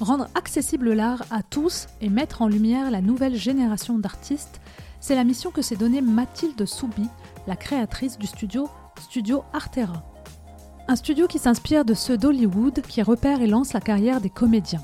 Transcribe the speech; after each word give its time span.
Rendre 0.00 0.28
accessible 0.34 0.94
l'art 0.94 1.24
à 1.30 1.42
tous 1.42 1.86
et 2.00 2.08
mettre 2.08 2.40
en 2.40 2.48
lumière 2.48 2.90
la 2.90 3.02
nouvelle 3.02 3.36
génération 3.36 3.98
d'artistes, 3.98 4.62
c'est 4.98 5.14
la 5.14 5.24
mission 5.24 5.50
que 5.50 5.60
s'est 5.60 5.76
donnée 5.76 6.00
Mathilde 6.00 6.64
Soubi, 6.64 7.06
la 7.46 7.54
créatrice 7.54 8.16
du 8.16 8.26
studio 8.26 8.70
Studio 8.98 9.44
Artera. 9.52 10.02
Un 10.88 10.96
studio 10.96 11.26
qui 11.26 11.38
s'inspire 11.38 11.84
de 11.84 11.92
ceux 11.92 12.16
d'Hollywood 12.16 12.80
qui 12.80 13.02
repère 13.02 13.42
et 13.42 13.46
lance 13.46 13.74
la 13.74 13.82
carrière 13.82 14.22
des 14.22 14.30
comédiens. 14.30 14.82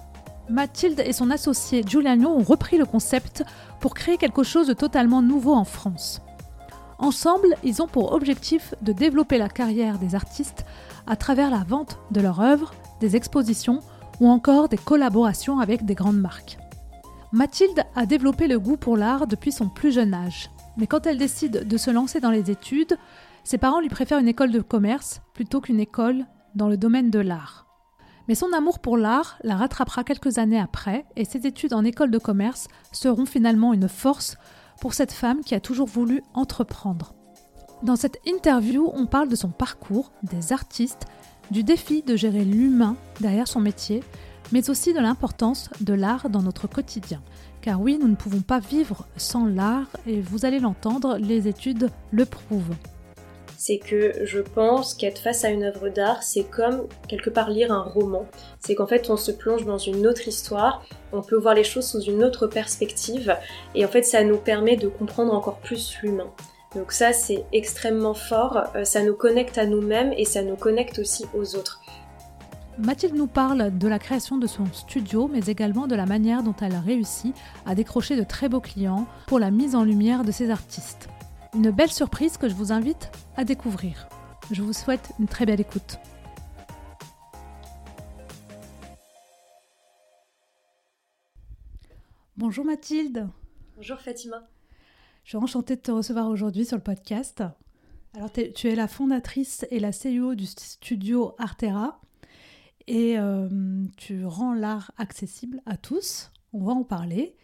Mathilde 0.50 1.00
et 1.00 1.14
son 1.14 1.30
associé 1.30 1.82
Giuliano 1.84 2.28
ont 2.28 2.42
repris 2.42 2.76
le 2.76 2.84
concept 2.84 3.42
pour 3.80 3.94
créer 3.94 4.18
quelque 4.18 4.42
chose 4.42 4.68
de 4.68 4.74
totalement 4.74 5.22
nouveau 5.22 5.54
en 5.54 5.64
France. 5.64 6.20
Ensemble, 6.98 7.56
ils 7.64 7.80
ont 7.80 7.88
pour 7.88 8.12
objectif 8.12 8.74
de 8.82 8.92
développer 8.92 9.38
la 9.38 9.48
carrière 9.48 9.98
des 9.98 10.14
artistes 10.14 10.66
à 11.06 11.16
travers 11.16 11.50
la 11.50 11.64
vente 11.66 11.98
de 12.10 12.20
leurs 12.20 12.40
œuvres, 12.40 12.74
des 13.00 13.16
expositions 13.16 13.80
ou 14.20 14.28
encore 14.28 14.68
des 14.68 14.78
collaborations 14.78 15.58
avec 15.58 15.84
des 15.84 15.94
grandes 15.94 16.20
marques. 16.20 16.58
Mathilde 17.32 17.84
a 17.94 18.06
développé 18.06 18.46
le 18.46 18.58
goût 18.58 18.76
pour 18.76 18.96
l'art 18.96 19.26
depuis 19.26 19.52
son 19.52 19.68
plus 19.68 19.92
jeune 19.92 20.14
âge, 20.14 20.50
mais 20.76 20.86
quand 20.86 21.06
elle 21.06 21.18
décide 21.18 21.66
de 21.66 21.76
se 21.76 21.90
lancer 21.90 22.20
dans 22.20 22.30
les 22.30 22.50
études, 22.50 22.96
ses 23.44 23.58
parents 23.58 23.80
lui 23.80 23.88
préfèrent 23.88 24.18
une 24.18 24.28
école 24.28 24.52
de 24.52 24.60
commerce 24.60 25.20
plutôt 25.34 25.60
qu'une 25.60 25.80
école 25.80 26.24
dans 26.54 26.68
le 26.68 26.76
domaine 26.76 27.10
de 27.10 27.18
l'art. 27.18 27.66
Mais 28.28 28.34
son 28.34 28.52
amour 28.52 28.80
pour 28.80 28.96
l'art 28.96 29.38
la 29.42 29.56
rattrapera 29.56 30.02
quelques 30.02 30.38
années 30.38 30.58
après 30.58 31.04
et 31.14 31.24
ses 31.24 31.46
études 31.46 31.74
en 31.74 31.84
école 31.84 32.10
de 32.10 32.18
commerce 32.18 32.68
seront 32.92 33.26
finalement 33.26 33.72
une 33.72 33.88
force 33.88 34.36
pour 34.80 34.94
cette 34.94 35.12
femme 35.12 35.42
qui 35.42 35.54
a 35.54 35.60
toujours 35.60 35.86
voulu 35.86 36.22
entreprendre. 36.34 37.14
Dans 37.82 37.96
cette 37.96 38.18
interview, 38.26 38.90
on 38.94 39.06
parle 39.06 39.28
de 39.28 39.36
son 39.36 39.50
parcours, 39.50 40.10
des 40.22 40.52
artistes, 40.52 41.06
du 41.50 41.62
défi 41.62 42.02
de 42.02 42.16
gérer 42.16 42.44
l'humain 42.44 42.96
derrière 43.20 43.48
son 43.48 43.60
métier, 43.60 44.02
mais 44.52 44.70
aussi 44.70 44.92
de 44.92 45.00
l'importance 45.00 45.70
de 45.80 45.94
l'art 45.94 46.30
dans 46.30 46.42
notre 46.42 46.66
quotidien. 46.66 47.22
Car 47.60 47.80
oui, 47.80 47.98
nous 48.00 48.08
ne 48.08 48.14
pouvons 48.14 48.42
pas 48.42 48.60
vivre 48.60 49.06
sans 49.16 49.46
l'art 49.46 49.88
et 50.06 50.20
vous 50.20 50.44
allez 50.44 50.60
l'entendre, 50.60 51.18
les 51.18 51.48
études 51.48 51.90
le 52.12 52.24
prouvent 52.24 52.74
c'est 53.58 53.78
que 53.78 54.24
je 54.24 54.38
pense 54.38 54.94
qu'être 54.94 55.18
face 55.18 55.44
à 55.44 55.48
une 55.48 55.64
œuvre 55.64 55.88
d'art, 55.88 56.22
c'est 56.22 56.44
comme 56.44 56.86
quelque 57.08 57.30
part 57.30 57.50
lire 57.50 57.72
un 57.72 57.82
roman. 57.82 58.26
C'est 58.60 58.74
qu'en 58.74 58.86
fait, 58.86 59.10
on 59.10 59.16
se 59.16 59.32
plonge 59.32 59.64
dans 59.64 59.78
une 59.78 60.06
autre 60.06 60.28
histoire, 60.28 60.84
on 61.12 61.22
peut 61.22 61.36
voir 61.36 61.54
les 61.54 61.64
choses 61.64 61.86
sous 61.86 62.02
une 62.02 62.22
autre 62.22 62.46
perspective, 62.46 63.36
et 63.74 63.84
en 63.84 63.88
fait, 63.88 64.02
ça 64.02 64.22
nous 64.22 64.36
permet 64.36 64.76
de 64.76 64.88
comprendre 64.88 65.34
encore 65.34 65.58
plus 65.58 65.96
l'humain. 66.02 66.30
Donc 66.74 66.92
ça, 66.92 67.12
c'est 67.12 67.44
extrêmement 67.52 68.14
fort, 68.14 68.64
euh, 68.74 68.84
ça 68.84 69.02
nous 69.02 69.14
connecte 69.14 69.56
à 69.56 69.66
nous-mêmes 69.66 70.12
et 70.16 70.24
ça 70.24 70.42
nous 70.42 70.56
connecte 70.56 70.98
aussi 70.98 71.24
aux 71.34 71.56
autres. 71.56 71.80
Mathilde 72.78 73.14
nous 73.14 73.26
parle 73.26 73.78
de 73.78 73.88
la 73.88 73.98
création 73.98 74.36
de 74.36 74.46
son 74.46 74.66
studio, 74.66 75.28
mais 75.32 75.46
également 75.46 75.86
de 75.86 75.94
la 75.94 76.04
manière 76.04 76.42
dont 76.42 76.54
elle 76.60 76.74
a 76.74 76.80
réussi 76.80 77.32
à 77.64 77.74
décrocher 77.74 78.16
de 78.16 78.22
très 78.22 78.50
beaux 78.50 78.60
clients 78.60 79.06
pour 79.26 79.38
la 79.38 79.50
mise 79.50 79.74
en 79.74 79.82
lumière 79.82 80.24
de 80.24 80.32
ses 80.32 80.50
artistes. 80.50 81.08
Une 81.54 81.70
belle 81.70 81.90
surprise 81.90 82.36
que 82.36 82.50
je 82.50 82.54
vous 82.54 82.72
invite 82.72 83.10
à 83.38 83.44
découvrir. 83.44 84.08
Je 84.50 84.60
vous 84.60 84.74
souhaite 84.74 85.12
une 85.18 85.26
très 85.26 85.46
belle 85.46 85.60
écoute. 85.60 85.98
Bonjour 92.36 92.66
Mathilde. 92.66 93.26
Bonjour 93.76 93.98
Fatima. 93.98 94.46
Je 95.26 95.30
suis 95.30 95.38
enchantée 95.38 95.74
de 95.74 95.80
te 95.80 95.90
recevoir 95.90 96.28
aujourd'hui 96.28 96.64
sur 96.64 96.76
le 96.76 96.84
podcast. 96.84 97.42
Alors 98.14 98.30
tu 98.32 98.68
es 98.68 98.76
la 98.76 98.86
fondatrice 98.86 99.66
et 99.72 99.80
la 99.80 99.90
CEO 99.90 100.36
du 100.36 100.46
studio 100.46 101.34
Artera 101.38 102.00
et 102.86 103.18
euh, 103.18 103.48
tu 103.96 104.24
rends 104.24 104.54
l'art 104.54 104.92
accessible 104.98 105.62
à 105.66 105.76
tous. 105.76 106.30
On 106.52 106.62
va 106.62 106.74
en 106.74 106.84
parler. 106.84 107.34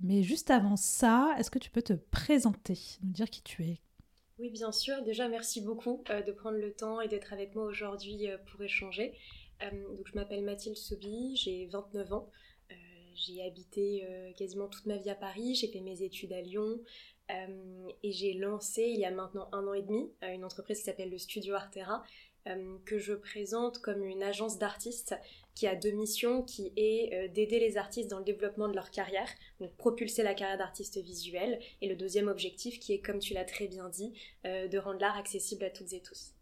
Mais 0.00 0.22
juste 0.22 0.52
avant 0.52 0.76
ça, 0.76 1.34
est-ce 1.36 1.50
que 1.50 1.58
tu 1.58 1.68
peux 1.68 1.82
te 1.82 1.94
présenter, 1.94 2.78
nous 3.02 3.10
dire 3.10 3.28
qui 3.28 3.42
tu 3.42 3.64
es? 3.64 3.80
Oui, 4.38 4.50
bien 4.50 4.70
sûr. 4.70 5.02
Déjà, 5.02 5.26
merci 5.26 5.60
beaucoup 5.60 6.04
euh, 6.10 6.22
de 6.22 6.30
prendre 6.30 6.58
le 6.58 6.74
temps 6.74 7.00
et 7.00 7.08
d'être 7.08 7.32
avec 7.32 7.56
moi 7.56 7.64
aujourd'hui 7.64 8.30
euh, 8.30 8.38
pour 8.52 8.62
échanger. 8.62 9.18
Donc, 9.72 10.06
je 10.06 10.14
m'appelle 10.14 10.44
Mathilde 10.44 10.76
Sobi, 10.76 11.34
j'ai 11.34 11.66
29 11.72 12.12
ans. 12.12 12.30
j'ai 13.14 13.42
habité 13.42 14.06
quasiment 14.36 14.68
toute 14.68 14.84
ma 14.84 14.98
vie 14.98 15.08
à 15.08 15.14
Paris, 15.14 15.54
j'ai 15.54 15.68
fait 15.68 15.80
mes 15.80 16.02
études 16.02 16.34
à 16.34 16.42
Lyon 16.42 16.78
et 17.28 18.12
j'ai 18.12 18.34
lancé 18.34 18.82
il 18.82 19.00
y 19.00 19.04
a 19.04 19.10
maintenant 19.10 19.48
un 19.52 19.66
an 19.66 19.74
et 19.74 19.82
demi 19.82 20.12
une 20.22 20.44
entreprise 20.44 20.78
qui 20.78 20.84
s'appelle 20.84 21.10
le 21.10 21.18
Studio 21.18 21.54
Artera 21.54 22.04
que 22.84 22.98
je 22.98 23.14
présente 23.14 23.78
comme 23.78 24.04
une 24.04 24.22
agence 24.22 24.58
d'artistes 24.58 25.16
qui 25.56 25.66
a 25.66 25.74
deux 25.74 25.90
missions, 25.90 26.42
qui 26.42 26.72
est 26.76 27.12
euh, 27.14 27.32
d'aider 27.32 27.58
les 27.58 27.78
artistes 27.78 28.10
dans 28.10 28.18
le 28.18 28.24
développement 28.24 28.68
de 28.68 28.74
leur 28.74 28.90
carrière, 28.90 29.28
donc 29.58 29.74
propulser 29.76 30.22
la 30.22 30.34
carrière 30.34 30.58
d'artiste 30.58 31.02
visuel, 31.02 31.58
et 31.80 31.88
le 31.88 31.96
deuxième 31.96 32.28
objectif 32.28 32.78
qui 32.78 32.92
est, 32.92 33.00
comme 33.00 33.18
tu 33.18 33.32
l'as 33.32 33.46
très 33.46 33.66
bien 33.66 33.88
dit, 33.88 34.12
euh, 34.44 34.68
de 34.68 34.78
rendre 34.78 35.00
l'art 35.00 35.16
accessible 35.16 35.64
à 35.64 35.70
toutes 35.70 35.94
et 35.94 36.00
tous. 36.00 36.34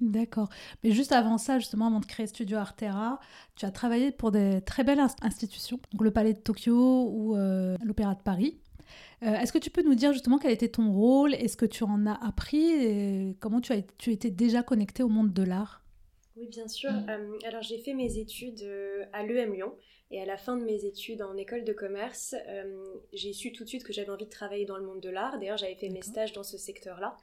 D'accord. 0.00 0.48
Mais 0.82 0.92
juste 0.92 1.12
avant 1.12 1.36
ça, 1.36 1.58
justement, 1.58 1.88
avant 1.88 2.00
de 2.00 2.06
créer 2.06 2.26
Studio 2.28 2.58
Artera, 2.58 3.20
tu 3.56 3.64
as 3.64 3.70
travaillé 3.70 4.12
pour 4.12 4.30
des 4.30 4.60
très 4.62 4.84
belles 4.84 5.04
institutions, 5.22 5.80
donc 5.92 6.02
le 6.02 6.12
Palais 6.12 6.32
de 6.32 6.38
Tokyo 6.38 7.08
ou 7.10 7.36
euh, 7.36 7.76
l'Opéra 7.84 8.14
de 8.14 8.22
Paris. 8.22 8.60
Est-ce 9.22 9.52
que 9.52 9.58
tu 9.58 9.70
peux 9.70 9.82
nous 9.82 9.94
dire 9.94 10.12
justement 10.12 10.38
quel 10.38 10.50
était 10.50 10.68
ton 10.68 10.92
rôle 10.92 11.34
Est-ce 11.34 11.56
que 11.56 11.66
tu 11.66 11.84
en 11.84 12.06
as 12.06 12.26
appris 12.26 12.70
et 12.70 13.36
comment 13.40 13.60
tu, 13.60 13.72
as, 13.72 13.80
tu 13.96 14.10
étais 14.10 14.30
déjà 14.30 14.62
connecté 14.62 15.02
au 15.02 15.08
monde 15.08 15.32
de 15.32 15.42
l'art? 15.42 15.84
Oui, 16.36 16.48
bien 16.48 16.68
sûr. 16.68 16.90
Mm. 16.90 17.06
Euh, 17.08 17.38
alors, 17.46 17.62
j'ai 17.62 17.78
fait 17.78 17.94
mes 17.94 18.18
études 18.18 18.62
euh, 18.62 19.04
à 19.12 19.22
l'EM 19.22 19.52
Lyon. 19.52 19.76
Et 20.10 20.20
à 20.20 20.26
la 20.26 20.36
fin 20.36 20.56
de 20.56 20.64
mes 20.64 20.84
études 20.84 21.22
en 21.22 21.36
école 21.36 21.64
de 21.64 21.72
commerce, 21.72 22.36
euh, 22.46 22.84
j'ai 23.12 23.32
su 23.32 23.52
tout 23.52 23.64
de 23.64 23.68
suite 23.68 23.84
que 23.84 23.92
j'avais 23.92 24.10
envie 24.10 24.26
de 24.26 24.30
travailler 24.30 24.64
dans 24.64 24.76
le 24.76 24.84
monde 24.84 25.00
de 25.00 25.08
l'art. 25.08 25.38
D'ailleurs, 25.38 25.56
j'avais 25.56 25.74
fait 25.74 25.88
mes 25.88 26.02
stages 26.02 26.32
dans 26.32 26.42
ce 26.44 26.58
secteur-là. 26.58 27.16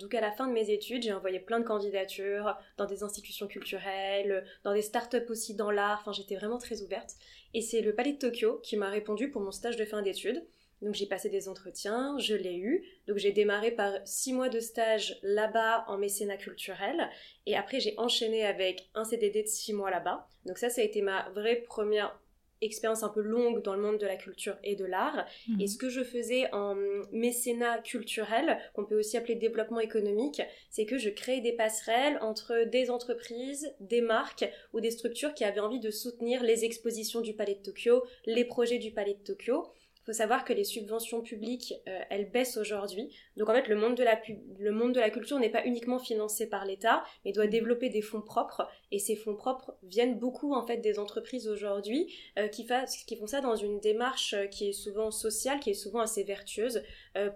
donc, 0.00 0.14
à 0.14 0.20
la 0.20 0.32
fin 0.32 0.48
de 0.48 0.52
mes 0.52 0.70
études, 0.70 1.02
j'ai 1.02 1.12
envoyé 1.12 1.38
plein 1.38 1.60
de 1.60 1.64
candidatures 1.64 2.56
dans 2.76 2.86
des 2.86 3.02
institutions 3.02 3.46
culturelles, 3.46 4.44
dans 4.64 4.72
des 4.72 4.82
startups 4.82 5.28
aussi 5.28 5.54
dans 5.54 5.70
l'art. 5.70 5.98
Enfin, 6.00 6.12
j'étais 6.12 6.34
vraiment 6.34 6.58
très 6.58 6.82
ouverte. 6.82 7.14
Et 7.54 7.60
c'est 7.60 7.82
le 7.82 7.94
Palais 7.94 8.14
de 8.14 8.18
Tokyo 8.18 8.58
qui 8.64 8.76
m'a 8.76 8.88
répondu 8.88 9.30
pour 9.30 9.42
mon 9.42 9.52
stage 9.52 9.76
de 9.76 9.84
fin 9.84 10.02
d'études. 10.02 10.44
Donc 10.82 10.94
j'ai 10.94 11.06
passé 11.06 11.28
des 11.28 11.48
entretiens, 11.48 12.16
je 12.18 12.34
l'ai 12.34 12.56
eu. 12.56 12.84
Donc 13.06 13.18
j'ai 13.18 13.32
démarré 13.32 13.70
par 13.70 13.92
six 14.04 14.32
mois 14.32 14.48
de 14.48 14.60
stage 14.60 15.18
là-bas 15.22 15.84
en 15.88 15.98
mécénat 15.98 16.36
culturel. 16.36 17.08
Et 17.46 17.56
après 17.56 17.80
j'ai 17.80 17.94
enchaîné 17.98 18.44
avec 18.44 18.88
un 18.94 19.04
CDD 19.04 19.42
de 19.42 19.48
six 19.48 19.72
mois 19.72 19.90
là-bas. 19.90 20.28
Donc 20.46 20.58
ça, 20.58 20.70
ça 20.70 20.80
a 20.80 20.84
été 20.84 21.02
ma 21.02 21.28
vraie 21.30 21.56
première 21.56 22.18
expérience 22.60 23.02
un 23.02 23.08
peu 23.08 23.20
longue 23.20 23.62
dans 23.62 23.74
le 23.74 23.80
monde 23.80 23.98
de 23.98 24.06
la 24.06 24.16
culture 24.16 24.56
et 24.64 24.76
de 24.76 24.84
l'art. 24.84 25.26
Et 25.48 25.62
mhm. 25.62 25.66
ce 25.66 25.78
que 25.78 25.88
je 25.88 26.02
faisais 26.02 26.52
en 26.52 26.76
mécénat 27.12 27.78
culturel, 27.78 28.58
qu'on 28.74 28.84
peut 28.84 28.98
aussi 28.98 29.16
appeler 29.16 29.34
développement 29.36 29.80
économique, 29.80 30.42
c'est 30.70 30.86
que 30.86 30.98
je 30.98 31.10
créais 31.10 31.40
des 31.40 31.52
passerelles 31.52 32.18
entre 32.20 32.64
des 32.64 32.90
entreprises, 32.90 33.72
des 33.80 34.00
marques 34.00 34.48
ou 34.72 34.80
des 34.80 34.90
structures 34.90 35.34
qui 35.34 35.44
avaient 35.44 35.60
envie 35.60 35.80
de 35.80 35.90
soutenir 35.90 36.42
les 36.42 36.64
expositions 36.64 37.20
du 37.20 37.34
Palais 37.34 37.54
de 37.54 37.62
Tokyo, 37.62 38.04
les 38.26 38.44
projets 38.44 38.78
du 38.78 38.90
Palais 38.90 39.14
de 39.14 39.22
Tokyo 39.22 39.68
faut 40.08 40.14
savoir 40.14 40.46
que 40.46 40.54
les 40.54 40.64
subventions 40.64 41.20
publiques, 41.20 41.74
euh, 41.86 42.00
elles 42.08 42.30
baissent 42.30 42.56
aujourd'hui. 42.56 43.14
Donc 43.36 43.50
en 43.50 43.52
fait, 43.52 43.68
le 43.68 43.76
monde 43.76 43.94
de 43.94 44.02
la, 44.02 44.18
le 44.58 44.72
monde 44.72 44.94
de 44.94 45.00
la 45.00 45.10
culture 45.10 45.38
n'est 45.38 45.50
pas 45.50 45.66
uniquement 45.66 45.98
financé 45.98 46.48
par 46.48 46.64
l'État, 46.64 47.04
mais 47.26 47.32
doit 47.32 47.46
développer 47.46 47.90
des 47.90 48.00
fonds 48.00 48.22
propres. 48.22 48.66
Et 48.90 49.00
ces 49.00 49.16
fonds 49.16 49.36
propres 49.36 49.76
viennent 49.82 50.18
beaucoup 50.18 50.54
en 50.54 50.66
fait 50.66 50.78
des 50.78 50.98
entreprises 50.98 51.46
aujourd'hui 51.46 52.10
euh, 52.38 52.48
qui, 52.48 52.66
qui, 53.06 53.16
font 53.16 53.26
ça 53.26 53.42
dans 53.42 53.54
une 53.54 53.80
démarche 53.80 54.32
euh, 54.32 54.46
qui 54.46 54.70
est 54.70 54.72
souvent 54.72 55.10
sociale, 55.10 55.60
qui 55.60 55.70
est 55.70 55.74
souvent 55.74 56.00
assez 56.00 56.24
vertueuse, 56.24 56.82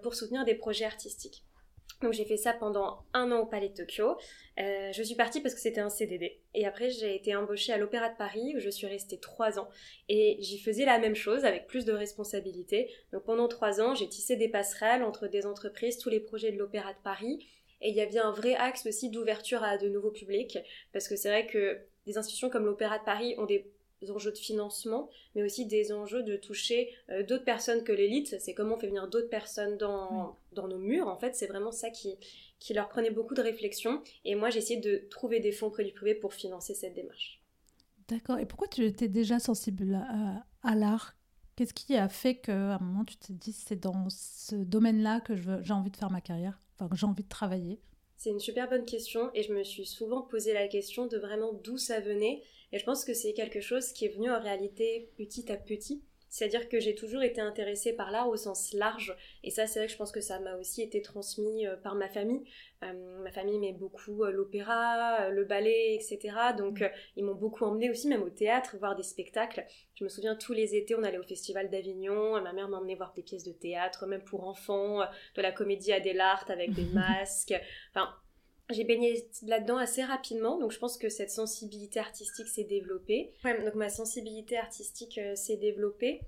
pour 0.01 0.15
soutenir 0.15 0.45
des 0.45 0.55
projets 0.55 0.85
artistiques. 0.85 1.43
Donc 2.03 2.13
j'ai 2.13 2.25
fait 2.25 2.37
ça 2.37 2.53
pendant 2.53 3.05
un 3.13 3.31
an 3.31 3.39
au 3.39 3.45
Palais 3.45 3.69
de 3.69 3.73
Tokyo. 3.73 4.17
Euh, 4.59 4.91
je 4.91 5.01
suis 5.01 5.15
partie 5.15 5.39
parce 5.41 5.55
que 5.55 5.61
c'était 5.61 5.79
un 5.79 5.89
CDD. 5.89 6.41
Et 6.53 6.67
après 6.67 6.89
j'ai 6.89 7.15
été 7.15 7.33
embauchée 7.35 7.71
à 7.71 7.77
l'Opéra 7.77 8.09
de 8.09 8.17
Paris 8.17 8.53
où 8.55 8.59
je 8.59 8.69
suis 8.69 8.87
restée 8.87 9.17
trois 9.17 9.57
ans. 9.57 9.69
Et 10.09 10.37
j'y 10.41 10.59
faisais 10.59 10.85
la 10.85 10.99
même 10.99 11.15
chose 11.15 11.45
avec 11.45 11.65
plus 11.65 11.85
de 11.85 11.93
responsabilités. 11.93 12.91
Donc 13.13 13.23
pendant 13.23 13.47
trois 13.47 13.81
ans 13.81 13.95
j'ai 13.95 14.09
tissé 14.09 14.35
des 14.35 14.49
passerelles 14.49 15.01
entre 15.01 15.27
des 15.27 15.45
entreprises, 15.45 15.97
tous 15.97 16.09
les 16.09 16.19
projets 16.19 16.51
de 16.51 16.57
l'Opéra 16.57 16.91
de 16.91 16.99
Paris. 17.03 17.47
Et 17.81 17.89
il 17.89 17.95
y 17.95 18.01
avait 18.01 18.19
un 18.19 18.31
vrai 18.31 18.55
axe 18.55 18.85
aussi 18.85 19.09
d'ouverture 19.09 19.63
à 19.63 19.77
de 19.77 19.89
nouveaux 19.89 20.11
publics, 20.11 20.57
parce 20.93 21.09
que 21.09 21.17
c'est 21.17 21.27
vrai 21.27 21.47
que 21.47 21.81
des 22.05 22.17
institutions 22.17 22.49
comme 22.49 22.65
l'Opéra 22.65 22.97
de 22.97 23.03
Paris 23.03 23.35
ont 23.37 23.45
des 23.45 23.72
enjeux 24.11 24.31
de 24.31 24.37
financement, 24.37 25.09
mais 25.35 25.43
aussi 25.43 25.65
des 25.65 25.91
enjeux 25.91 26.23
de 26.23 26.35
toucher 26.35 26.89
euh, 27.09 27.23
d'autres 27.23 27.45
personnes 27.45 27.83
que 27.83 27.91
l'élite. 27.91 28.35
C'est 28.39 28.53
comment 28.53 28.75
on 28.75 28.77
fait 28.77 28.87
venir 28.87 29.07
d'autres 29.07 29.29
personnes 29.29 29.77
dans, 29.77 30.37
dans 30.53 30.67
nos 30.67 30.77
murs. 30.77 31.07
En 31.07 31.17
fait, 31.17 31.35
c'est 31.35 31.47
vraiment 31.47 31.71
ça 31.71 31.89
qui, 31.89 32.15
qui 32.59 32.73
leur 32.73 32.89
prenait 32.89 33.11
beaucoup 33.11 33.35
de 33.35 33.41
réflexion. 33.41 34.01
Et 34.25 34.35
moi, 34.35 34.49
j'ai 34.49 34.59
essayé 34.59 34.79
de 34.79 35.03
trouver 35.09 35.39
des 35.39 35.51
fonds 35.51 35.69
près 35.69 35.83
du 35.83 35.91
privé 35.91 36.15
pour 36.15 36.33
financer 36.33 36.73
cette 36.73 36.93
démarche. 36.93 37.41
D'accord. 38.07 38.39
Et 38.39 38.45
pourquoi 38.45 38.67
tu 38.67 38.85
étais 38.85 39.07
déjà 39.07 39.39
sensible 39.39 39.95
à, 39.95 40.45
à 40.61 40.75
l'art? 40.75 41.15
Qu'est-ce 41.55 41.73
qui 41.73 41.95
a 41.95 42.09
fait 42.09 42.35
qu'à 42.35 42.75
un 42.75 42.79
moment, 42.79 43.05
tu 43.05 43.15
t'es 43.15 43.33
dit, 43.33 43.53
c'est 43.53 43.79
dans 43.79 44.07
ce 44.09 44.55
domaine-là 44.55 45.21
que 45.21 45.35
j'ai 45.35 45.73
envie 45.73 45.91
de 45.91 45.97
faire 45.97 46.09
ma 46.09 46.19
carrière, 46.19 46.59
enfin 46.73 46.89
que 46.89 46.95
j'ai 46.95 47.05
envie 47.05 47.23
de 47.23 47.29
travailler? 47.29 47.79
C'est 48.17 48.31
une 48.31 48.39
super 48.39 48.69
bonne 48.69 48.85
question 48.85 49.29
et 49.33 49.43
je 49.43 49.53
me 49.53 49.63
suis 49.63 49.85
souvent 49.85 50.21
posé 50.21 50.53
la 50.53 50.67
question 50.67 51.07
de 51.07 51.17
vraiment 51.17 51.53
d'où 51.53 51.77
ça 51.77 51.99
venait 51.99 52.41
et 52.73 52.79
je 52.79 52.85
pense 52.85 53.05
que 53.05 53.13
c'est 53.13 53.33
quelque 53.33 53.61
chose 53.61 53.93
qui 53.93 54.05
est 54.05 54.09
venu 54.09 54.31
en 54.31 54.41
réalité 54.41 55.11
petit 55.15 55.51
à 55.51 55.57
petit. 55.57 56.03
C'est-à-dire 56.27 56.67
que 56.67 56.79
j'ai 56.79 56.95
toujours 56.95 57.21
été 57.21 57.39
intéressée 57.39 57.93
par 57.93 58.09
l'art 58.09 58.27
au 58.27 58.35
sens 58.35 58.73
large. 58.73 59.15
Et 59.43 59.51
ça, 59.51 59.67
c'est 59.67 59.77
vrai 59.77 59.85
que 59.85 59.93
je 59.93 59.97
pense 59.99 60.11
que 60.11 60.19
ça 60.19 60.39
m'a 60.39 60.55
aussi 60.55 60.81
été 60.81 60.99
transmis 61.03 61.67
euh, 61.67 61.75
par 61.77 61.93
ma 61.93 62.09
famille. 62.09 62.43
Euh, 62.83 63.21
ma 63.21 63.31
famille 63.31 63.59
met 63.59 63.73
beaucoup 63.73 64.23
euh, 64.23 64.31
l'opéra, 64.31 65.29
le 65.29 65.45
ballet, 65.45 65.93
etc. 65.93 66.35
Donc, 66.57 66.81
mm. 66.81 66.89
ils 67.17 67.23
m'ont 67.23 67.35
beaucoup 67.35 67.63
emmené 67.65 67.91
aussi, 67.91 68.07
même 68.07 68.23
au 68.23 68.31
théâtre, 68.31 68.75
voir 68.79 68.95
des 68.95 69.03
spectacles. 69.03 69.63
Je 69.93 70.03
me 70.03 70.09
souviens, 70.09 70.35
tous 70.35 70.53
les 70.53 70.75
étés, 70.75 70.95
on 70.95 71.03
allait 71.03 71.19
au 71.19 71.23
Festival 71.23 71.69
d'Avignon. 71.69 72.41
Ma 72.41 72.53
mère 72.53 72.67
m'emmenait 72.67 72.95
voir 72.95 73.13
des 73.13 73.21
pièces 73.21 73.43
de 73.43 73.51
théâtre, 73.51 74.07
même 74.07 74.23
pour 74.23 74.47
enfants, 74.47 75.01
de 75.35 75.41
la 75.43 75.51
comédie 75.51 75.93
à 75.93 75.99
des 75.99 76.13
lartes 76.13 76.49
avec 76.49 76.73
des 76.73 76.85
masques. 76.95 77.53
Enfin, 77.91 78.09
j'ai 78.73 78.83
baigné 78.83 79.27
là-dedans 79.43 79.77
assez 79.77 80.03
rapidement, 80.03 80.59
donc 80.59 80.71
je 80.71 80.79
pense 80.79 80.97
que 80.97 81.09
cette 81.09 81.31
sensibilité 81.31 81.99
artistique 81.99 82.47
s'est 82.47 82.63
développée. 82.63 83.31
donc 83.43 83.75
ma 83.75 83.89
sensibilité 83.89 84.57
artistique 84.57 85.17
euh, 85.17 85.35
s'est 85.35 85.57
développée. 85.57 86.21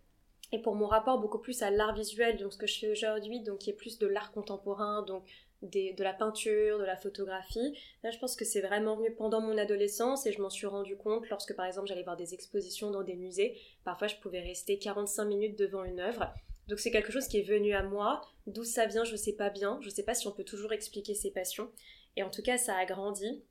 Et 0.52 0.62
pour 0.62 0.76
mon 0.76 0.88
rapport 0.88 1.20
beaucoup 1.20 1.40
plus 1.40 1.64
à 1.64 1.72
l'art 1.72 1.96
visuel, 1.96 2.38
donc 2.38 2.54
ce 2.54 2.58
que 2.58 2.68
je 2.68 2.80
fais 2.80 2.90
aujourd'hui, 2.90 3.42
donc 3.42 3.60
qui 3.60 3.72
est 3.72 3.74
plus 3.74 3.98
de 3.98 4.08
l'art 4.08 4.32
contemporain, 4.32 5.02
donc 5.02 5.24
de 5.62 6.04
la 6.04 6.14
peinture, 6.14 6.78
de 6.78 6.84
la 6.84 6.96
photographie, 6.96 7.78
là 8.04 8.12
je 8.12 8.20
pense 8.20 8.36
que 8.36 8.46
c'est 8.46 8.62
vraiment 8.62 8.96
venu 8.96 9.12
pendant 9.16 9.42
mon 9.42 9.58
adolescence 9.58 10.28
et 10.28 10.32
je 10.32 10.42
m'en 10.42 10.52
suis 10.52 10.68
rendu 10.68 10.96
compte 10.96 11.28
lorsque 11.30 11.56
par 11.56 11.66
exemple 11.66 11.88
j'allais 11.88 12.04
voir 12.04 12.18
des 12.18 12.34
expositions 12.36 12.92
dans 12.92 13.02
des 13.02 13.16
musées. 13.16 13.58
Parfois 13.84 14.08
je 14.08 14.16
pouvais 14.18 14.42
rester 14.42 14.78
45 14.78 15.26
minutes 15.26 15.58
devant 15.58 15.84
une 15.84 16.00
œuvre. 16.00 16.32
Donc 16.68 16.80
c'est 16.80 16.92
quelque 16.92 17.12
chose 17.12 17.28
qui 17.28 17.40
est 17.40 17.44
venu 17.44 17.74
à 17.74 17.84
moi. 17.84 18.22
D'où 18.48 18.64
ça 18.64 18.86
vient, 18.86 19.04
je 19.04 19.16
sais 19.16 19.34
pas 19.34 19.50
bien. 19.50 19.80
Je 19.82 19.90
sais 19.90 20.04
pas 20.04 20.14
si 20.14 20.28
on 20.28 20.32
peut 20.32 20.44
toujours 20.44 20.74
expliquer 20.74 21.14
ses 21.14 21.32
passions. 21.32 21.70
Et 22.16 22.24
en 22.24 22.30
tout 22.30 22.42
cas, 22.42 22.58
ça 22.58 22.76
a 22.76 22.86
grandi. 22.86 23.44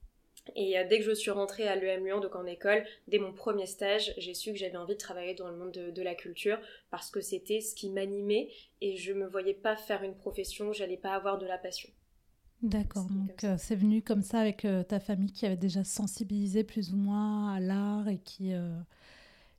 Et 0.57 0.79
euh, 0.79 0.85
dès 0.89 0.99
que 0.99 1.05
je 1.05 1.13
suis 1.13 1.31
rentrée 1.31 1.67
à 1.67 1.77
l'EM 1.77 2.05
Lyon, 2.05 2.21
donc 2.21 2.35
en 2.37 2.47
école, 2.47 2.85
dès 3.09 3.19
mon 3.19 3.33
premier 3.33 3.67
stage, 3.67 4.13
j'ai 4.19 4.35
su 4.35 4.53
que 4.53 4.59
j'avais 4.59 4.77
envie 4.77 4.95
de 4.95 4.99
travailler 4.99 5.35
dans 5.35 5.49
le 5.49 5.57
monde 5.57 5.73
de, 5.73 6.03
la 6.03 6.15
culture 6.15 6.59
parce 6.91 7.11
que 7.11 7.21
c'était 7.21 7.61
ce 7.61 7.75
qui 7.75 7.89
m'animait 7.89 8.51
et 8.83 8.97
je 8.97 9.13
me 9.15 9.27
voyais 9.27 9.55
pas 9.55 9.75
faire 9.75 10.03
une 10.03 10.15
profession 10.15 10.73
j'allais 10.73 10.99
pas 10.99 11.15
avoir 11.15 11.39
de 11.39 11.47
la 11.47 11.57
passion. 11.57 11.89
D'accord, 12.61 13.07
donc 13.11 13.45
euh, 13.45 13.57
c'est 13.59 13.75
venu 13.75 14.03
comme 14.03 14.23
ça 14.23 14.39
avec 14.41 14.65
euh, 14.65 14.83
ta 14.83 15.01
famille 15.01 15.33
qui 15.33 15.47
avait 15.47 15.57
déjà 15.57 15.83
sensibilisé 15.83 16.63
plus 16.63 16.93
ou 16.93 16.97
moins 16.97 17.55
à 17.55 17.61
l'art 17.61 18.09
et 18.09 18.19
qui 18.19 18.53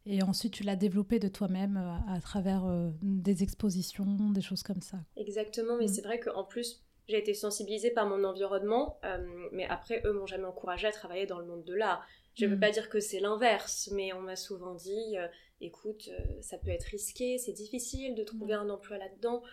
et 0.07 0.21
ensuite 0.21 0.53
tu 0.53 0.63
l'as 0.63 0.75
développé 0.75 1.17
de 1.17 1.27
toi-même 1.27 1.77
à, 2.07 2.19
travers 2.21 2.63
des 3.01 3.41
expositions, 3.41 4.05
des 4.29 4.41
choses 4.41 4.61
comme 4.61 4.81
ça. 4.81 4.99
Exactement, 5.17 5.77
mais 5.77 5.85
mm. 5.85 5.89
c'est 5.89 6.01
vrai 6.03 6.19
qu'en 6.19 6.43
plus 6.43 6.84
j'ai 7.07 7.17
été 7.17 7.33
sensibilisée 7.33 7.91
par 7.91 8.07
mon 8.07 8.23
environnement, 8.23 8.99
euh, 9.05 9.17
mais 9.51 9.65
après, 9.65 10.01
eux 10.05 10.13
m'ont 10.13 10.25
jamais 10.25 10.45
encouragée 10.45 10.87
à 10.87 10.91
travailler 10.91 11.25
dans 11.25 11.39
le 11.39 11.45
monde 11.45 11.63
de 11.63 11.73
l'art. 11.73 12.05
Je 12.35 12.45
ne 12.45 12.51
veux 12.51 12.57
mm. 12.57 12.59
pas 12.59 12.71
dire 12.71 12.89
que 12.89 12.99
c'est 12.99 13.19
l'inverse, 13.19 13.89
mais 13.93 14.13
on 14.13 14.21
m'a 14.21 14.35
souvent 14.35 14.73
dit, 14.73 15.17
euh, 15.17 15.27
écoute, 15.61 16.09
euh, 16.09 16.41
ça 16.41 16.57
peut 16.57 16.71
être 16.71 16.85
risqué, 16.85 17.37
c'est 17.37 17.53
difficile 17.53 18.15
de 18.15 18.23
trouver 18.23 18.55
mm. 18.55 18.59
un 18.59 18.69
emploi 18.69 18.97
là-dedans. 18.97 19.43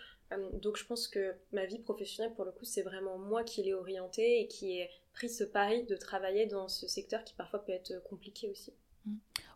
donc 0.53 0.77
je 0.77 0.85
pense 0.85 1.07
que 1.07 1.35
ma 1.51 1.65
vie 1.65 1.79
professionnelle, 1.79 2.33
pour 2.33 2.45
le 2.45 2.51
coup, 2.51 2.65
c'est 2.65 2.81
vraiment 2.81 3.19
moi 3.19 3.43
qui 3.43 3.61
l'ai 3.61 3.73
orientée 3.73 4.41
et 4.41 4.47
qui 4.47 4.79
ai 4.79 4.89
pris 5.13 5.29
ce 5.29 5.43
pari 5.43 5.83
de 5.83 5.95
travailler 5.95 6.47
dans 6.47 6.67
ce 6.67 6.87
secteur 6.87 7.23
qui 7.23 7.35
parfois 7.35 7.63
peut 7.63 7.71
être 7.71 8.01
compliqué 8.03 8.49
aussi. 8.49 8.73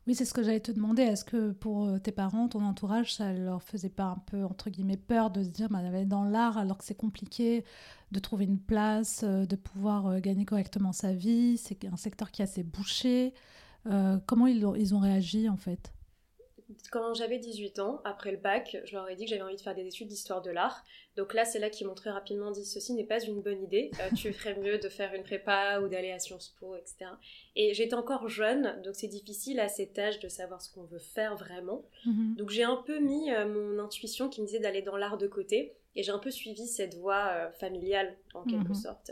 Oui, 0.08 0.16
c'est 0.16 0.24
ce 0.24 0.34
que 0.34 0.42
j'allais 0.42 0.62
te 0.62 0.72
demander. 0.72 1.04
Est-ce 1.04 1.26
que 1.26 1.52
pour 1.52 1.86
euh, 1.86 2.00
tes 2.00 2.14
parents, 2.14 2.48
ton 2.48 2.64
entourage, 2.64 3.14
ça 3.14 3.34
leur 3.34 3.62
faisait 3.62 3.90
pas 3.90 4.06
un 4.06 4.24
peu, 4.26 4.46
entre 4.46 4.70
guillemets, 4.70 4.96
peur 4.96 5.30
de 5.32 5.44
se 5.44 5.50
dire, 5.50 5.68
bah, 5.70 5.80
aller 5.80 6.06
dans 6.06 6.24
l'art 6.24 6.58
alors 6.58 6.78
que 6.78 6.86
c'est 6.86 6.96
compliqué 6.96 7.66
de 8.14 8.20
trouver 8.20 8.46
une 8.46 8.58
place, 8.60 9.24
euh, 9.26 9.46
de 9.46 9.58
pouvoir 9.58 10.08
euh, 10.08 10.20
gagner 10.20 10.46
correctement 10.46 10.94
sa 10.94 11.12
vie 11.12 11.58
C'est 11.58 11.84
un 11.84 11.98
secteur 11.98 12.32
qui 12.32 12.42
est 12.42 12.46
assez 12.46 12.64
bouché. 12.64 13.34
comment 14.26 14.48
ils 14.48 14.66
ils 14.78 14.96
ont 14.96 15.00
réagi 15.00 15.50
en 15.50 15.58
fait? 15.58 15.92
Quand 16.92 17.14
j'avais 17.14 17.40
18 17.40 17.80
ans, 17.80 18.02
après 18.06 18.32
le 18.32 18.38
bac, 18.38 18.78
je 18.86 18.94
leur 18.94 19.10
ai 19.10 19.16
dit 19.16 19.26
que 19.26 19.30
j'avais 19.30 19.42
envie 19.42 19.56
de 19.56 19.62
faire 19.62 19.76
des 19.76 19.88
études 19.88 20.08
d'histoire 20.08 20.42
de 20.42 20.52
l'art. 20.52 20.86
Donc 21.18 21.34
là, 21.34 21.46
c'est 21.46 21.58
là 21.58 21.72
qu'ils 21.72 21.88
m'ont 21.88 21.96
très 21.96 22.12
rapidement 22.12 22.52
dit 22.52 22.64
ceci 22.64 22.94
n'est 22.94 23.04
pas 23.04 23.20
une 23.20 23.42
bonne 23.42 23.62
idée. 23.64 23.90
Euh, 24.00 24.16
tu 24.16 24.32
ferais 24.32 24.56
mieux 24.56 24.78
de 24.78 24.88
faire 24.88 25.14
une 25.16 25.24
prépa 25.24 25.80
ou 25.82 25.88
d'aller 25.88 26.12
à 26.12 26.20
Sciences 26.20 26.56
Po, 26.60 26.76
etc. 26.76 27.12
Et 27.56 27.74
j'étais 27.74 27.96
encore 27.96 28.30
jeune, 28.30 28.80
donc 28.84 28.96
c'est 28.96 29.08
difficile 29.08 29.60
à 29.60 29.68
cet 29.68 29.98
âge 29.98 30.20
de 30.20 30.28
savoir 30.28 30.62
ce 30.62 30.72
qu'on 30.72 30.84
veut 30.84 31.00
faire 31.00 31.36
vraiment. 31.36 31.84
Mhm. 32.06 32.36
Donc 32.36 32.52
j'ai 32.52 32.64
un 32.64 32.76
peu 32.76 33.00
mis 33.00 33.32
euh, 33.32 33.48
mon 33.48 33.84
intuition 33.84 34.30
qui 34.30 34.42
me 34.42 34.46
disait 34.46 34.60
d'aller 34.60 34.84
dans 34.84 34.96
l'art 34.96 35.18
de 35.18 35.28
côté. 35.28 35.74
Et 35.96 36.04
j'ai 36.04 36.12
un 36.12 36.20
peu 36.20 36.30
suivi 36.30 36.68
cette 36.68 36.94
voie 36.94 37.30
euh, 37.32 37.52
familiale, 37.54 38.16
en 38.36 38.44
quelque 38.44 38.70
mhm. 38.70 38.76
sorte. 38.76 39.12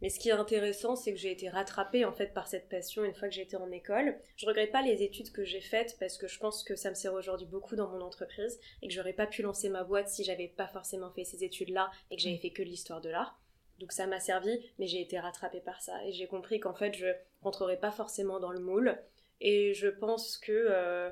Mais 0.00 0.10
ce 0.10 0.20
qui 0.20 0.28
est 0.28 0.32
intéressant, 0.32 0.94
c'est 0.94 1.12
que 1.12 1.18
j'ai 1.18 1.32
été 1.32 1.48
rattrapée 1.48 2.04
en 2.04 2.12
fait 2.12 2.32
par 2.32 2.46
cette 2.46 2.68
passion 2.68 3.04
une 3.04 3.14
fois 3.14 3.28
que 3.28 3.34
j'étais 3.34 3.56
en 3.56 3.70
école. 3.70 4.16
Je 4.36 4.46
regrette 4.46 4.70
pas 4.70 4.82
les 4.82 5.02
études 5.02 5.32
que 5.32 5.44
j'ai 5.44 5.60
faites 5.60 5.96
parce 5.98 6.16
que 6.16 6.28
je 6.28 6.38
pense 6.38 6.62
que 6.62 6.76
ça 6.76 6.90
me 6.90 6.94
sert 6.94 7.14
aujourd'hui 7.14 7.46
beaucoup 7.46 7.74
dans 7.74 7.88
mon 7.88 8.00
entreprise 8.00 8.60
et 8.82 8.88
que 8.88 8.94
j'aurais 8.94 9.12
pas 9.12 9.26
pu 9.26 9.42
lancer 9.42 9.68
ma 9.68 9.82
boîte 9.82 10.08
si 10.08 10.22
j'avais 10.22 10.48
pas 10.48 10.68
forcément 10.68 11.10
fait 11.10 11.24
ces 11.24 11.42
études-là 11.42 11.90
et 12.10 12.16
que 12.16 12.22
j'avais 12.22 12.36
mm. 12.36 12.40
fait 12.40 12.50
que 12.50 12.62
l'histoire 12.62 13.00
de 13.00 13.08
l'art. 13.08 13.40
Donc 13.80 13.92
ça 13.92 14.06
m'a 14.06 14.20
servi, 14.20 14.58
mais 14.78 14.86
j'ai 14.86 15.00
été 15.00 15.18
rattrapée 15.18 15.60
par 15.60 15.80
ça 15.82 16.04
et 16.04 16.12
j'ai 16.12 16.26
compris 16.26 16.60
qu'en 16.60 16.74
fait 16.74 16.94
je 16.94 17.06
rentrerais 17.42 17.78
pas 17.78 17.90
forcément 17.90 18.38
dans 18.38 18.50
le 18.50 18.60
moule. 18.60 18.96
Et 19.40 19.74
je 19.74 19.88
pense 19.88 20.36
que 20.36 20.52
euh, 20.52 21.10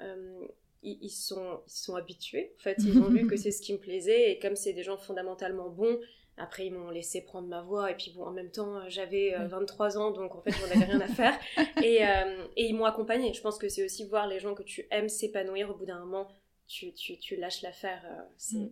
euh, 0.00 0.46
ils, 0.82 1.10
sont, 1.10 1.60
ils 1.66 1.70
sont 1.70 1.94
habitués. 1.96 2.54
En 2.58 2.62
fait, 2.62 2.76
ils 2.80 2.98
ont 2.98 3.08
vu 3.08 3.26
que 3.26 3.36
c'est 3.38 3.50
ce 3.50 3.62
qui 3.62 3.72
me 3.72 3.78
plaisait 3.78 4.30
et 4.30 4.38
comme 4.38 4.56
c'est 4.56 4.72
des 4.72 4.82
gens 4.82 4.98
fondamentalement 4.98 5.70
bons 5.70 5.98
après, 6.38 6.66
ils 6.66 6.72
m'ont 6.72 6.90
laissé 6.90 7.20
prendre 7.20 7.48
ma 7.48 7.60
voix, 7.60 7.90
et 7.90 7.94
puis 7.94 8.12
bon, 8.16 8.24
en 8.24 8.32
même 8.32 8.50
temps, 8.50 8.88
j'avais 8.88 9.34
23 9.48 9.96
euh, 9.96 10.00
ans, 10.00 10.10
donc 10.12 10.34
en 10.34 10.40
fait, 10.40 10.50
j'en 10.52 10.64
avais 10.64 10.84
rien 10.92 11.00
à 11.00 11.08
faire. 11.08 11.38
Et, 11.82 12.06
euh, 12.06 12.46
et 12.56 12.68
ils 12.68 12.74
m'ont 12.74 12.84
accompagnée. 12.84 13.34
Je 13.34 13.40
pense 13.40 13.58
que 13.58 13.68
c'est 13.68 13.84
aussi 13.84 14.04
voir 14.04 14.26
les 14.26 14.38
gens 14.40 14.54
que 14.54 14.62
tu 14.62 14.86
aimes 14.90 15.08
s'épanouir, 15.08 15.70
au 15.70 15.74
bout 15.74 15.84
d'un 15.84 15.98
moment, 15.98 16.28
tu, 16.66 16.92
tu, 16.94 17.18
tu 17.18 17.36
lâches 17.36 17.62
l'affaire. 17.62 18.02
Euh, 18.06 18.58
mm. 18.58 18.70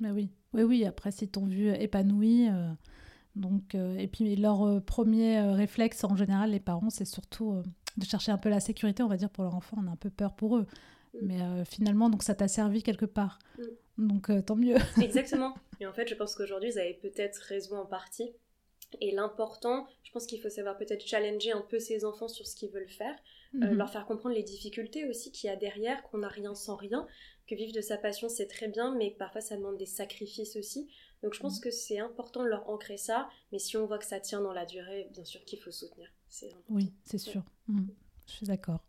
Mais 0.00 0.10
oui, 0.10 0.30
oui, 0.52 0.62
oui, 0.62 0.84
après, 0.84 1.10
si 1.10 1.28
t'ont 1.28 1.46
vu 1.46 1.72
épanoui. 1.72 2.48
donc, 3.36 3.74
et 3.74 4.08
puis, 4.08 4.36
leur 4.36 4.82
premier 4.84 5.40
réflexe, 5.40 6.04
en 6.04 6.16
général, 6.16 6.50
les 6.50 6.60
parents, 6.60 6.90
c'est 6.90 7.04
surtout 7.04 7.62
de 7.96 8.04
chercher 8.04 8.32
un 8.32 8.38
peu 8.38 8.48
la 8.48 8.60
sécurité, 8.60 9.02
on 9.02 9.08
va 9.08 9.16
dire, 9.16 9.30
pour 9.30 9.44
leur 9.44 9.54
enfant. 9.54 9.78
On 9.80 9.86
a 9.86 9.90
un 9.90 9.96
peu 9.96 10.10
peur 10.10 10.34
pour 10.34 10.56
eux. 10.56 10.66
Mm. 11.14 11.18
Mais 11.22 11.64
finalement, 11.64 12.10
donc 12.10 12.22
ça 12.22 12.34
t'a 12.34 12.48
servi 12.48 12.82
quelque 12.82 13.06
part. 13.06 13.38
Mm. 13.58 13.64
Donc 14.00 14.30
euh, 14.30 14.42
tant 14.42 14.56
mieux. 14.56 14.76
Exactement. 15.02 15.54
Et 15.80 15.86
en 15.86 15.92
fait, 15.92 16.08
je 16.08 16.14
pense 16.14 16.34
qu'aujourd'hui, 16.34 16.70
vous 16.70 16.78
avez 16.78 16.94
peut-être 16.94 17.38
raison 17.48 17.78
en 17.78 17.86
partie. 17.86 18.32
Et 19.00 19.12
l'important, 19.12 19.86
je 20.02 20.10
pense 20.10 20.26
qu'il 20.26 20.40
faut 20.40 20.48
savoir 20.48 20.76
peut-être 20.76 21.06
challenger 21.06 21.52
un 21.52 21.60
peu 21.60 21.78
ses 21.78 22.04
enfants 22.04 22.26
sur 22.26 22.46
ce 22.46 22.56
qu'ils 22.56 22.70
veulent 22.70 22.88
faire, 22.88 23.14
euh, 23.54 23.58
mhm. 23.58 23.74
leur 23.74 23.90
faire 23.90 24.04
comprendre 24.04 24.34
les 24.34 24.42
difficultés 24.42 25.08
aussi 25.08 25.30
qu'il 25.30 25.48
y 25.48 25.52
a 25.52 25.56
derrière, 25.56 26.02
qu'on 26.02 26.18
n'a 26.18 26.28
rien 26.28 26.56
sans 26.56 26.74
rien, 26.74 27.06
que 27.46 27.54
vivre 27.54 27.72
de 27.72 27.80
sa 27.80 27.96
passion 27.96 28.28
c'est 28.28 28.48
très 28.48 28.66
bien, 28.66 28.92
mais 28.96 29.14
parfois 29.16 29.40
ça 29.40 29.56
demande 29.56 29.76
des 29.76 29.86
sacrifices 29.86 30.56
aussi. 30.56 30.88
Donc 31.22 31.34
je 31.34 31.40
pense 31.40 31.58
mhm. 31.58 31.64
que 31.64 31.70
c'est 31.70 32.00
important 32.00 32.42
de 32.42 32.48
leur 32.48 32.68
ancrer 32.68 32.96
ça, 32.96 33.28
mais 33.52 33.60
si 33.60 33.76
on 33.76 33.86
voit 33.86 33.98
que 33.98 34.04
ça 34.04 34.18
tient 34.18 34.40
dans 34.40 34.52
la 34.52 34.66
durée, 34.66 35.08
bien 35.12 35.24
sûr 35.24 35.44
qu'il 35.44 35.60
faut 35.60 35.70
soutenir. 35.70 36.12
Oui, 36.68 36.92
c'est 37.04 37.18
sûr. 37.18 37.44
Mhm. 37.68 37.90
Je 38.26 38.32
suis 38.32 38.46
d'accord. 38.46 38.84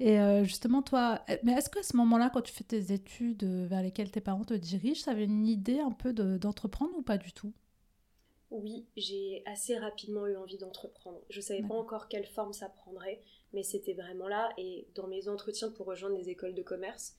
Et 0.00 0.18
euh, 0.18 0.44
justement, 0.44 0.80
toi, 0.80 1.20
euh, 1.28 1.36
mais 1.42 1.52
est-ce 1.52 1.68
qu'à 1.68 1.82
ce, 1.82 1.94
moment-là, 1.98 2.30
quand 2.32 2.40
tu 2.40 2.52
fais 2.52 2.64
tes 2.64 2.92
études 2.92 3.44
euh, 3.44 3.66
vers 3.66 3.82
lesquelles 3.82 4.10
tes 4.10 4.22
parents 4.22 4.44
te 4.44 4.54
dirigent, 4.54 5.04
tu 5.04 5.10
avais 5.10 5.24
une 5.24 5.46
idée 5.46 5.78
un 5.78 5.92
peu 5.92 6.14
d'entreprendre 6.14 6.96
ou 6.96 7.02
pas 7.02 7.18
du 7.18 7.32
tout? 7.32 7.52
Oui, 8.50 8.86
j'ai 8.96 9.42
assez 9.46 9.76
rapidement 9.76 10.26
eu 10.26 10.36
envie 10.36 10.56
d'entreprendre. 10.56 11.20
Je 11.28 11.36
ne 11.36 11.42
savais 11.42 11.62
pas 11.62 11.74
encore 11.74 12.08
quelle 12.08 12.26
forme 12.26 12.54
ça 12.54 12.70
prendrait, 12.70 13.20
mais 13.52 13.62
c'était 13.62 13.92
vraiment 13.92 14.26
là. 14.26 14.48
Et 14.56 14.88
dans 14.94 15.06
mes 15.06 15.28
entretiens 15.28 15.70
pour 15.70 15.86
rejoindre 15.86 16.16
des 16.16 16.30
écoles 16.30 16.54
de 16.54 16.62
commerce, 16.62 17.14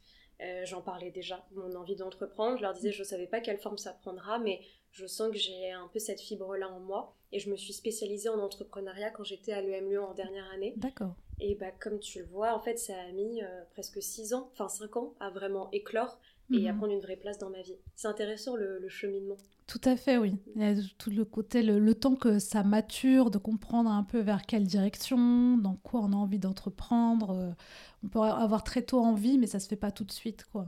j'en 0.65 0.81
parlais 0.81 1.11
déjà, 1.11 1.45
mon 1.53 1.73
envie 1.75 1.95
d'entreprendre. 1.95 2.57
Je 2.57 2.63
leur 2.63 2.73
disais, 2.73 2.91
je 2.91 2.99
ne 2.99 3.05
savais 3.05 3.27
pas 3.27 3.39
quelle 3.39 3.59
forme 3.59 3.77
ça 3.77 3.93
prendra, 3.93 4.39
mais 4.39 4.59
je 4.89 5.05
sens 5.05 5.31
que 5.31 5.37
j'ai 5.37 5.71
un 5.71 5.87
peu 5.87 5.99
cette 5.99 6.19
fibre-là 6.19 6.67
en 6.67 6.81
moi. 6.81 7.15
Et 7.31 7.39
je 7.39 7.49
me 7.49 7.55
suis 7.55 7.71
spécialisée 7.71 8.27
en 8.27 8.39
entrepreneuriat 8.39 9.11
quand 9.11 9.23
j'étais 9.23 9.53
à 9.53 9.61
l'EM 9.61 9.89
Lyon 9.89 10.07
en 10.09 10.13
dernière 10.13 10.51
année. 10.51 10.73
D'accord. 10.75 11.15
Et 11.41 11.55
bah, 11.55 11.71
comme 11.79 11.99
tu 11.99 12.19
le 12.19 12.25
vois, 12.25 12.55
en 12.55 12.59
fait, 12.59 12.77
ça 12.77 12.93
a 12.93 13.11
mis 13.11 13.41
euh, 13.41 13.47
presque 13.71 14.01
6 14.01 14.33
ans, 14.33 14.49
enfin 14.53 14.69
5 14.69 14.95
ans, 14.97 15.13
à 15.19 15.31
vraiment 15.31 15.69
éclore. 15.71 16.19
et 16.53 16.67
à 16.67 16.73
prendre 16.73 16.91
une 16.91 16.99
vraie 16.99 17.15
place 17.15 17.37
dans 17.37 17.49
ma 17.49 17.61
vie. 17.61 17.77
C'est 17.95 18.09
intéressant 18.09 18.55
le, 18.55 18.87
cheminement. 18.89 19.37
Tout 19.67 19.79
à 19.85 19.95
fait, 19.95 20.17
oui. 20.17 20.35
Il 20.55 20.61
y 20.61 20.65
a 20.65 20.75
tout 20.97 21.09
le 21.09 21.23
côté, 21.23 21.63
le, 21.63 21.95
temps 21.95 22.15
que 22.15 22.39
ça 22.39 22.63
mature, 22.63 23.31
de 23.31 23.37
comprendre 23.37 23.89
un 23.89 24.03
peu 24.03 24.19
vers 24.19 24.45
quelle 24.45 24.65
direction, 24.65 25.57
dans 25.57 25.77
quoi 25.77 26.01
on 26.01 26.11
a 26.11 26.15
envie 26.15 26.39
d'entreprendre. 26.39 27.55
On 28.03 28.07
peut 28.09 28.19
avoir 28.19 28.63
très 28.63 28.81
tôt 28.81 28.99
envie, 28.99 29.37
mais 29.37 29.47
ça 29.47 29.59
se 29.59 29.67
fait 29.69 29.77
pas 29.77 29.91
tout 29.91 30.03
de 30.03 30.11
suite, 30.11 30.45
quoi. 30.51 30.67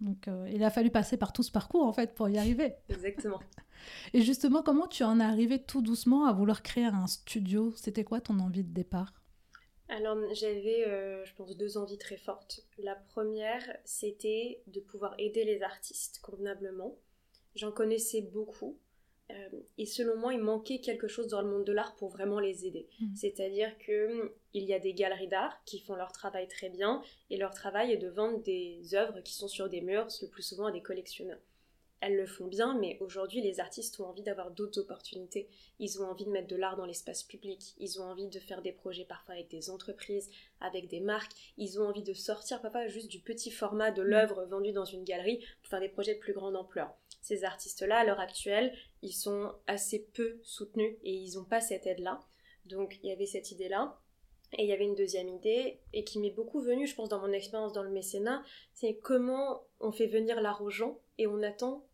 Donc, 0.00 0.28
euh, 0.28 0.48
il 0.52 0.62
a 0.62 0.70
fallu 0.70 0.90
passer 0.90 1.16
par 1.16 1.32
tout 1.32 1.42
ce 1.42 1.50
parcours, 1.50 1.84
en 1.84 1.92
fait, 1.92 2.14
pour 2.14 2.28
y 2.28 2.38
arriver. 2.38 2.74
Exactement. 2.88 3.40
Et 4.12 4.22
justement, 4.22 4.62
comment 4.62 4.86
tu 4.86 5.04
en 5.04 5.20
es 5.20 5.24
arrivé 5.24 5.58
tout 5.62 5.82
doucement 5.82 6.26
à 6.26 6.32
vouloir 6.32 6.62
créer 6.62 6.84
un 6.84 7.06
studio? 7.06 7.72
C'était 7.76 8.04
quoi 8.04 8.20
ton 8.20 8.38
envie 8.38 8.64
de 8.64 8.72
départ? 8.72 9.12
Alors 9.88 10.18
j'avais, 10.34 10.86
euh, 10.86 11.24
je 11.24 11.34
pense, 11.34 11.56
deux 11.56 11.78
envies 11.78 11.98
très 11.98 12.16
fortes. 12.16 12.64
La 12.78 12.94
première, 12.94 13.62
c'était 13.84 14.62
de 14.66 14.80
pouvoir 14.80 15.14
aider 15.18 15.44
les 15.44 15.62
artistes 15.62 16.20
convenablement. 16.20 16.96
J'en 17.54 17.72
connaissais 17.72 18.22
beaucoup. 18.22 18.78
Euh, 19.30 19.48
et 19.76 19.86
selon 19.86 20.16
moi, 20.16 20.34
il 20.34 20.40
manquait 20.40 20.78
quelque 20.78 21.08
chose 21.08 21.26
dans 21.26 21.42
le 21.42 21.48
monde 21.48 21.64
de 21.64 21.72
l'art 21.72 21.96
pour 21.96 22.10
vraiment 22.10 22.38
les 22.38 22.64
aider. 22.64 22.88
Hmm. 23.00 23.14
C'est-à-dire 23.16 23.76
que 23.78 24.34
il 24.54 24.64
y 24.64 24.72
a 24.72 24.78
des 24.78 24.94
galeries 24.94 25.28
d'art 25.28 25.62
qui 25.64 25.80
font 25.80 25.96
leur 25.96 26.12
travail 26.12 26.46
très 26.46 26.68
bien, 26.68 27.02
et 27.30 27.36
leur 27.36 27.52
travail 27.52 27.92
est 27.92 27.96
de 27.96 28.08
vendre 28.08 28.40
des 28.42 28.94
œuvres 28.94 29.20
qui 29.20 29.34
sont 29.34 29.48
sur 29.48 29.68
des 29.68 29.80
murs, 29.80 30.06
le 30.22 30.28
plus 30.28 30.44
souvent 30.44 30.66
à 30.66 30.72
des 30.72 30.80
collectionneurs 30.80 31.40
elles 32.00 32.16
le 32.16 32.26
font 32.26 32.46
bien, 32.46 32.78
mais 32.78 32.98
aujourd'hui, 33.00 33.40
les 33.40 33.58
artistes 33.58 33.98
ont 34.00 34.06
envie 34.06 34.22
d'avoir 34.22 34.50
d'autres 34.50 34.80
opportunités. 34.80 35.48
Ils 35.78 36.00
ont 36.00 36.06
envie 36.06 36.24
de 36.24 36.30
mettre 36.30 36.48
de 36.48 36.56
l'art 36.56 36.76
dans 36.76 36.84
l'espace 36.84 37.22
public. 37.22 37.74
Ils 37.78 38.00
ont 38.00 38.04
envie 38.04 38.28
de 38.28 38.38
faire 38.38 38.60
des 38.62 38.72
projets 38.72 39.04
parfois 39.04 39.34
avec 39.34 39.48
des 39.48 39.70
entreprises, 39.70 40.30
avec 40.60 40.88
des 40.88 41.00
marques. 41.00 41.32
Ils 41.56 41.80
ont 41.80 41.88
envie 41.88 42.02
de 42.02 42.12
sortir 42.12 42.60
parfois 42.60 42.86
juste 42.86 43.10
du 43.10 43.20
petit 43.20 43.50
format 43.50 43.90
de 43.90 44.02
l'œuvre 44.02 44.44
vendue 44.44 44.72
dans 44.72 44.84
une 44.84 45.04
galerie 45.04 45.44
pour 45.60 45.70
faire 45.70 45.80
des 45.80 45.88
projets 45.88 46.14
de 46.14 46.20
plus 46.20 46.34
grande 46.34 46.56
ampleur. 46.56 46.94
Ces 47.22 47.44
artistes-là, 47.44 47.98
à 47.98 48.04
l'heure 48.04 48.20
actuelle, 48.20 48.72
ils 49.02 49.14
sont 49.14 49.52
assez 49.66 50.06
peu 50.14 50.38
soutenus 50.42 50.96
et 51.02 51.12
ils 51.12 51.34
n'ont 51.34 51.44
pas 51.44 51.60
cette 51.60 51.86
aide-là. 51.86 52.20
Donc, 52.66 52.98
il 53.02 53.08
y 53.08 53.12
avait 53.12 53.26
cette 53.26 53.50
idée-là. 53.50 53.98
Et 54.52 54.62
il 54.62 54.68
y 54.68 54.72
avait 54.72 54.84
une 54.84 54.94
deuxième 54.94 55.28
idée, 55.28 55.80
et 55.92 56.04
qui 56.04 56.20
m'est 56.20 56.30
beaucoup 56.30 56.60
venue, 56.60 56.86
je 56.86 56.94
pense, 56.94 57.08
dans 57.08 57.18
mon 57.18 57.32
expérience 57.32 57.72
dans 57.72 57.82
le 57.82 57.90
mécénat, 57.90 58.44
c'est 58.74 58.94
comment 58.94 59.65
on 59.80 59.92
fait 59.92 60.06
venir 60.06 60.40
l'art 60.40 60.62
aux 60.62 60.70
gens 60.70 60.98
et 61.18 61.26
on 61.26 61.42
attend 61.42 61.84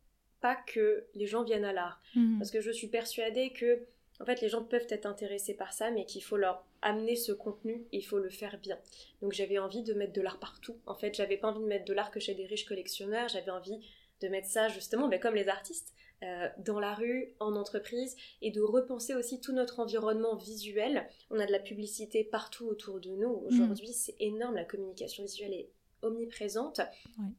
pas 0.40 0.56
que 0.56 1.06
les 1.14 1.26
gens 1.26 1.44
viennent 1.44 1.64
à 1.64 1.72
l'art. 1.72 2.02
Mhm. 2.14 2.38
Parce 2.38 2.50
que 2.50 2.60
je 2.60 2.70
suis 2.70 2.88
persuadée 2.88 3.50
que, 3.52 3.82
en 4.20 4.24
fait, 4.24 4.40
les 4.40 4.48
gens 4.48 4.64
peuvent 4.64 4.86
être 4.88 5.06
intéressés 5.06 5.54
par 5.54 5.72
ça, 5.72 5.90
mais 5.90 6.04
qu'il 6.04 6.22
faut 6.22 6.36
leur 6.36 6.64
amener 6.82 7.16
ce 7.16 7.32
contenu 7.32 7.86
et 7.92 7.98
il 7.98 8.02
faut 8.02 8.18
le 8.18 8.30
faire 8.30 8.58
bien. 8.58 8.78
Donc 9.22 9.32
j'avais 9.32 9.58
envie 9.58 9.82
de 9.82 9.94
mettre 9.94 10.12
de 10.12 10.20
l'art 10.20 10.40
partout. 10.40 10.76
En 10.86 10.94
fait, 10.94 11.14
j'avais 11.14 11.36
pas 11.36 11.48
envie 11.48 11.62
de 11.62 11.68
mettre 11.68 11.84
de 11.84 11.92
l'art 11.92 12.10
que 12.10 12.20
chez 12.20 12.34
des 12.34 12.44
riches 12.44 12.64
collectionneurs, 12.64 13.28
j'avais 13.28 13.52
envie 13.52 13.78
de 14.20 14.28
mettre 14.28 14.48
ça 14.48 14.68
justement, 14.68 15.08
ben, 15.08 15.20
comme 15.20 15.34
les 15.34 15.48
artistes, 15.48 15.94
euh, 16.22 16.48
dans 16.58 16.78
la 16.78 16.94
rue, 16.94 17.34
en 17.40 17.56
entreprise, 17.56 18.16
et 18.42 18.52
de 18.52 18.60
repenser 18.60 19.14
aussi 19.14 19.40
tout 19.40 19.52
notre 19.52 19.80
environnement 19.80 20.36
visuel. 20.36 21.08
On 21.30 21.40
a 21.40 21.46
de 21.46 21.52
la 21.52 21.58
publicité 21.58 22.22
partout 22.22 22.66
autour 22.66 23.00
de 23.00 23.10
nous. 23.10 23.40
Mhm. 23.40 23.46
Aujourd'hui, 23.46 23.92
c'est 23.92 24.14
énorme, 24.20 24.54
la 24.54 24.64
communication 24.64 25.24
visuelle 25.24 25.52
est 25.52 25.68
omniprésente. 26.02 26.80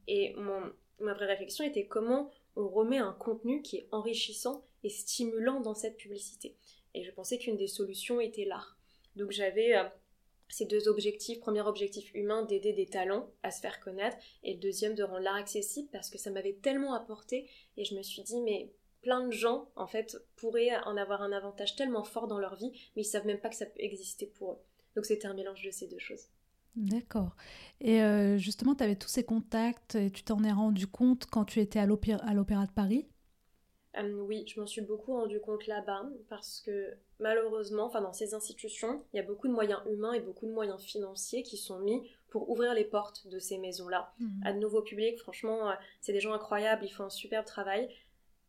Et 0.06 0.34
mon, 0.34 0.72
ma 1.00 1.14
vraie 1.14 1.26
réflexion 1.26 1.64
était 1.64 1.86
comment 1.86 2.30
on 2.56 2.68
remet 2.68 2.98
un 2.98 3.12
contenu 3.12 3.62
qui 3.62 3.78
est 3.78 3.88
enrichissant 3.90 4.64
et 4.82 4.90
stimulant 4.90 5.60
dans 5.60 5.74
cette 5.74 5.96
publicité. 5.96 6.56
Et 6.94 7.02
je 7.04 7.10
pensais 7.10 7.38
qu'une 7.38 7.56
des 7.56 7.66
solutions 7.66 8.20
était 8.20 8.44
l'art. 8.44 8.78
Donc 9.16 9.30
j'avais 9.30 9.76
euh, 9.76 9.84
ces 10.48 10.66
deux 10.66 10.88
objectifs. 10.88 11.40
Premier 11.40 11.62
objectif 11.62 12.14
humain, 12.14 12.42
d'aider 12.44 12.72
des 12.72 12.86
talents 12.86 13.30
à 13.42 13.50
se 13.50 13.60
faire 13.60 13.80
connaître. 13.80 14.16
Et 14.42 14.54
le 14.54 14.60
deuxième, 14.60 14.94
de 14.94 15.02
rendre 15.02 15.20
l'art 15.20 15.34
accessible 15.34 15.88
parce 15.90 16.10
que 16.10 16.18
ça 16.18 16.30
m'avait 16.30 16.54
tellement 16.54 16.94
apporté. 16.94 17.48
Et 17.76 17.84
je 17.84 17.94
me 17.94 18.02
suis 18.02 18.22
dit, 18.22 18.40
mais 18.40 18.72
plein 19.02 19.26
de 19.26 19.32
gens, 19.32 19.70
en 19.76 19.86
fait, 19.86 20.16
pourraient 20.36 20.76
en 20.84 20.96
avoir 20.96 21.22
un 21.22 21.32
avantage 21.32 21.76
tellement 21.76 22.04
fort 22.04 22.26
dans 22.26 22.38
leur 22.38 22.56
vie, 22.56 22.72
mais 22.96 23.02
ils 23.02 23.06
savent 23.06 23.26
même 23.26 23.40
pas 23.40 23.50
que 23.50 23.56
ça 23.56 23.66
peut 23.66 23.80
exister 23.80 24.26
pour 24.26 24.52
eux. 24.52 24.58
Donc 24.96 25.04
c'était 25.04 25.26
un 25.26 25.34
mélange 25.34 25.62
de 25.62 25.70
ces 25.70 25.88
deux 25.88 25.98
choses. 25.98 26.28
D'accord. 26.76 27.36
Et 27.80 28.02
euh, 28.02 28.36
justement, 28.36 28.74
tu 28.74 28.82
avais 28.82 28.96
tous 28.96 29.08
ces 29.08 29.24
contacts 29.24 29.94
et 29.94 30.10
tu 30.10 30.24
t'en 30.24 30.42
es 30.42 30.52
rendu 30.52 30.86
compte 30.86 31.26
quand 31.26 31.44
tu 31.44 31.60
étais 31.60 31.78
à 31.78 31.86
l'Opéra 31.86 32.66
de 32.66 32.72
Paris? 32.72 33.06
Euh, 33.96 34.20
Oui, 34.26 34.44
je 34.46 34.60
m'en 34.60 34.66
suis 34.66 34.80
beaucoup 34.80 35.12
rendu 35.12 35.40
compte 35.40 35.66
là-bas 35.66 36.04
parce 36.28 36.60
que 36.60 36.94
malheureusement, 37.20 37.84
enfin 37.84 38.00
dans 38.00 38.12
ces 38.12 38.34
institutions, 38.34 39.04
il 39.12 39.16
y 39.16 39.20
a 39.20 39.22
beaucoup 39.22 39.46
de 39.46 39.52
moyens 39.52 39.80
humains 39.86 40.12
et 40.14 40.20
beaucoup 40.20 40.46
de 40.46 40.52
moyens 40.52 40.82
financiers 40.82 41.42
qui 41.42 41.56
sont 41.56 41.78
mis 41.78 42.02
pour 42.28 42.50
ouvrir 42.50 42.74
les 42.74 42.84
portes 42.84 43.28
de 43.28 43.38
ces 43.38 43.58
maisons-là 43.58 44.12
mmh. 44.18 44.46
à 44.46 44.52
de 44.52 44.58
nouveaux 44.58 44.82
publics. 44.82 45.20
Franchement, 45.20 45.70
euh, 45.70 45.74
c'est 46.00 46.12
des 46.12 46.20
gens 46.20 46.32
incroyables, 46.32 46.84
ils 46.84 46.90
font 46.90 47.04
un 47.04 47.10
superbe 47.10 47.44
travail 47.44 47.88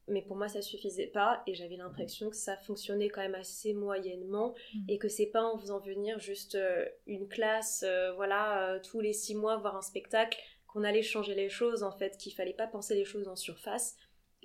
mais 0.08 0.22
pour 0.22 0.36
moi 0.36 0.48
ça 0.48 0.62
suffisait 0.62 1.08
pas 1.08 1.42
et 1.48 1.56
j'avais 1.56 1.78
l'impression 1.78 2.30
que 2.30 2.36
ça 2.36 2.58
fonctionnait 2.58 3.10
quand 3.10 3.22
même 3.22 3.36
assez 3.36 3.74
moyennement 3.74 4.54
mm. 4.74 4.80
et 4.90 4.98
que 4.98 5.08
c'est 5.08 5.26
pas 5.28 5.44
en 5.44 5.58
faisant 5.58 5.80
venir 5.80 6.20
juste 6.20 6.56
euh, 6.56 6.86
une 7.08 7.28
classe 7.28 7.84
euh, 7.88 8.14
voilà 8.14 8.70
euh, 8.70 8.80
tous 8.80 9.00
les 9.00 9.14
six 9.14 9.36
mois 9.36 9.58
voir 9.58 9.76
un 9.76 9.82
spectacle 9.82 10.40
qu'on 10.68 10.84
allait 10.84 11.02
changer 11.02 11.36
les 11.36 11.50
choses 11.50 11.84
en 11.84 11.92
fait 11.92 12.18
qu'il 12.18 12.34
fallait 12.34 12.54
pas 12.54 12.68
penser 12.68 12.96
les 12.96 13.06
choses 13.06 13.28
en 13.28 13.36
surface 13.36 13.96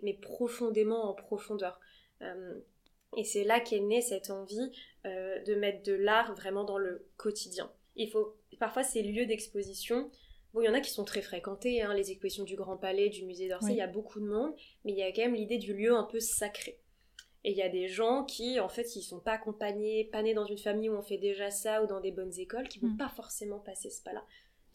mais 0.02 0.14
profondément 0.14 1.10
en 1.10 1.14
profondeur 1.14 1.78
et 3.16 3.24
c'est 3.24 3.44
là 3.44 3.60
qu'est 3.60 3.80
née 3.80 4.02
cette 4.02 4.30
envie 4.30 4.70
de 5.04 5.54
mettre 5.54 5.82
de 5.82 5.94
l'art 5.94 6.34
vraiment 6.34 6.64
dans 6.64 6.78
le 6.78 7.06
quotidien 7.16 7.70
il 7.96 8.10
faut 8.10 8.36
parfois 8.58 8.82
ces 8.82 9.02
lieux 9.02 9.26
d'exposition 9.26 10.10
Bon, 10.52 10.60
il 10.60 10.64
y 10.64 10.68
en 10.68 10.74
a 10.74 10.80
qui 10.80 10.90
sont 10.90 11.04
très 11.04 11.22
fréquentés, 11.22 11.82
hein, 11.82 11.94
les 11.94 12.10
expositions 12.10 12.44
du 12.44 12.56
Grand 12.56 12.76
Palais, 12.76 13.08
du 13.08 13.24
Musée 13.24 13.48
d'Orsay, 13.48 13.72
il 13.72 13.76
y 13.76 13.82
a 13.82 13.86
beaucoup 13.86 14.20
de 14.20 14.26
monde, 14.26 14.52
mais 14.84 14.92
il 14.92 14.98
y 14.98 15.02
a 15.02 15.12
quand 15.12 15.22
même 15.22 15.34
l'idée 15.34 15.58
du 15.58 15.74
lieu 15.74 15.94
un 15.94 16.04
peu 16.04 16.18
sacré. 16.18 16.80
Et 17.44 17.52
il 17.52 17.56
y 17.56 17.62
a 17.62 17.68
des 17.68 17.88
gens 17.88 18.24
qui, 18.24 18.60
en 18.60 18.68
fait, 18.68 18.96
ils 18.96 19.02
sont 19.02 19.20
pas 19.20 19.32
accompagnés, 19.32 20.04
pas 20.04 20.22
nés 20.22 20.34
dans 20.34 20.44
une 20.44 20.58
famille 20.58 20.90
où 20.90 20.96
on 20.96 21.02
fait 21.02 21.18
déjà 21.18 21.50
ça 21.50 21.82
ou 21.82 21.86
dans 21.86 22.00
des 22.00 22.10
bonnes 22.10 22.38
écoles, 22.38 22.68
qui 22.68 22.80
vont 22.80 22.88
mm. 22.88 22.98
pas 22.98 23.08
forcément 23.08 23.60
passer 23.60 23.90
ce 23.90 24.02
pas-là. 24.02 24.24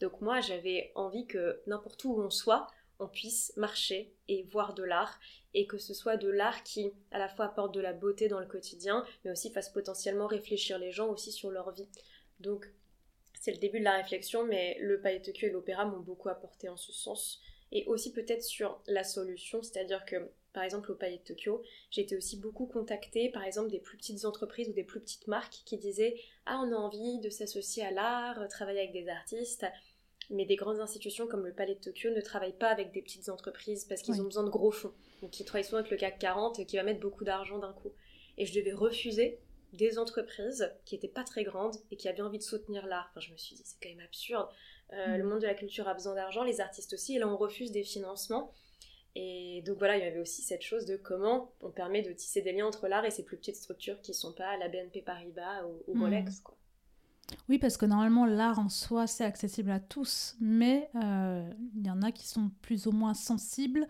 Donc 0.00 0.20
moi, 0.20 0.40
j'avais 0.40 0.92
envie 0.94 1.26
que 1.26 1.60
n'importe 1.66 2.04
où 2.04 2.18
on 2.18 2.30
soit, 2.30 2.66
on 2.98 3.08
puisse 3.08 3.52
marcher 3.56 4.14
et 4.28 4.42
voir 4.44 4.74
de 4.74 4.82
l'art, 4.82 5.20
et 5.54 5.66
que 5.66 5.78
ce 5.78 5.94
soit 5.94 6.16
de 6.16 6.28
l'art 6.28 6.62
qui, 6.64 6.92
à 7.12 7.18
la 7.18 7.28
fois, 7.28 7.46
apporte 7.46 7.74
de 7.74 7.80
la 7.80 7.92
beauté 7.92 8.28
dans 8.28 8.40
le 8.40 8.46
quotidien, 8.46 9.04
mais 9.24 9.30
aussi 9.30 9.50
fasse 9.50 9.70
potentiellement 9.70 10.26
réfléchir 10.26 10.78
les 10.78 10.90
gens 10.90 11.08
aussi 11.08 11.30
sur 11.30 11.50
leur 11.50 11.70
vie. 11.72 11.88
Donc 12.40 12.68
c'est 13.46 13.52
le 13.52 13.58
début 13.58 13.78
de 13.78 13.84
la 13.84 13.96
réflexion, 13.96 14.44
mais 14.44 14.76
le 14.80 15.00
Palais 15.00 15.20
de 15.20 15.24
Tokyo 15.26 15.46
et 15.46 15.50
l'opéra 15.50 15.84
m'ont 15.84 16.00
beaucoup 16.00 16.28
apporté 16.28 16.68
en 16.68 16.76
ce 16.76 16.90
sens. 16.90 17.40
Et 17.70 17.84
aussi 17.86 18.12
peut-être 18.12 18.42
sur 18.42 18.82
la 18.88 19.04
solution, 19.04 19.62
c'est-à-dire 19.62 20.04
que 20.04 20.16
par 20.52 20.64
exemple 20.64 20.90
au 20.90 20.96
Palais 20.96 21.18
de 21.18 21.22
Tokyo, 21.22 21.62
j'ai 21.92 22.02
été 22.02 22.16
aussi 22.16 22.40
beaucoup 22.40 22.66
contactée 22.66 23.28
par 23.30 23.44
exemple 23.44 23.70
des 23.70 23.78
plus 23.78 23.98
petites 23.98 24.24
entreprises 24.24 24.68
ou 24.68 24.72
des 24.72 24.82
plus 24.82 24.98
petites 24.98 25.28
marques 25.28 25.62
qui 25.64 25.78
disaient 25.78 26.16
Ah, 26.46 26.60
on 26.60 26.72
a 26.72 26.74
envie 26.74 27.20
de 27.20 27.30
s'associer 27.30 27.84
à 27.84 27.92
l'art, 27.92 28.48
travailler 28.48 28.80
avec 28.80 28.92
des 28.92 29.08
artistes. 29.08 29.64
Mais 30.28 30.44
des 30.44 30.56
grandes 30.56 30.80
institutions 30.80 31.28
comme 31.28 31.46
le 31.46 31.52
Palais 31.52 31.76
de 31.76 31.80
Tokyo 31.80 32.10
ne 32.10 32.20
travaillent 32.20 32.58
pas 32.58 32.70
avec 32.70 32.90
des 32.90 33.00
petites 33.00 33.28
entreprises 33.28 33.84
parce 33.84 34.02
qu'ils 34.02 34.20
ont 34.20 34.24
besoin 34.24 34.42
de 34.42 34.50
gros 34.50 34.72
fonds. 34.72 34.92
Donc 35.22 35.38
ils 35.38 35.44
travaillent 35.44 35.62
souvent 35.62 35.78
avec 35.78 35.92
le 35.92 35.98
CAC 35.98 36.18
40 36.18 36.66
qui 36.66 36.74
va 36.74 36.82
mettre 36.82 36.98
beaucoup 36.98 37.22
d'argent 37.22 37.60
d'un 37.60 37.74
coup. 37.74 37.92
Et 38.38 38.44
je 38.44 38.58
devais 38.58 38.72
refuser 38.72 39.38
des 39.72 39.98
entreprises 39.98 40.72
qui 40.84 40.94
n'étaient 40.94 41.08
pas 41.08 41.24
très 41.24 41.44
grandes 41.44 41.76
et 41.90 41.96
qui 41.96 42.08
avaient 42.08 42.22
envie 42.22 42.38
de 42.38 42.42
soutenir 42.42 42.86
l'art. 42.86 43.08
Enfin, 43.10 43.20
je 43.20 43.32
me 43.32 43.36
suis 43.36 43.54
dit, 43.54 43.62
c'est 43.64 43.76
quand 43.82 43.88
même 43.88 44.04
absurde. 44.04 44.48
Euh, 44.92 45.08
mm. 45.08 45.18
Le 45.18 45.24
monde 45.24 45.40
de 45.40 45.46
la 45.46 45.54
culture 45.54 45.88
a 45.88 45.94
besoin 45.94 46.14
d'argent, 46.14 46.44
les 46.44 46.60
artistes 46.60 46.92
aussi, 46.92 47.16
et 47.16 47.18
là 47.18 47.28
on 47.28 47.36
refuse 47.36 47.72
des 47.72 47.82
financements. 47.82 48.52
Et 49.14 49.62
donc 49.64 49.78
voilà, 49.78 49.96
il 49.96 50.04
y 50.04 50.06
avait 50.06 50.20
aussi 50.20 50.42
cette 50.42 50.62
chose 50.62 50.84
de 50.84 50.96
comment 50.96 51.50
on 51.62 51.70
permet 51.70 52.02
de 52.02 52.12
tisser 52.12 52.42
des 52.42 52.52
liens 52.52 52.66
entre 52.66 52.86
l'art 52.86 53.04
et 53.04 53.10
ces 53.10 53.24
plus 53.24 53.38
petites 53.38 53.56
structures 53.56 54.00
qui 54.02 54.10
ne 54.10 54.16
sont 54.16 54.32
pas 54.32 54.56
la 54.58 54.68
BNP 54.68 55.02
Paribas 55.02 55.64
ou, 55.64 55.94
mm. 55.94 56.02
Rolex. 56.02 56.40
Quoi. 56.40 56.56
Oui, 57.48 57.58
parce 57.58 57.76
que 57.76 57.86
normalement, 57.86 58.26
l'art 58.26 58.58
en 58.58 58.68
soi, 58.68 59.06
c'est 59.06 59.24
accessible 59.24 59.70
à 59.70 59.80
tous, 59.80 60.36
mais 60.38 60.90
euh, 61.02 61.50
il 61.76 61.86
y 61.86 61.90
en 61.90 62.02
a 62.02 62.12
qui 62.12 62.28
sont 62.28 62.50
plus 62.62 62.86
ou 62.86 62.92
moins 62.92 63.14
sensibles 63.14 63.88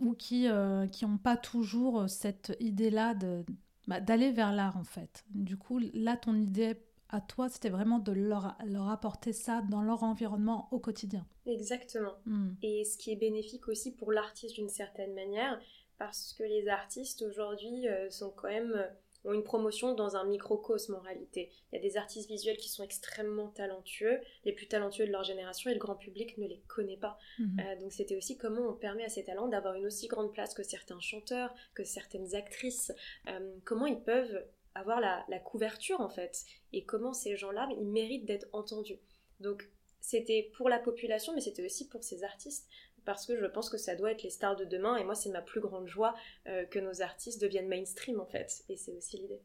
ou 0.00 0.14
qui 0.14 0.46
n'ont 0.46 0.52
euh, 0.52 1.16
pas 1.22 1.36
toujours 1.36 2.08
cette 2.08 2.56
idée-là 2.60 3.14
de, 3.14 3.44
bah, 3.88 4.00
d'aller 4.00 4.30
vers 4.30 4.52
l'art 4.52 4.76
en 4.76 4.84
fait. 4.84 5.24
Du 5.30 5.56
coup, 5.56 5.80
là, 5.94 6.16
ton 6.18 6.34
idée 6.36 6.76
à 7.08 7.22
toi, 7.22 7.48
c'était 7.48 7.70
vraiment 7.70 7.98
de 7.98 8.12
leur, 8.12 8.54
leur 8.66 8.90
apporter 8.90 9.32
ça 9.32 9.62
dans 9.62 9.80
leur 9.80 10.02
environnement 10.02 10.68
au 10.72 10.78
quotidien. 10.78 11.26
Exactement. 11.46 12.12
Hmm. 12.26 12.50
Et 12.62 12.84
ce 12.84 12.98
qui 12.98 13.12
est 13.12 13.16
bénéfique 13.16 13.66
aussi 13.66 13.96
pour 13.96 14.12
l'artiste 14.12 14.56
d'une 14.56 14.68
certaine 14.68 15.14
manière, 15.14 15.58
parce 15.96 16.34
que 16.34 16.42
les 16.42 16.68
artistes 16.68 17.22
aujourd'hui 17.22 17.88
euh, 17.88 18.10
sont 18.10 18.30
quand 18.30 18.48
même 18.48 18.86
ont 19.24 19.32
une 19.32 19.42
promotion 19.42 19.94
dans 19.94 20.16
un 20.16 20.24
microcosme 20.24 20.94
en 20.94 21.00
réalité. 21.00 21.50
Il 21.72 21.76
y 21.76 21.78
a 21.78 21.82
des 21.82 21.96
artistes 21.96 22.28
visuels 22.28 22.56
qui 22.56 22.68
sont 22.68 22.82
extrêmement 22.82 23.48
talentueux, 23.48 24.20
les 24.44 24.52
plus 24.52 24.68
talentueux 24.68 25.06
de 25.06 25.12
leur 25.12 25.24
génération, 25.24 25.70
et 25.70 25.74
le 25.74 25.80
grand 25.80 25.96
public 25.96 26.38
ne 26.38 26.46
les 26.46 26.62
connaît 26.68 26.96
pas. 26.96 27.18
Mhm. 27.38 27.60
Euh, 27.60 27.80
donc 27.80 27.92
c'était 27.92 28.16
aussi 28.16 28.36
comment 28.36 28.68
on 28.68 28.74
permet 28.74 29.04
à 29.04 29.08
ces 29.08 29.24
talents 29.24 29.48
d'avoir 29.48 29.74
une 29.74 29.86
aussi 29.86 30.06
grande 30.06 30.32
place 30.32 30.54
que 30.54 30.62
certains 30.62 31.00
chanteurs, 31.00 31.54
que 31.74 31.84
certaines 31.84 32.34
actrices, 32.34 32.92
euh, 33.28 33.54
comment 33.64 33.86
ils 33.86 34.02
peuvent 34.02 34.44
avoir 34.74 35.00
la, 35.00 35.24
la, 35.28 35.40
couverture 35.40 36.00
en 36.00 36.08
fait, 36.08 36.44
et 36.72 36.84
comment 36.84 37.12
ces 37.12 37.36
gens-là, 37.36 37.68
ils 37.78 37.86
méritent 37.86 38.26
d'être 38.26 38.46
entendus. 38.52 39.00
Donc 39.40 39.68
c'était 40.00 40.50
pour 40.56 40.68
la 40.68 40.78
population, 40.78 41.34
mais 41.34 41.40
c'était 41.40 41.64
aussi 41.64 41.88
pour 41.88 42.02
ces 42.02 42.22
artistes, 42.22 42.68
parce 43.08 43.24
que 43.24 43.38
je 43.38 43.46
pense 43.46 43.70
que 43.70 43.78
ça 43.78 43.94
doit 43.94 44.12
être 44.12 44.22
les 44.22 44.28
stars 44.28 44.54
de 44.54 44.66
demain 44.66 44.98
et 44.98 45.02
moi 45.02 45.14
c'est 45.14 45.30
ma 45.30 45.40
plus 45.40 45.62
grande 45.62 45.86
joie 45.86 46.14
euh, 46.46 46.66
que 46.66 46.78
nos 46.78 47.00
artistes 47.00 47.40
deviennent 47.40 47.66
mainstream 47.66 48.20
en 48.20 48.26
fait 48.26 48.64
et 48.68 48.76
c'est 48.76 48.92
aussi 48.92 49.16
l'idée. 49.16 49.40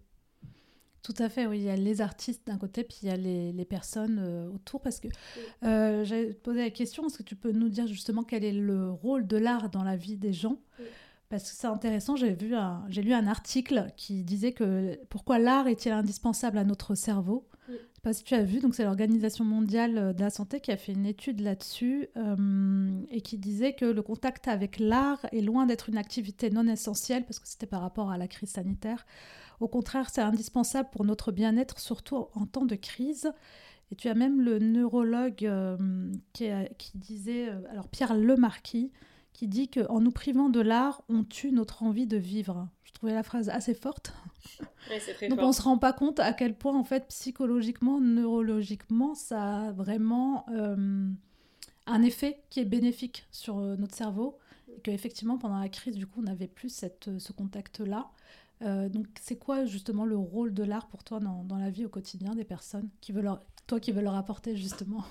Tout 1.02 1.14
à 1.18 1.30
fait, 1.30 1.48
oui. 1.48 1.60
Il 1.60 1.64
y 1.64 1.70
a 1.70 1.78
les 1.78 2.02
artistes 2.02 2.46
d'un 2.46 2.58
côté, 2.58 2.84
puis 2.84 3.00
il 3.04 3.08
y 3.08 3.12
a 3.12 3.16
les, 3.16 3.66
personnes 3.66 4.20
euh, 4.20 4.50
autour. 4.50 4.82
Parce 4.82 5.00
que 5.00 5.08
euh, 5.64 6.04
j'avais 6.04 6.34
posé 6.34 6.60
la 6.60 6.70
question 6.72 7.08
est-ce 7.08 7.18
que 7.18 7.24
tu 7.24 7.36
peux 7.36 7.52
nous 7.52 7.68
dire 7.70 7.88
justement 7.88 8.24
quel 8.24 8.44
est 8.44 8.54
le 8.54 8.90
rôle 8.92 9.28
de 9.28 9.38
l'art 9.38 9.70
dans 9.70 9.84
la 9.84 9.96
vie 9.96 10.18
des 10.18 10.34
gens? 10.34 10.62
Parce 11.30 11.44
que 11.44 11.56
c'est 11.56 11.68
intéressant. 11.68 12.18
J'ai 12.18 12.34
vu, 12.34 12.56
j'ai 12.90 13.02
lu 13.02 13.14
un 13.14 13.28
article 13.28 13.88
qui 13.96 14.24
disait 14.24 14.54
que 14.54 14.98
pourquoi 15.10 15.40
l'art 15.40 15.68
est-il 15.68 15.92
indispensable 15.92 16.58
à 16.58 16.66
notre 16.66 16.96
cerveau? 16.96 17.48
Sais 18.04 18.10
pas 18.10 18.14
si 18.14 18.24
tu 18.24 18.36
as 18.36 18.44
vu. 18.44 18.60
Donc 18.60 18.76
c'est 18.76 18.84
l'Organisation 18.84 19.46
mondiale 19.46 20.14
de 20.14 20.22
la 20.22 20.30
santé 20.30 20.60
qui 20.60 20.72
a 20.72 20.78
fait 20.78 20.92
une 20.92 21.06
étude 21.06 21.40
là-dessus 21.40 22.10
euh, 22.18 23.02
et 23.10 23.22
qui 23.22 23.38
disait 23.38 23.74
que 23.74 23.86
le 23.86 24.02
contact 24.02 24.48
avec 24.48 24.80
l'art 24.80 25.26
est 25.32 25.42
loin 25.42 25.66
d'être 25.66 25.90
une 25.90 25.98
activité 25.98 26.50
non 26.50 26.68
essentielle 26.68 27.24
parce 27.26 27.40
que 27.40 27.48
c'était 27.48 27.66
par 27.66 27.82
rapport 27.82 28.12
à 28.12 28.18
la 28.18 28.28
crise 28.28 28.50
sanitaire. 28.50 29.06
Au 29.60 29.68
contraire, 29.68 30.10
c'est 30.10 30.22
indispensable 30.22 30.90
pour 30.92 31.06
notre 31.06 31.32
bien-être, 31.32 31.80
surtout 31.80 32.28
en 32.34 32.46
temps 32.46 32.66
de 32.66 32.76
crise. 32.76 33.32
Et 33.92 33.96
tu 33.96 34.10
as 34.10 34.16
même 34.16 34.42
le 34.42 34.60
neurologue 34.60 35.46
euh, 35.46 35.78
qui, 36.34 36.52
disait, 36.96 37.50
euh, 37.50 37.62
alors 37.70 37.88
Pierre 37.88 38.16
Lemarquis, 38.16 38.92
qui 39.34 39.48
dit 39.48 39.70
qu'en 39.70 40.02
nous 40.02 40.12
privant 40.12 40.50
de 40.50 40.60
l'art, 40.60 41.04
on 41.10 41.24
tue 41.24 41.52
notre 41.52 41.84
envie 41.84 42.08
de 42.08 42.18
vivre. 42.18 42.68
Trouvais 42.94 43.14
la 43.14 43.24
phrase 43.24 43.50
assez 43.50 43.74
forte. 43.74 44.14
Donc 45.30 45.40
on 45.40 45.48
ne 45.48 45.52
se 45.54 45.62
rend 45.62 45.78
pas 45.78 45.94
compte 45.94 46.20
à 46.20 46.34
quel 46.34 46.56
point, 46.56 46.78
en 46.78 46.84
fait, 46.84 47.08
psychologiquement, 47.08 48.00
neurologiquement, 48.00 49.16
ça 49.16 49.68
a 49.68 49.72
vraiment 49.72 50.46
euh, 50.50 51.10
un 51.86 52.02
effet 52.02 52.42
qui 52.50 52.60
est 52.60 52.66
bénéfique 52.66 53.26
sur 53.32 53.58
notre 53.58 53.96
cerveau. 53.96 54.38
Et 54.76 54.82
qu'effectivement, 54.82 55.38
pendant 55.38 55.60
la 55.60 55.70
crise, 55.70 55.96
du 55.96 56.08
coup, 56.08 56.20
on 56.20 56.24
n'avait 56.24 56.48
plus 56.48 56.70
cette, 56.70 57.18
ce 57.18 57.32
contact-là. 57.32 58.12
Euh, 58.62 58.90
donc, 58.90 59.08
c'est 59.20 59.38
quoi 59.38 59.66
justement 59.66 60.06
le 60.06 60.18
rôle 60.18 60.54
de 60.54 60.64
l'art 60.64 60.88
pour 60.88 61.04
toi 61.04 61.20
dans, 61.20 61.44
dans, 61.44 61.58
la 61.58 61.70
vie 61.70 61.86
au 61.86 61.90
quotidien 61.90 62.34
des 62.36 62.46
personnes 62.46 62.90
qui 63.02 63.12
veulent 63.12 63.26
leur, 63.26 63.42
toi 63.68 63.80
qui 63.80 63.92
veux 63.92 64.02
leur 64.02 64.16
apporter 64.16 64.56
justement? 64.56 65.04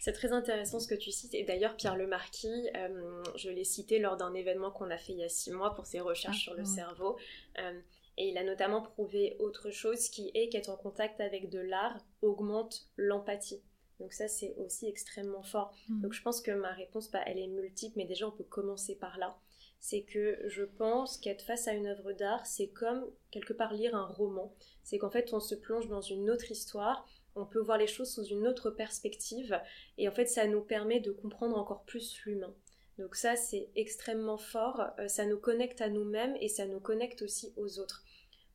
C'est 0.00 0.12
très 0.12 0.32
intéressant 0.32 0.80
ce 0.80 0.88
que 0.88 0.94
tu 0.94 1.10
cites. 1.10 1.34
Et 1.34 1.44
d'ailleurs, 1.44 1.76
Pierre 1.76 1.96
Lemarquis, 1.96 2.68
euh, 2.76 3.22
je 3.36 3.50
l'ai 3.50 3.64
cité 3.64 3.98
lors 3.98 4.16
d'un 4.16 4.34
événement 4.34 4.70
qu'on 4.70 4.90
a 4.90 4.98
fait 4.98 5.12
il 5.12 5.18
y 5.18 5.24
a 5.24 5.28
six 5.28 5.50
mois 5.50 5.74
pour 5.74 5.86
ses 5.86 6.00
recherches 6.00 6.38
ah, 6.40 6.44
sur 6.44 6.54
le 6.54 6.64
cerveau. 6.64 7.16
Euh, 7.58 7.80
et 8.18 8.28
il 8.28 8.38
a 8.38 8.44
notamment 8.44 8.82
prouvé 8.82 9.36
autre 9.40 9.70
chose 9.70 10.08
qui 10.08 10.30
est 10.34 10.48
qu'être 10.48 10.70
en 10.70 10.76
contact 10.76 11.20
avec 11.20 11.50
de 11.50 11.58
l'art 11.58 11.98
augmente 12.22 12.88
l'empathie. 12.96 13.62
Donc 14.00 14.12
ça, 14.12 14.28
c'est 14.28 14.54
aussi 14.56 14.86
extrêmement 14.86 15.42
fort. 15.42 15.74
Hmm. 15.88 16.02
Donc 16.02 16.12
je 16.12 16.22
pense 16.22 16.40
que 16.40 16.50
ma 16.50 16.72
réponse, 16.72 17.10
bah, 17.10 17.20
elle 17.26 17.38
est 17.38 17.46
multiple, 17.46 17.94
mais 17.96 18.04
déjà, 18.04 18.26
on 18.26 18.32
peut 18.32 18.44
commencer 18.44 18.94
par 18.94 19.18
là 19.18 19.38
c'est 19.80 20.02
que 20.02 20.38
je 20.48 20.64
pense 20.64 21.16
qu'être 21.18 21.42
face 21.42 21.68
à 21.68 21.72
une 21.72 21.86
œuvre 21.86 22.12
d'art, 22.12 22.44
c'est 22.44 22.68
comme 22.68 23.06
quelque 23.30 23.52
part 23.52 23.72
lire 23.72 23.94
un 23.94 24.06
roman. 24.06 24.52
C'est 24.82 24.98
qu'en 24.98 25.10
fait, 25.10 25.32
on 25.32 25.40
se 25.40 25.54
plonge 25.54 25.88
dans 25.88 26.00
une 26.00 26.28
autre 26.30 26.50
histoire, 26.50 27.06
on 27.36 27.46
peut 27.46 27.60
voir 27.60 27.78
les 27.78 27.86
choses 27.86 28.12
sous 28.12 28.24
une 28.24 28.48
autre 28.48 28.70
perspective, 28.70 29.60
et 29.98 30.08
en 30.08 30.12
fait, 30.12 30.26
ça 30.26 30.46
nous 30.46 30.62
permet 30.62 31.00
de 31.00 31.12
comprendre 31.12 31.56
encore 31.56 31.84
plus 31.84 32.18
l'humain. 32.24 32.54
Donc 32.98 33.14
ça, 33.14 33.36
c'est 33.36 33.68
extrêmement 33.76 34.38
fort, 34.38 34.82
euh, 34.98 35.06
ça 35.06 35.26
nous 35.26 35.38
connecte 35.38 35.80
à 35.82 35.90
nous-mêmes 35.90 36.34
et 36.40 36.48
ça 36.48 36.66
nous 36.66 36.80
connecte 36.80 37.22
aussi 37.22 37.52
aux 37.56 37.78
autres. 37.78 38.04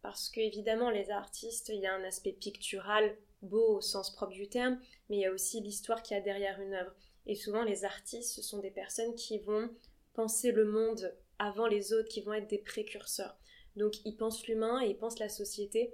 Parce 0.01 0.29
que 0.29 0.39
évidemment, 0.39 0.89
les 0.89 1.11
artistes, 1.11 1.69
il 1.69 1.79
y 1.79 1.85
a 1.85 1.93
un 1.93 2.03
aspect 2.03 2.31
pictural, 2.31 3.15
beau 3.43 3.77
au 3.77 3.81
sens 3.81 4.13
propre 4.15 4.33
du 4.33 4.49
terme, 4.49 4.79
mais 5.09 5.17
il 5.17 5.21
y 5.21 5.25
a 5.25 5.31
aussi 5.31 5.61
l'histoire 5.61 6.01
qu'il 6.01 6.17
y 6.17 6.19
a 6.19 6.23
derrière 6.23 6.59
une 6.59 6.73
œuvre. 6.73 6.95
Et 7.27 7.35
souvent, 7.35 7.63
les 7.63 7.85
artistes, 7.85 8.33
ce 8.33 8.41
sont 8.41 8.57
des 8.59 8.71
personnes 8.71 9.13
qui 9.13 9.37
vont 9.37 9.69
penser 10.13 10.51
le 10.51 10.65
monde 10.65 11.15
avant 11.37 11.67
les 11.67 11.93
autres, 11.93 12.09
qui 12.09 12.21
vont 12.21 12.33
être 12.33 12.49
des 12.49 12.57
précurseurs. 12.57 13.37
Donc 13.75 14.05
ils 14.05 14.17
pensent 14.17 14.45
l'humain 14.47 14.81
et 14.81 14.89
ils 14.89 14.97
pensent 14.97 15.19
la 15.19 15.29
société. 15.29 15.93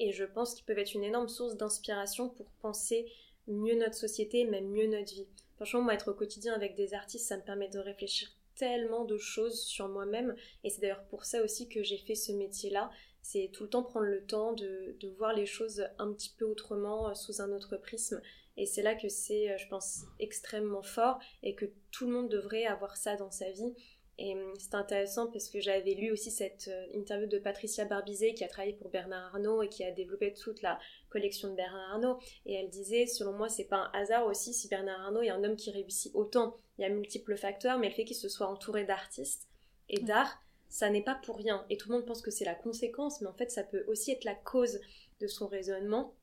Et 0.00 0.12
je 0.12 0.24
pense 0.24 0.54
qu'ils 0.54 0.64
peuvent 0.64 0.78
être 0.78 0.94
une 0.94 1.04
énorme 1.04 1.28
source 1.28 1.56
d'inspiration 1.56 2.28
pour 2.28 2.46
penser 2.62 3.06
mieux 3.46 3.78
notre 3.78 3.94
société, 3.94 4.44
même 4.44 4.68
mieux 4.68 4.86
notre 4.86 5.12
vie. 5.12 5.28
Franchement, 5.56 5.82
moi, 5.82 5.94
être 5.94 6.10
au 6.10 6.14
quotidien 6.14 6.54
avec 6.54 6.74
des 6.74 6.94
artistes, 6.94 7.28
ça 7.28 7.36
me 7.36 7.42
permet 7.42 7.68
de 7.68 7.78
réfléchir 7.78 8.28
tellement 8.56 9.04
de 9.04 9.18
choses 9.18 9.62
sur 9.62 9.88
moi-même. 9.88 10.34
Et 10.62 10.70
c'est 10.70 10.80
d'ailleurs 10.80 11.04
pour 11.06 11.24
ça 11.24 11.42
aussi 11.42 11.68
que 11.68 11.82
j'ai 11.82 11.98
fait 11.98 12.14
ce 12.14 12.32
métier-là. 12.32 12.90
C'est 13.22 13.50
tout 13.52 13.64
le 13.64 13.70
temps 13.70 13.82
prendre 13.82 14.06
le 14.06 14.24
temps 14.24 14.52
de, 14.52 14.96
de, 15.00 15.08
voir 15.10 15.32
les 15.32 15.46
choses 15.46 15.86
un 15.98 16.12
petit 16.12 16.34
peu 16.36 16.44
autrement, 16.44 17.08
euh, 17.08 17.14
sous 17.14 17.40
un 17.40 17.50
autre 17.52 17.76
prisme. 17.76 18.20
Et 18.56 18.66
c'est 18.66 18.82
là 18.82 18.94
que 18.94 19.08
c'est, 19.08 19.50
euh, 19.50 19.58
je 19.58 19.66
pense, 19.68 20.04
extrêmement 20.20 20.82
fort 20.82 21.18
et 21.42 21.54
que 21.54 21.64
tout 21.90 22.06
le 22.06 22.12
monde 22.12 22.28
devrait 22.28 22.66
avoir 22.66 22.96
ça 22.96 23.16
dans 23.16 23.30
sa 23.30 23.50
vie. 23.50 23.74
Et 24.18 24.34
hum, 24.34 24.54
c'est 24.58 24.74
intéressant 24.74 25.26
parce 25.26 25.48
que 25.48 25.60
j'avais 25.60 25.94
lu 25.94 26.12
aussi 26.12 26.30
cette 26.30 26.68
euh, 26.68 26.86
interview 26.94 27.26
de 27.26 27.38
Patricia 27.38 27.84
Barbizet 27.84 28.34
qui 28.34 28.44
a 28.44 28.48
travaillé 28.48 28.74
pour 28.74 28.90
Bernard 28.90 29.34
Arnault 29.34 29.62
et 29.62 29.68
qui 29.68 29.84
a 29.84 29.90
développé 29.90 30.32
toute 30.32 30.62
la 30.62 30.78
collection 31.10 31.50
de 31.50 31.56
Bernard 31.56 31.92
Arnault. 31.92 32.18
Et 32.46 32.54
elle 32.54 32.68
disait, 32.68 33.06
selon 33.06 33.32
moi, 33.32 33.48
c'est 33.48 33.64
pas 33.64 33.90
un 33.92 34.00
hasard 34.00 34.26
aussi 34.26 34.54
si 34.54 34.68
Bernard 34.68 35.00
Arnault 35.00 35.22
est 35.22 35.30
un 35.30 35.42
homme 35.42 35.56
qui 35.56 35.70
réussit 35.70 36.12
autant. 36.14 36.56
Il 36.78 36.82
y 36.82 36.84
a 36.84 36.90
multiples 36.90 37.36
facteurs, 37.36 37.78
mais 37.78 37.88
le 37.88 37.94
fait 37.94 38.04
qu'il 38.04 38.16
se 38.16 38.28
soit 38.28 38.48
entouré 38.48 38.84
d'artistes 38.84 39.48
et 39.88 40.00
d'art, 40.00 40.38
ça 40.68 40.90
n'est 40.90 41.02
pas 41.02 41.14
pour 41.14 41.36
rien. 41.36 41.64
Et 41.70 41.76
tout 41.76 41.88
le 41.88 41.96
monde 41.96 42.06
pense 42.06 42.22
que 42.22 42.30
c'est 42.30 42.44
la 42.44 42.54
conséquence, 42.54 43.20
mais 43.20 43.28
en 43.28 43.34
fait, 43.34 43.50
ça 43.50 43.62
peut 43.62 43.84
aussi 43.86 44.12
être 44.12 44.24
la 44.24 44.34
cause 44.34 44.80
de 45.20 45.26
son 45.26 45.46
raisonnement. 45.46 46.14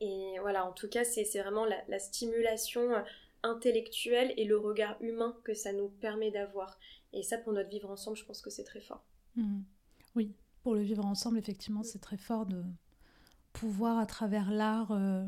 Et 0.00 0.36
voilà, 0.40 0.64
en 0.66 0.72
tout 0.72 0.88
cas, 0.88 1.04
c'est 1.04 1.24
vraiment 1.40 1.66
la, 1.66 1.98
stimulation 1.98 2.92
euh, 2.92 3.02
intellectuelle 3.42 4.32
et 4.36 4.44
le 4.44 4.56
regard 4.56 4.96
humain 5.00 5.36
que 5.44 5.54
ça 5.54 5.72
nous 5.72 5.88
permet 5.88 6.30
d'avoir. 6.30 6.78
Et 7.12 7.22
ça, 7.22 7.38
pour 7.38 7.52
notre 7.52 7.68
vivre 7.68 7.90
ensemble, 7.90 8.16
je 8.16 8.24
pense 8.24 8.40
que 8.40 8.50
c'est 8.50 8.64
très 8.64 8.80
fort. 8.80 9.04
Mmh. 9.36 9.60
Oui, 10.14 10.34
pour 10.62 10.74
le 10.74 10.82
vivre 10.82 11.04
ensemble, 11.04 11.38
effectivement, 11.38 11.82
c'est 11.82 12.00
très 12.00 12.16
fort 12.16 12.46
de 12.46 12.62
pouvoir, 13.52 13.98
à 13.98 14.06
travers 14.06 14.50
l'art, 14.50 14.92
euh, 14.92 15.24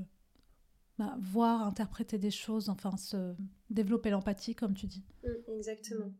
bah, 0.98 1.16
voir, 1.20 1.62
interpréter 1.66 2.18
des 2.18 2.30
choses, 2.30 2.68
enfin, 2.68 2.96
se 2.96 3.34
développer 3.70 4.10
l'empathie, 4.10 4.54
comme 4.54 4.74
tu 4.74 4.86
dis. 4.86 5.04
Mmh, 5.22 5.52
exactement. 5.56 6.12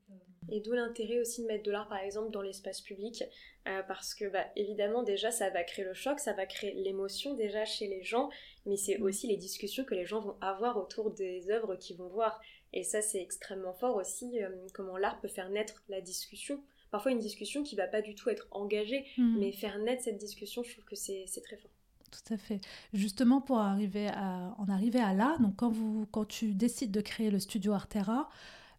Et 0.51 0.61
d'où 0.61 0.73
l'intérêt 0.73 1.21
aussi 1.21 1.43
de 1.43 1.47
mettre 1.47 1.65
de 1.65 1.71
l'art, 1.71 1.89
par 1.89 1.99
exemple, 1.99 2.31
dans 2.31 2.43
l'espace 2.43 2.81
public, 2.81 3.25
euh, 3.67 3.83
parce 3.89 4.15
que, 4.15 4.29
bah, 4.29 4.45
évidemment, 4.57 5.03
déjà, 5.03 5.31
ça 5.31 5.49
va 5.51 5.65
créer 5.65 5.85
le 5.85 5.95
choc, 5.95 6.21
ça 6.21 6.33
va 6.35 6.45
créer 6.45 6.75
l'émotion 6.75 7.35
déjà 7.35 7.65
chez 7.65 7.87
les 7.87 8.03
gens, 8.03 8.29
mais 8.67 8.77
c'est 8.77 8.99
mm. 8.99 9.03
aussi 9.03 9.27
les 9.27 9.37
discussions 9.37 9.85
que 9.85 9.95
les 9.95 10.05
gens 10.05 10.21
vont 10.21 10.37
avoir 10.41 10.77
autour 10.77 11.11
des 11.13 11.51
œuvres 11.51 11.77
qu'ils 11.77 11.97
vont 11.97 12.09
voir. 12.09 12.41
Et 12.75 12.83
ça, 12.83 13.01
c'est 13.01 13.23
extrêmement 13.23 13.73
fort 13.73 13.97
aussi, 13.97 14.43
euh, 14.43 14.49
comment 14.75 14.97
l'art 14.97 15.21
peut 15.21 15.29
faire 15.29 15.49
naître 15.49 15.85
la 15.89 16.01
discussion. 16.01 16.61
Parfois, 16.91 17.13
une 17.13 17.21
discussion 17.21 17.63
qui 17.63 17.77
va 17.77 17.87
pas 17.87 18.03
du 18.03 18.17
tout 18.17 18.29
être 18.31 18.49
engagée, 18.51 19.07
mm. 19.17 19.39
mais 19.39 19.53
faire 19.53 19.79
naître 19.79 20.03
cette 20.03 20.19
discussion, 20.19 20.65
je 20.65 20.73
trouve 20.73 20.85
que 20.85 20.97
c'est 20.97 21.25
très 21.45 21.57
fort. 21.57 21.71
Tout 22.11 22.35
à 22.35 22.37
fait. 22.37 22.61
Justement, 22.93 23.41
pour 23.41 23.59
arriver 23.59 24.09
à, 24.09 24.55
en 24.59 24.69
arriver 24.69 25.01
à 25.01 25.15
là, 25.15 25.37
donc 25.39 25.55
quand, 25.57 25.71
vous, 25.71 26.07
quand 26.11 26.25
tu 26.25 26.53
décides 26.53 26.91
de 26.91 27.01
créer 27.01 27.31
le 27.31 27.39
studio 27.39 27.73
Artera, 27.73 28.29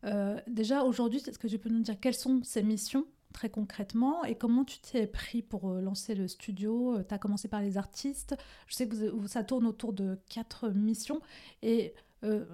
euh, 0.04 0.40
déjà, 0.48 0.84
aujourd'hui, 0.84 1.20
est-ce 1.26 1.40
que 1.40 1.48
tu 1.48 1.58
peux 1.58 1.70
nous 1.70 1.82
dire 1.82 1.98
quelles 2.00 2.16
sont 2.16 2.44
ces 2.44 2.64
missions 2.64 3.06
très 3.34 3.50
concrètement 3.50 4.24
et 4.24 4.36
comment 4.36 4.64
tu 4.64 4.80
t'es 4.80 5.08
pris 5.08 5.42
pour 5.42 5.70
euh, 5.70 5.82
lancer 5.82 6.16
le 6.16 6.28
studio? 6.28 7.02
Tu 7.08 7.14
as 7.14 7.18
commencé 7.18 7.48
par 7.48 7.62
les 7.62 7.78
artistes. 7.78 8.36
Je 8.68 8.76
sais 8.76 8.88
que 8.90 9.28
ça 9.28 9.44
tourne 9.44 9.66
autour 9.66 9.94
de 9.94 10.18
quatre 10.30 10.70
missions 10.70 11.22
et 11.62 11.94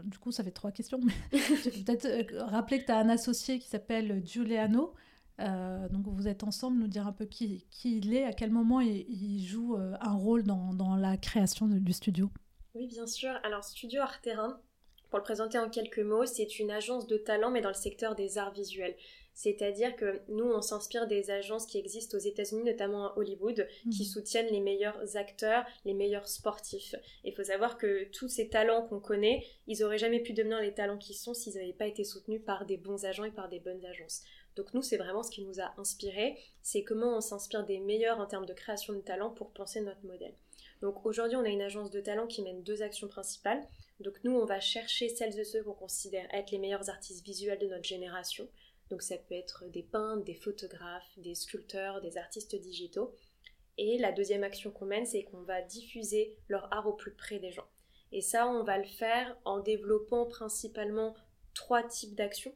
du 0.04 0.18
coup, 0.18 0.32
ça 0.32 0.44
fait 0.44 0.52
trois 0.52 0.72
questions. 0.72 1.00
Je 1.32 1.70
vais 1.70 1.84
peut-être 1.84 2.36
rappeler 2.50 2.80
que 2.80 2.86
tu 2.86 2.92
as 2.92 2.98
un 2.98 3.10
associé 3.10 3.60
qui 3.60 3.68
s'appelle 3.68 4.22
Giuliano. 4.26 4.94
donc 5.40 6.08
vous 6.08 6.28
êtes 6.28 6.44
ensemble, 6.44 6.78
nous 6.78 6.88
dire 6.88 7.08
un 7.08 7.14
peu 7.14 7.26
qui, 7.26 7.66
qui 7.70 7.98
il 7.98 8.14
est, 8.14 8.26
à 8.26 8.34
quel 8.34 8.52
moment 8.52 8.82
il, 8.82 9.46
joue 9.46 9.76
un 9.76 10.14
rôle 10.14 10.44
dans, 10.44 10.74
dans 10.74 10.96
la 10.96 11.18
création 11.18 11.68
du 11.68 11.94
studio. 11.94 12.30
Oui, 12.76 12.88
bien 12.88 13.06
sûr. 13.06 13.32
Alors, 13.44 13.64
Studio 13.64 14.02
Art 14.02 14.22
Terrain, 14.22 14.62
pour 15.10 15.20
le 15.20 15.24
présenter 15.24 15.60
en 15.60 15.70
quelques 15.70 16.00
mots, 16.00 16.26
c'est 16.26 16.58
une 16.60 16.72
agence 16.72 17.06
de 17.06 17.18
talent 17.18 17.52
mais 17.52 17.62
dans 17.62 17.70
le 17.70 17.76
secteur 17.76 18.16
des 18.16 18.38
arts 18.38 18.54
visuels. 18.54 18.96
C'est-à-dire 19.34 19.96
que 19.96 20.22
nous, 20.28 20.46
on 20.46 20.62
s'inspire 20.62 21.08
des 21.08 21.32
agences 21.32 21.66
qui 21.66 21.78
existent 21.78 22.18
aux 22.18 22.22
États-Unis, 22.22 22.64
notamment 22.64 23.08
à 23.08 23.18
Hollywood, 23.18 23.68
qui 23.92 24.04
mhm. 24.04 24.08
soutiennent 24.08 24.52
les 24.52 24.60
meilleurs 24.60 25.18
acteurs, 25.18 25.66
les 25.86 25.94
meilleurs 25.94 26.28
sportifs. 26.28 26.96
Il 27.24 27.34
faut 27.34 27.44
savoir 27.44 27.78
que 27.78 28.06
tous 28.12 28.28
ces 28.28 28.50
talents 28.50 28.86
qu'on 28.88 29.00
connaît, 29.00 29.46
ils 29.68 29.84
auraient 29.84 29.98
jamais 29.98 30.20
pu 30.20 30.34
devenir 30.34 30.60
les 30.60 30.74
talents 30.74 30.98
qu'ils 30.98 31.16
sont 31.16 31.34
s'ils 31.34 31.56
n'avaient 31.56 31.74
pas 31.74 31.88
été 31.88 32.04
soutenus 32.04 32.42
par 32.46 32.66
des 32.66 32.78
bons 32.78 33.06
agents 33.06 33.26
et 33.26 33.32
par 33.32 33.50
des 33.50 33.60
bonnes 33.60 33.86
agences. 33.86 34.22
Donc 34.56 34.74
nous, 34.74 34.82
c'est 34.82 34.98
vraiment 34.98 35.24
ce 35.24 35.32
qui 35.32 35.44
nous 35.44 35.60
a 35.62 35.74
inspiré, 35.78 36.38
c'est 36.62 36.84
comment 36.84 37.16
on 37.18 37.22
s'inspire 37.22 37.66
des 37.66 37.80
meilleurs 37.80 38.20
en 38.20 38.26
termes 38.26 38.46
de 38.46 38.54
création 38.54 38.94
de 38.94 39.00
talent 39.00 39.30
pour 39.30 39.52
penser 39.52 39.82
notre 39.82 40.06
modèle. 40.06 40.34
Donc 40.82 41.06
aujourd'hui, 41.06 41.38
on 41.38 41.46
a 41.46 41.50
une 41.50 41.62
agence 41.62 41.92
de 41.92 42.02
talent 42.02 42.28
qui 42.28 42.42
mène 42.42 42.64
deux 42.64 42.82
actions 42.82 43.08
principales. 43.08 43.62
Donc 44.00 44.16
nous, 44.24 44.32
on 44.32 44.46
va 44.46 44.60
chercher 44.60 45.10
celles 45.10 45.40
et 45.40 45.44
ceux 45.44 45.64
qu'on 45.64 45.74
considère 45.74 46.28
être 46.34 46.52
les 46.52 46.58
meilleurs 46.58 46.90
artistes 46.90 47.24
visuels 47.24 47.60
de 47.60 47.68
notre 47.68 47.84
génération. 47.84 48.48
Donc 48.92 49.02
ça 49.02 49.18
peut 49.18 49.34
être 49.36 49.66
des 49.70 49.84
peintres, 49.84 50.26
des 50.26 50.36
photographes, 50.36 51.18
des 51.18 51.34
sculpteurs, 51.34 52.02
des 52.02 52.18
artistes 52.18 52.56
digitaux. 52.56 53.16
Et 53.78 53.98
la 53.98 54.12
deuxième 54.12 54.44
action 54.44 54.70
qu'on 54.70 54.86
mène, 54.86 55.06
c'est 55.06 55.24
qu'on 55.24 55.42
va 55.44 55.62
diffuser 55.62 56.36
leur 56.50 56.72
art 56.74 56.88
au 56.88 56.94
plus 56.94 57.14
près 57.14 57.40
des 57.40 57.52
gens. 57.52 57.68
Et 58.12 58.22
ça, 58.22 58.48
on 58.48 58.64
va 58.64 58.78
le 58.78 58.84
faire 58.84 59.38
en 59.46 59.60
développant 59.60 60.26
principalement 60.26 61.16
trois 61.54 61.82
types 61.84 62.16
d'actions. 62.16 62.54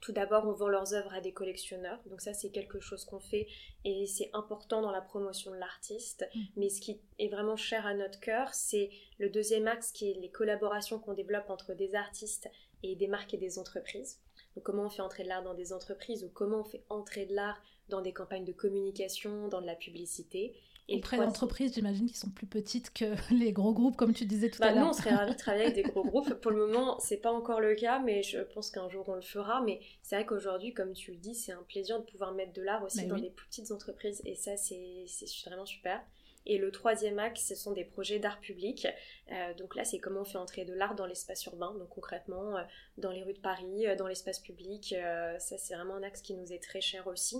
Tout 0.00 0.12
d'abord, 0.12 0.46
on 0.46 0.52
vend 0.52 0.68
leurs 0.68 0.94
œuvres 0.94 1.12
à 1.12 1.20
des 1.20 1.32
collectionneurs, 1.32 1.98
donc 2.06 2.20
ça 2.20 2.32
c'est 2.32 2.50
quelque 2.50 2.78
chose 2.78 3.04
qu'on 3.04 3.18
fait 3.18 3.48
et 3.84 4.06
c'est 4.06 4.30
important 4.34 4.80
dans 4.80 4.92
la 4.92 5.00
promotion 5.00 5.50
de 5.50 5.56
l'artiste. 5.56 6.28
Mm. 6.32 6.40
Mais 6.56 6.68
ce 6.68 6.80
qui 6.80 7.00
est 7.18 7.28
vraiment 7.28 7.56
cher 7.56 7.84
à 7.86 7.94
notre 7.94 8.20
cœur, 8.20 8.54
c'est 8.54 8.90
le 9.18 9.30
deuxième 9.30 9.66
axe 9.66 9.90
qui 9.90 10.10
est 10.10 10.20
les 10.20 10.30
collaborations 10.30 11.00
qu'on 11.00 11.14
développe 11.14 11.50
entre 11.50 11.74
des 11.74 11.96
artistes 11.96 12.48
et 12.84 12.94
des 12.94 13.08
marques 13.08 13.34
et 13.34 13.38
des 13.38 13.58
entreprises. 13.58 14.20
Donc 14.56 14.64
comment 14.64 14.84
on 14.84 14.90
fait 14.90 15.02
entrer 15.02 15.22
de 15.22 15.28
l'art 15.28 15.42
dans 15.42 15.54
des 15.54 15.72
entreprises 15.72 16.24
ou 16.24 16.28
comment 16.28 16.60
on 16.60 16.64
fait 16.64 16.82
entrer 16.88 17.26
de 17.26 17.34
l'art 17.34 17.62
dans 17.88 18.00
des 18.00 18.12
campagnes 18.12 18.44
de 18.44 18.52
communication, 18.52 19.48
dans 19.48 19.60
de 19.60 19.66
la 19.66 19.76
publicité? 19.76 20.56
Et 20.88 20.98
Auprès 20.98 21.18
d'entreprises, 21.18 21.74
j'imagine, 21.74 22.06
qui 22.06 22.16
sont 22.16 22.30
plus 22.30 22.46
petites 22.46 22.92
que 22.92 23.04
les 23.34 23.52
gros 23.52 23.72
groupes, 23.72 23.96
comme 23.96 24.14
tu 24.14 24.24
disais 24.24 24.50
tout 24.50 24.60
bah, 24.60 24.68
à 24.68 24.72
l'heure. 24.72 24.84
Nous, 24.84 24.90
on 24.90 24.92
serait 24.92 25.14
ravis 25.14 25.32
de 25.32 25.36
travailler 25.36 25.64
avec 25.64 25.74
des 25.74 25.82
gros 25.82 26.04
groupes. 26.04 26.32
Pour 26.34 26.52
le 26.52 26.58
moment, 26.58 26.98
c'est 27.00 27.16
pas 27.16 27.32
encore 27.32 27.60
le 27.60 27.74
cas, 27.74 27.98
mais 27.98 28.22
je 28.22 28.38
pense 28.38 28.70
qu'un 28.70 28.88
jour 28.88 29.08
on 29.08 29.14
le 29.14 29.20
fera. 29.20 29.60
Mais 29.62 29.80
c'est 30.02 30.16
vrai 30.16 30.24
qu'aujourd'hui, 30.24 30.72
comme 30.72 30.92
tu 30.92 31.10
le 31.10 31.18
dis, 31.18 31.34
c'est 31.34 31.52
un 31.52 31.62
plaisir 31.64 31.98
de 31.98 32.04
pouvoir 32.04 32.32
mettre 32.32 32.52
de 32.52 32.62
l'art 32.62 32.82
aussi 32.82 33.06
dans 33.06 33.16
les 33.16 33.30
plus 33.30 33.46
petites 33.46 33.72
entreprises. 33.72 34.22
Et 34.24 34.36
ça, 34.36 34.56
c'est 34.56 35.06
vraiment 35.44 35.66
super. 35.66 36.00
Et 36.46 36.58
le 36.58 36.70
troisième 36.70 37.18
axe, 37.18 37.44
ce 37.48 37.56
sont 37.56 37.72
des 37.72 37.84
projets 37.84 38.20
d'art 38.20 38.38
public. 38.38 38.86
Euh, 39.32 39.52
donc 39.54 39.74
là, 39.74 39.84
c'est 39.84 39.98
comment 39.98 40.20
on 40.20 40.24
fait 40.24 40.38
entrer 40.38 40.64
de 40.64 40.72
l'art 40.72 40.94
dans 40.94 41.04
l'espace 41.06 41.44
urbain. 41.46 41.74
Donc 41.74 41.88
concrètement, 41.88 42.56
euh, 42.56 42.62
dans 42.98 43.10
les 43.10 43.24
rues 43.24 43.34
de 43.34 43.40
Paris, 43.40 43.88
euh, 43.88 43.96
dans 43.96 44.06
l'espace 44.06 44.38
public. 44.38 44.94
ça, 45.38 45.58
c'est 45.58 45.74
vraiment 45.74 45.96
un 45.96 46.04
axe 46.04 46.22
qui 46.22 46.34
nous 46.34 46.52
est 46.52 46.62
très 46.62 46.80
cher 46.80 47.08
aussi. 47.08 47.36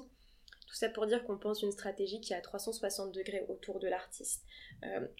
Tout 0.66 0.74
ça 0.74 0.88
pour 0.88 1.06
dire 1.06 1.24
qu'on 1.24 1.38
pense 1.38 1.62
une 1.62 1.70
stratégie 1.70 2.20
qui 2.20 2.32
est 2.32 2.36
à 2.36 2.40
360 2.40 3.12
degrés 3.12 3.46
autour 3.48 3.78
de 3.78 3.86
l'artiste. 3.86 4.44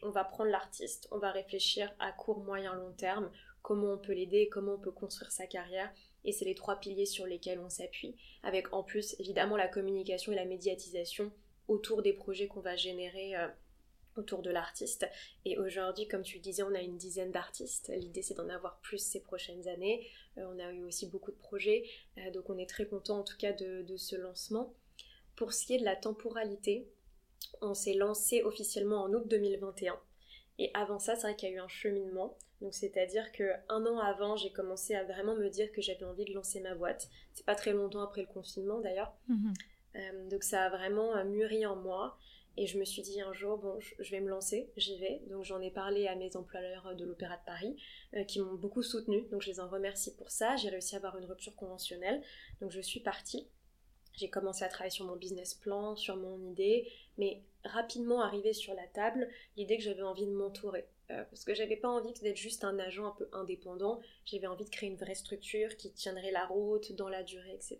on 0.03 0.11
va 0.11 0.25
prendre 0.25 0.51
l'artiste, 0.51 1.07
on 1.13 1.19
va 1.19 1.31
réfléchir 1.31 1.95
à 2.01 2.11
court, 2.11 2.41
moyen, 2.41 2.75
long 2.75 2.93
terme, 2.93 3.31
comment 3.63 3.93
on 3.93 3.99
peut 3.99 4.13
l'aider, 4.13 4.49
comment 4.49 4.75
on 4.75 4.79
peut 4.79 4.91
construire 4.91 5.31
sa 5.31 5.47
carrière. 5.47 5.93
Et 6.25 6.33
c'est 6.33 6.45
les 6.45 6.57
trois 6.57 6.81
piliers 6.81 7.07
sur 7.07 7.27
lesquels 7.27 7.61
on 7.61 7.69
s'appuie, 7.69 8.17
avec 8.43 8.73
en 8.73 8.83
plus 8.83 9.15
évidemment 9.21 9.57
la 9.57 9.69
communication 9.69 10.33
et 10.33 10.37
la 10.37 10.45
médiatisation 10.45 11.31
autour 11.69 12.03
des 12.03 12.13
projets 12.13 12.49
qu'on 12.49 12.61
va 12.61 12.75
générer 12.75 13.37
autour 14.19 14.43
de 14.43 14.51
l'artiste. 14.51 15.07
Et 15.45 15.59
aujourd'hui, 15.59 16.09
comme 16.09 16.23
tu 16.23 16.37
le 16.37 16.43
disais, 16.43 16.63
on 16.63 16.75
a 16.75 16.81
une 16.81 16.97
dizaine 16.97 17.31
d'artistes. 17.31 17.93
L'idée, 17.97 18.23
c'est 18.23 18.35
d'en 18.35 18.49
avoir 18.49 18.79
plus 18.81 18.99
ces 18.99 19.21
prochaines 19.21 19.69
années. 19.69 20.07
Euh, 20.39 20.47
on 20.53 20.59
a 20.59 20.73
eu 20.73 20.85
aussi 20.85 21.07
beaucoup 21.07 21.31
de 21.31 21.37
projets, 21.37 21.85
euh, 22.19 22.31
donc 22.31 22.51
on 22.51 22.59
est 22.59 22.69
très 22.69 22.87
content 22.87 23.21
en 23.21 23.25
tout 23.25 23.37
cas 23.37 23.53
de, 23.53 23.97
ce 23.97 24.17
lancement. 24.17 24.75
Pour 25.37 25.53
ce 25.53 25.67
qui 25.67 25.75
est 25.75 25.79
de 25.79 25.85
la 25.85 25.97
temporalité, 25.97 26.89
on 27.61 27.75
s'est 27.75 27.95
lancé 27.95 28.43
officiellement 28.43 29.03
en 29.03 29.13
août 29.13 29.27
2021. 29.29 29.99
Et 30.59 30.71
avant 30.75 30.99
ça, 30.99 31.17
c'est 31.17 31.23
vrai 31.23 31.37
qu'il 31.37 31.51
y 31.51 31.53
a 31.53 31.55
eu 31.57 31.61
un 31.61 31.69
cheminement. 31.69 32.37
Donc 32.63 32.75
c'est-à-dire 32.75 33.33
que 33.33 33.53
un 33.69 33.85
an 33.85 33.99
avant, 33.99 34.37
j'ai 34.37 34.51
commencé 34.51 34.95
à 34.95 35.05
vraiment 35.05 35.35
me 35.35 35.49
dire 35.49 35.71
que 35.73 35.83
j'avais 35.83 36.05
envie 36.05 36.25
de 36.25 36.33
lancer 36.33 36.61
ma 36.61 36.75
boîte. 36.75 37.09
C'est 37.35 37.45
pas 37.45 37.55
très 37.55 37.73
longtemps 37.73 38.01
après 38.01 38.23
le 38.23 38.29
confinement 38.29 38.81
d'ailleurs. 38.81 39.15
Mhm. 39.29 39.55
Euh, 39.97 40.29
donc 40.31 40.43
ça 40.43 40.65
a 40.65 40.71
vraiment 40.71 41.23
mûri 41.25 41.67
en 41.67 41.77
moi. 41.77 42.19
Et 42.59 42.67
je 42.67 42.79
me 42.79 42.85
suis 42.85 43.03
dit 43.03 43.21
un 43.21 43.33
jour, 43.33 43.59
bon, 43.59 43.79
je 43.81 44.11
vais 44.11 44.21
me 44.21 44.29
lancer, 44.29 44.71
j'y 44.77 44.99
vais. 44.99 45.21
Donc 45.29 45.45
j'en 45.45 45.61
ai 45.61 45.71
parlé 45.71 46.07
à 46.07 46.15
mes 46.15 46.37
employeurs 46.37 46.95
de 46.97 47.05
l'Opéra 47.05 47.37
de 47.37 47.45
Paris, 47.45 47.77
euh, 48.15 48.25
qui 48.25 48.41
m'ont 48.41 48.55
beaucoup 48.55 48.83
soutenue. 48.83 49.27
Donc 49.31 49.43
je 49.43 49.51
les 49.51 49.61
en 49.61 49.69
remercie 49.69 50.15
pour 50.17 50.31
ça. 50.31 50.57
J'ai 50.57 50.71
réussi 50.71 50.95
à 50.95 50.99
avoir 50.99 51.19
une 51.19 51.27
rupture 51.27 51.55
conventionnelle. 51.55 52.23
Donc 52.61 52.71
je 52.71 52.81
suis 52.81 53.01
partie. 53.01 53.47
J'ai 54.15 54.31
commencé 54.31 54.65
à 54.65 54.69
travailler 54.69 54.91
sur 54.91 55.05
mon 55.05 55.17
business 55.17 55.55
plan, 55.55 55.95
sur 55.95 56.17
mon 56.17 56.43
idée, 56.51 56.91
mais 57.19 57.43
rapidement 57.65 58.23
arrivé 58.23 58.55
sur 58.55 58.73
la 58.73 58.87
table 58.87 59.29
l'idée 59.57 59.77
que 59.77 59.83
j'avais 59.83 60.03
envie 60.03 60.27
de 60.27 60.33
m'entourer. 60.33 60.89
Euh, 61.11 61.23
parce 61.25 61.45
que 61.45 61.55
j'avais 61.55 61.77
pas 61.77 61.89
envie 61.89 62.13
d'être 62.15 62.37
juste 62.37 62.65
un 62.65 62.79
agent 62.79 63.07
un 63.07 63.15
peu 63.17 63.29
indépendant, 63.33 64.01
j'avais 64.25 64.47
envie 64.47 64.65
de 64.65 64.71
créer 64.71 64.89
une 64.89 64.97
vraie 64.97 65.15
structure 65.15 65.77
qui 65.77 65.93
tiendrait 65.93 66.33
la 66.33 66.47
route 66.47 66.93
dans 66.93 67.09
la 67.09 67.23
durée, 67.23 67.55
etc. 67.55 67.79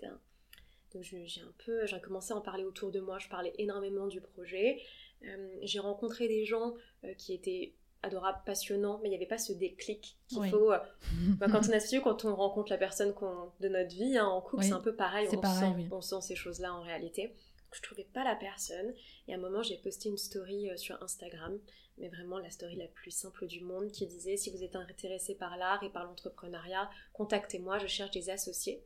Donc 0.95 1.03
j'ai 1.03 1.41
un 1.41 1.55
peu, 1.65 1.87
j'ai 1.87 2.01
commencé 2.01 2.33
à 2.33 2.37
en 2.37 2.41
parler 2.41 2.65
autour 2.65 2.91
de 2.91 3.01
moi, 3.01 3.19
je 3.19 3.29
parlais 3.29 3.53
énormément 3.59 4.07
du 4.07 4.21
projet. 4.21 4.81
Euh, 5.25 5.59
j'ai 5.63 5.79
rencontré 5.79 6.29
des 6.29 6.45
gens 6.45 6.75
euh, 7.05 7.15
qui 7.15 7.35
étaient 7.35 7.75
adorables, 8.03 8.41
passionnants, 8.47 9.01
mais 9.03 9.09
il 9.09 9.11
n'y 9.11 9.17
avait 9.17 9.27
pas 9.27 9.39
ce 9.39 9.53
déclic 9.53 10.17
qu'il 10.29 10.49
faut. 10.49 10.73
Euh, 10.73 10.79
bah, 11.39 11.47
quand 11.51 11.69
on 11.69 11.73
a 11.73 11.81
su, 11.81 12.01
quand 12.01 12.25
on 12.25 12.35
rencontre 12.35 12.71
la 12.71 12.79
personne 12.79 13.15
de 13.61 13.69
notre 13.69 13.95
vie 13.95 14.17
hein, 14.17 14.27
en 14.27 14.41
couple, 14.41 14.65
c'est 14.65 14.73
un 14.73 14.81
peu 14.81 14.95
pareil, 14.95 15.29
on, 15.33 15.43
sent, 15.43 15.89
on 15.91 16.01
sent 16.01 16.21
ces 16.23 16.37
choses-là 16.37 16.73
en 16.73 16.83
réalité. 16.83 17.35
Je 17.73 17.83
trouvais 17.83 18.05
pas 18.05 18.25
la 18.25 18.37
personne, 18.37 18.95
et 19.27 19.35
à 19.35 19.37
un 19.37 19.41
moment 19.41 19.63
j'ai 19.63 19.77
posté 19.77 20.09
une 20.09 20.17
story 20.17 20.71
sur 20.77 21.03
Instagram, 21.03 21.59
mais 21.99 22.09
vraiment 22.09 22.39
la 22.39 22.51
story 22.51 22.77
la 22.77 22.87
plus 22.87 23.11
simple 23.11 23.47
du 23.47 23.61
monde 23.61 23.91
qui 23.91 24.07
disait 24.07 24.37
si 24.37 24.51
vous 24.51 24.63
êtes 24.63 24.77
intéressé 24.77 25.35
par 25.35 25.57
l'art 25.57 25.83
et 25.83 25.91
par 25.91 26.05
l'entrepreneuriat, 26.05 26.89
contactez-moi, 27.13 27.79
je 27.79 27.87
cherche 27.87 28.13
des 28.13 28.31
associés. 28.31 28.83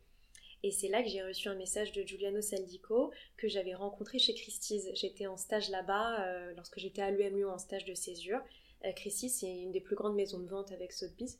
Et 0.62 0.70
c'est 0.70 0.88
là 0.88 1.02
que 1.02 1.08
j'ai 1.08 1.22
reçu 1.22 1.48
un 1.48 1.54
message 1.54 1.92
de 1.92 2.02
Giuliano 2.02 2.40
Saldico 2.42 3.12
que 3.36 3.48
j'avais 3.48 3.74
rencontré 3.74 4.18
chez 4.18 4.34
Christie's. 4.34 4.88
J'étais 4.94 5.26
en 5.26 5.36
stage 5.36 5.70
là-bas 5.70 6.26
euh, 6.26 6.52
lorsque 6.54 6.78
j'étais 6.78 7.02
à 7.02 7.10
l'UMU 7.10 7.46
en 7.46 7.58
stage 7.58 7.86
de 7.86 7.94
césure. 7.94 8.40
Euh, 8.84 8.92
Christie's, 8.92 9.40
c'est 9.40 9.50
une 9.50 9.72
des 9.72 9.80
plus 9.80 9.96
grandes 9.96 10.16
maisons 10.16 10.38
de 10.38 10.48
vente 10.48 10.72
avec 10.72 10.92
Sotheby's. 10.92 11.38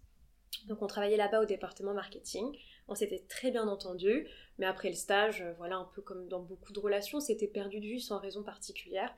Donc 0.67 0.83
on 0.83 0.87
travaillait 0.87 1.17
là-bas 1.17 1.43
au 1.43 1.45
département 1.45 1.95
marketing. 1.95 2.57
On 2.89 2.95
s'était 2.95 3.25
très 3.29 3.51
bien 3.51 3.69
entendu, 3.69 4.27
mais 4.59 4.67
après 4.67 4.89
le 4.89 4.95
stage, 4.95 5.43
euh, 5.43 5.53
voilà, 5.59 5.77
un 5.77 5.89
peu 5.95 6.03
comme 6.03 6.27
dans 6.29 6.41
beaucoup 6.41 6.73
de 6.73 6.81
relations, 6.81 7.21
c'était 7.21 7.47
perdu 7.47 7.81
de 7.81 7.87
vue 7.87 8.01
sans 8.01 8.19
raison 8.19 8.43
particulière. 8.43 9.15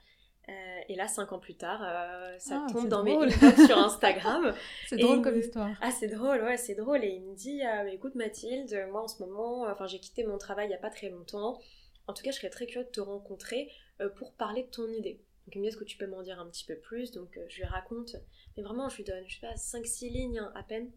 Euh, 0.49 0.81
et 0.89 0.97
là, 0.97 1.07
cinq 1.07 1.33
ans 1.33 1.39
plus 1.39 1.55
tard, 1.55 1.83
euh, 1.85 2.37
ça 2.39 2.65
ah, 2.67 2.73
tombe 2.73 2.89
dans 2.89 3.05
mes 3.05 3.15
inbox 3.15 3.67
sur 3.67 3.79
Instagram. 3.87 4.53
c'est 4.89 4.97
drôle 4.97 5.23
comme 5.23 5.39
histoire. 5.39 5.71
Ah, 5.81 5.93
c'est 5.93 6.09
drôle, 6.09 6.43
ouais, 6.43 6.57
c'est 6.57 6.75
drôle. 6.75 7.05
Et 7.05 7.11
il 7.11 7.23
me 7.23 7.35
dit 7.35 7.63
euh, 7.65 7.87
Écoute, 7.93 8.17
Mathilde, 8.17 8.89
moi 8.91 9.03
en 9.03 9.09
ce 9.09 9.23
moment, 9.23 9.63
enfin, 9.71 9.87
j'ai 9.87 10.01
quitté 10.01 10.25
mon 10.25 10.39
travail 10.39 10.67
il 10.67 10.71
n'y 10.71 10.75
a 10.75 10.79
pas 10.79 10.91
très 10.91 11.11
longtemps. 11.11 11.61
En 12.09 12.13
tout 12.13 12.25
cas, 12.25 12.33
je 12.33 12.37
serais 12.37 12.51
très 12.51 12.67
curieuse 12.67 12.89
de 12.89 12.93
te 12.93 13.01
rencontrer 13.01 13.71
pour 14.17 14.33
parler 14.33 14.65
de 14.65 14.69
ton 14.69 14.89
idée. 14.89 15.21
Donc, 15.47 15.55
il 15.55 15.59
me 15.59 15.63
dit 15.63 15.69
Est-ce 15.69 15.77
que 15.77 15.85
tu 15.85 15.97
peux 15.97 16.09
m'en 16.09 16.23
dire 16.23 16.41
un 16.41 16.49
petit 16.49 16.65
peu 16.65 16.77
plus? 16.77 17.13
Donc, 17.13 17.39
je 17.49 17.57
lui 17.59 17.65
raconte. 17.65 18.17
Mais 18.57 18.65
vraiment, 18.65 18.89
je 18.89 18.97
lui 18.97 19.05
donne, 19.05 19.23
je 19.29 19.35
sais 19.39 19.47
pas, 19.47 19.55
5-6 19.55 20.11
lignes 20.11 20.39
hein, 20.41 20.53
à 20.57 20.65
peine. 20.65 20.91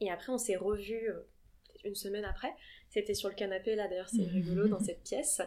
Et 0.00 0.10
après, 0.10 0.32
on 0.32 0.38
s'est 0.38 0.56
revus 0.56 1.10
une 1.84 1.94
semaine 1.94 2.24
après. 2.24 2.54
C'était 2.88 3.12
sur 3.12 3.28
le 3.28 3.34
canapé, 3.34 3.74
là, 3.74 3.88
d'ailleurs, 3.88 4.08
c'est 4.08 4.22
rigolo 4.32 4.68
dans 4.68 4.80
cette 4.80 5.02
pièce. 5.02 5.42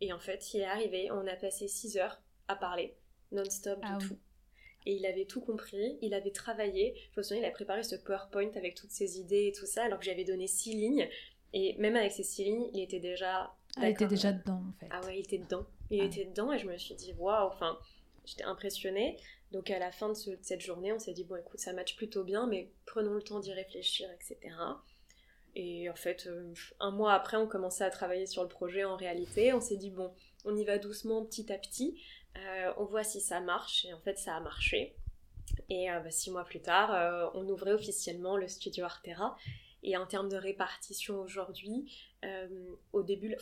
Et 0.00 0.12
en 0.12 0.18
fait, 0.18 0.54
il 0.54 0.60
est 0.60 0.64
arrivé, 0.64 1.10
on 1.10 1.26
a 1.26 1.36
passé 1.36 1.68
6 1.68 1.98
heures 1.98 2.20
à 2.48 2.56
parler, 2.56 2.96
non-stop 3.32 3.80
de 3.80 3.86
ah 3.86 3.98
tout. 4.00 4.18
Et 4.86 4.94
il 4.94 5.04
avait 5.04 5.26
tout 5.26 5.42
compris, 5.42 5.98
il 6.00 6.14
avait 6.14 6.30
travaillé. 6.30 6.94
Je 7.12 7.20
me 7.20 7.22
souviens, 7.22 7.42
il 7.42 7.46
a 7.46 7.50
préparé 7.50 7.82
ce 7.82 7.96
PowerPoint 7.96 8.50
avec 8.56 8.74
toutes 8.74 8.90
ses 8.90 9.18
idées 9.18 9.48
et 9.48 9.52
tout 9.52 9.66
ça, 9.66 9.84
alors 9.84 9.98
que 9.98 10.04
j'avais 10.06 10.24
donné 10.24 10.46
6 10.46 10.74
lignes. 10.74 11.08
Et 11.52 11.76
même 11.78 11.96
avec 11.96 12.12
ces 12.12 12.22
6 12.22 12.44
lignes, 12.44 12.70
il 12.72 12.80
était 12.80 13.00
déjà. 13.00 13.54
Ah, 13.76 13.88
il 13.88 13.92
était 13.92 14.06
déjà 14.06 14.32
dedans, 14.32 14.62
en 14.68 14.72
fait. 14.80 14.88
Ah 14.90 15.00
ouais, 15.04 15.18
il 15.18 15.20
était 15.20 15.38
dedans. 15.38 15.66
Il 15.90 16.00
ah. 16.00 16.04
était 16.04 16.24
dedans 16.24 16.52
et 16.52 16.58
je 16.58 16.66
me 16.66 16.76
suis 16.78 16.94
dit, 16.94 17.12
waouh, 17.18 17.48
enfin, 17.48 17.78
j'étais 18.24 18.44
impressionnée. 18.44 19.18
Donc 19.52 19.70
à 19.70 19.78
la 19.78 19.90
fin 19.90 20.08
de, 20.08 20.14
de 20.14 20.38
cette 20.42 20.60
journée, 20.60 20.92
on 20.92 20.98
s'est 20.98 21.12
dit, 21.12 21.24
bon, 21.24 21.36
écoute, 21.36 21.60
ça 21.60 21.72
match 21.72 21.96
plutôt 21.96 22.24
bien, 22.24 22.46
mais 22.46 22.70
prenons 22.86 23.14
le 23.14 23.22
temps 23.22 23.40
d'y 23.40 23.52
réfléchir, 23.52 24.08
etc. 24.12 24.54
Et 25.54 25.90
en 25.90 25.94
fait, 25.94 26.26
euh, 26.26 26.52
un 26.78 26.90
mois 26.90 27.12
après, 27.12 27.36
on 27.36 27.46
commençait 27.46 27.84
à 27.84 27.90
travailler 27.90 28.26
sur 28.26 28.42
le 28.42 28.48
projet 28.48 28.84
en 28.84 28.96
réalité. 28.96 29.52
On 29.52 29.60
s'est 29.60 29.76
dit, 29.76 29.90
bon, 29.90 30.12
on 30.44 30.56
y 30.56 30.64
va 30.64 30.78
doucement, 30.78 31.24
petit 31.24 31.52
à 31.52 31.58
petit. 31.58 32.00
Euh, 32.36 32.72
on 32.76 32.84
voit 32.84 33.04
si 33.04 33.20
ça 33.20 33.40
marche. 33.40 33.84
Et 33.84 33.92
en 33.92 34.00
fait, 34.00 34.18
ça 34.18 34.36
a 34.36 34.40
marché. 34.40 34.96
Et 35.68 35.90
euh, 35.90 36.00
bah, 36.00 36.10
six 36.10 36.30
mois 36.30 36.44
plus 36.44 36.60
tard, 36.60 37.32
on 37.34 37.48
ouvrait 37.48 37.72
officiellement 37.72 38.36
le 38.36 38.48
studio 38.48 38.84
Artera. 38.84 39.36
Et 39.82 39.96
en 39.96 40.06
termes 40.06 40.28
de 40.28 40.36
répartition 40.36 41.20
aujourd'hui, 41.20 41.90
au 42.92 43.02
début, 43.02 43.34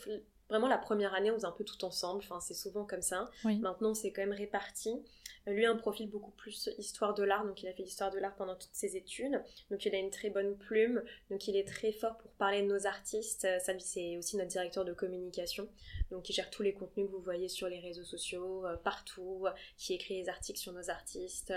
vraiment 0.48 0.68
la 0.68 0.78
première 0.78 1.14
année, 1.14 1.30
on 1.30 1.34
faisait 1.34 1.46
un 1.46 1.52
peu 1.52 1.64
tout 1.64 1.84
ensemble. 1.84 2.20
Enfin, 2.24 2.40
c'est 2.40 2.54
souvent 2.54 2.84
comme 2.84 3.02
ça. 3.02 3.30
Maintenant, 3.44 3.94
c'est 3.94 4.12
quand 4.12 4.22
même 4.22 4.32
réparti. 4.32 5.02
Lui 5.46 5.64
a 5.64 5.70
un 5.70 5.76
profil 5.76 6.10
beaucoup 6.10 6.30
plus 6.32 6.68
histoire 6.76 7.14
de 7.14 7.22
l'art, 7.22 7.46
donc 7.46 7.62
il 7.62 7.68
a 7.68 7.72
fait 7.72 7.82
l'histoire 7.82 8.10
de 8.10 8.18
l'art 8.18 8.34
pendant 8.36 8.54
toutes 8.54 8.74
ses 8.74 8.96
études. 8.96 9.42
Donc 9.70 9.84
il 9.86 9.94
a 9.94 9.98
une 9.98 10.10
très 10.10 10.28
bonne 10.28 10.56
plume, 10.58 11.02
donc 11.30 11.48
il 11.48 11.56
est 11.56 11.66
très 11.66 11.92
fort 11.92 12.18
pour 12.18 12.30
parler 12.32 12.62
de 12.62 12.66
nos 12.66 12.86
artistes. 12.86 13.46
Ça, 13.60 13.78
c'est 13.78 14.18
aussi 14.18 14.36
notre 14.36 14.50
directeur 14.50 14.84
de 14.84 14.92
communication, 14.92 15.68
donc 16.10 16.28
il 16.28 16.34
gère 16.34 16.50
tous 16.50 16.62
les 16.62 16.74
contenus 16.74 17.06
que 17.06 17.12
vous 17.12 17.22
voyez 17.22 17.48
sur 17.48 17.68
les 17.68 17.80
réseaux 17.80 18.04
sociaux, 18.04 18.66
euh, 18.66 18.76
partout, 18.76 19.46
qui 19.78 19.94
écrit 19.94 20.20
les 20.20 20.28
articles 20.28 20.58
sur 20.58 20.72
nos 20.72 20.90
artistes 20.90 21.54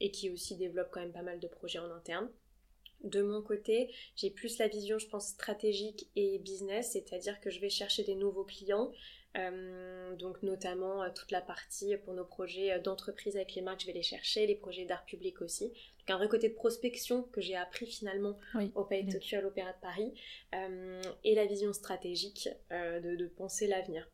et 0.00 0.10
qui 0.10 0.30
aussi 0.30 0.56
développe 0.56 0.88
quand 0.90 1.00
même 1.00 1.12
pas 1.12 1.22
mal 1.22 1.40
de 1.40 1.46
projets 1.46 1.78
en 1.78 1.90
interne. 1.90 2.28
De 3.02 3.22
mon 3.22 3.40
côté, 3.40 3.94
j'ai 4.14 4.30
plus 4.30 4.58
la 4.58 4.68
vision, 4.68 4.98
je 4.98 5.08
pense, 5.08 5.28
stratégique 5.28 6.10
et 6.16 6.38
business, 6.38 6.92
c'est-à-dire 6.92 7.40
que 7.40 7.48
je 7.50 7.58
vais 7.58 7.70
chercher 7.70 8.04
des 8.04 8.14
nouveaux 8.14 8.44
clients, 8.44 8.92
euh, 9.36 10.16
donc 10.16 10.42
notamment 10.42 11.02
euh, 11.02 11.08
toute 11.14 11.30
la 11.30 11.40
partie 11.40 11.96
pour 11.98 12.14
nos 12.14 12.24
projets 12.24 12.72
euh, 12.72 12.78
d'entreprise 12.80 13.36
avec 13.36 13.54
les 13.54 13.62
marques, 13.62 13.80
je 13.80 13.86
vais 13.86 13.92
les 13.92 14.02
chercher, 14.02 14.46
les 14.46 14.56
projets 14.56 14.84
d'art 14.84 15.04
public 15.04 15.40
aussi. 15.40 15.68
Donc 15.68 16.10
un 16.10 16.16
vrai 16.18 16.28
côté 16.28 16.48
de 16.48 16.54
prospection 16.54 17.22
que 17.22 17.40
j'ai 17.40 17.56
appris 17.56 17.86
finalement 17.86 18.36
au 18.74 18.84
Pays 18.84 19.04
de 19.04 19.12
Tokyo 19.12 19.38
à 19.38 19.40
l'Opéra 19.40 19.72
de 19.72 19.80
Paris, 19.80 20.12
et 21.24 21.34
la 21.34 21.46
vision 21.46 21.72
stratégique 21.72 22.48
de, 22.70 23.16
de 23.16 23.26
penser 23.28 23.66
l'avenir. 23.66 24.10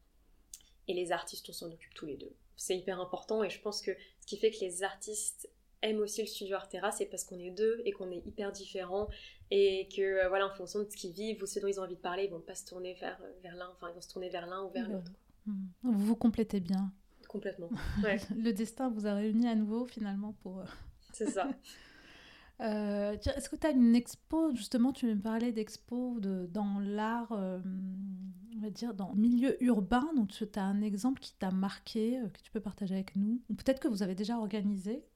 Et 0.88 0.94
les 0.94 1.11
artistes, 1.11 1.49
on 1.49 1.53
s'en 1.53 1.72
occupe 1.72 1.94
tous 1.94 2.07
les 2.07 2.16
deux. 2.16 2.33
C'est 2.57 2.77
hyper 2.77 3.01
important 3.01 3.42
et 3.42 3.51
je 3.51 3.61
pense 3.61 3.83
que 3.83 3.90
ce 4.20 4.27
qui 4.27 4.37
fait 4.37 4.51
que 4.51 4.61
les 4.61 4.83
artistes 4.83 5.49
aime 5.87 6.01
aussi 6.01 6.20
le 6.20 6.27
studio 6.27 6.57
Artera, 6.57 6.92
c'est 6.92 7.07
parce 7.07 7.25
qu'on 7.25 7.38
est 7.38 7.51
deux 7.51 7.81
et 7.85 7.92
qu'on 7.92 8.11
est 8.11 8.22
hyper 8.27 8.53
différents 8.53 9.09
et 9.51 9.88
que 9.94 10.03
euh, 10.03 10.29
voilà, 10.29 10.46
en 10.46 10.55
fonction 10.55 10.81
de 10.81 10.90
ce 10.90 10.96
qu'ils 10.96 11.12
vivent 11.12 11.42
ou 11.42 11.46
ce 11.46 11.61
dont 11.61 11.68
ils 11.68 11.81
ont 11.81 11.85
envie 11.85 11.96
de 11.96 12.01
parler, 12.01 12.25
ils 12.25 12.31
vont 12.31 12.40
pas 12.40 12.55
se 12.55 12.66
tourner 12.66 12.94
vers, 12.94 13.18
euh, 13.22 13.33
vers 13.42 13.55
l'un, 13.55 13.68
enfin 13.70 13.88
ils 13.90 13.94
vont 13.94 14.01
se 14.01 14.09
tourner 14.09 14.29
vers 14.29 14.46
l'un 14.46 14.62
ou 14.64 14.70
vers 14.70 14.88
l'autre. 14.88 15.12
Hmm. 15.46 15.66
Vous 15.83 15.92
vous 15.92 16.16
complétez 16.16 16.61
bien. 16.61 16.92
Complètement. 17.29 17.70
le 18.37 18.53
destin 18.53 18.88
vous 18.88 19.07
a 19.07 19.14
réunis 19.14 19.49
à 19.49 19.55
nouveau 19.55 19.87
finalement 19.87 20.33
pour. 20.42 20.62
C'est 21.12 21.31
ça. 21.31 21.49
Euh, 22.61 23.16
est-ce 23.37 23.49
que 23.49 23.57
tu 23.57 23.66
as 23.66 23.70
une 23.70 23.94
expo, 23.94 24.55
justement, 24.55 24.92
tu 24.92 25.07
me 25.07 25.20
parlais 25.20 25.53
d'expo 25.53 26.18
de, 26.20 26.46
dans 26.46 26.79
l'art, 26.81 27.33
euh, 27.33 27.61
on 28.57 28.61
va 28.61 28.70
dire, 28.70 28.94
dans 28.94 29.11
le 29.12 29.20
milieu 29.20 29.62
urbain, 29.62 30.09
donc 30.16 30.31
tu 30.31 30.46
as 30.57 30.62
un 30.62 30.81
exemple 30.81 31.20
qui 31.20 31.35
t'a 31.35 31.51
marqué, 31.51 32.18
euh, 32.18 32.29
que 32.29 32.40
tu 32.40 32.51
peux 32.51 32.61
partager 32.61 32.94
avec 32.94 33.14
nous, 33.16 33.42
ou 33.51 33.55
peut-être 33.55 33.81
que 33.81 33.88
vous 33.88 34.03
avez 34.03 34.14
déjà 34.14 34.38
organisé? 34.38 34.96
mm. 34.96 35.15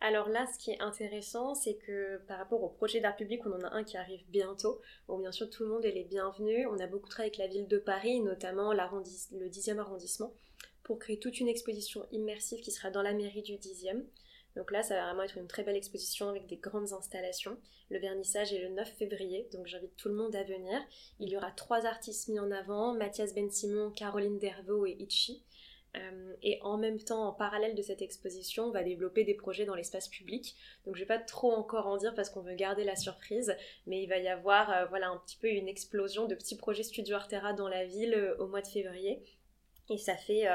Alors 0.00 0.28
là, 0.28 0.46
ce 0.52 0.58
qui 0.58 0.70
est 0.70 0.80
intéressant, 0.80 1.54
c'est 1.54 1.74
que 1.74 2.18
par 2.28 2.38
rapport 2.38 2.62
au 2.62 2.68
projet 2.68 3.00
d'art 3.00 3.16
public, 3.16 3.44
on 3.46 3.52
en 3.52 3.60
a 3.60 3.70
un 3.74 3.84
qui 3.84 3.96
arrive 3.96 4.24
bientôt. 4.28 4.80
Bon, 5.08 5.18
bien 5.18 5.32
sûr, 5.32 5.48
tout 5.50 5.64
le 5.64 5.70
monde 5.70 5.84
est 5.84 5.92
les 5.92 6.04
bienvenus. 6.04 6.66
On 6.70 6.78
a 6.78 6.86
beaucoup 6.86 7.08
travaillé 7.08 7.32
avec 7.34 7.38
la 7.38 7.46
ville 7.46 7.68
de 7.68 7.78
Paris, 7.78 8.20
notamment 8.20 8.72
le 8.72 9.48
10e 9.48 9.78
arrondissement, 9.78 10.32
pour 10.82 10.98
créer 10.98 11.18
toute 11.18 11.40
une 11.40 11.48
exposition 11.48 12.06
immersive 12.12 12.60
qui 12.60 12.70
sera 12.70 12.90
dans 12.90 13.02
la 13.02 13.12
mairie 13.12 13.42
du 13.42 13.54
10e. 13.54 14.04
Donc 14.56 14.70
là, 14.70 14.82
ça 14.82 14.94
va 14.94 15.06
vraiment 15.06 15.24
être 15.24 15.36
une 15.36 15.48
très 15.48 15.64
belle 15.64 15.76
exposition 15.76 16.28
avec 16.28 16.46
des 16.46 16.56
grandes 16.56 16.92
installations. 16.92 17.56
Le 17.90 17.98
vernissage 17.98 18.52
est 18.52 18.62
le 18.62 18.68
9 18.68 18.88
février, 18.88 19.48
donc 19.52 19.66
j'invite 19.66 19.96
tout 19.96 20.08
le 20.08 20.14
monde 20.14 20.36
à 20.36 20.44
venir. 20.44 20.80
Il 21.18 21.28
y 21.28 21.36
aura 21.36 21.50
trois 21.50 21.86
artistes 21.86 22.28
mis 22.28 22.38
en 22.38 22.50
avant, 22.52 22.94
Mathias 22.94 23.34
Ben-Simon, 23.34 23.90
Caroline 23.90 24.38
Dervaux 24.38 24.86
et 24.86 24.96
Itchy. 25.00 25.42
Euh, 25.96 26.34
et 26.42 26.58
en 26.62 26.76
même 26.76 26.98
temps, 26.98 27.28
en 27.28 27.32
parallèle 27.32 27.74
de 27.74 27.82
cette 27.82 28.02
exposition, 28.02 28.64
on 28.64 28.70
va 28.70 28.82
développer 28.82 29.24
des 29.24 29.34
projets 29.34 29.64
dans 29.64 29.74
l'espace 29.74 30.08
public. 30.08 30.56
Donc 30.84 30.96
je 30.96 31.00
vais 31.00 31.06
pas 31.06 31.18
trop 31.18 31.52
encore 31.52 31.86
en 31.86 31.96
dire 31.96 32.14
parce 32.14 32.30
qu'on 32.30 32.42
veut 32.42 32.54
garder 32.54 32.84
la 32.84 32.96
surprise, 32.96 33.54
mais 33.86 34.02
il 34.02 34.08
va 34.08 34.18
y 34.18 34.28
avoir 34.28 34.70
euh, 34.70 34.86
voilà 34.86 35.08
un 35.08 35.18
petit 35.18 35.36
peu 35.36 35.48
une 35.48 35.68
explosion 35.68 36.26
de 36.26 36.34
petits 36.34 36.56
projets 36.56 36.82
Studio 36.82 37.16
Artera 37.16 37.52
dans 37.52 37.68
la 37.68 37.84
ville 37.84 38.14
euh, 38.14 38.36
au 38.38 38.46
mois 38.46 38.62
de 38.62 38.68
février. 38.68 39.22
Et 39.90 39.98
ça 39.98 40.16
fait 40.16 40.46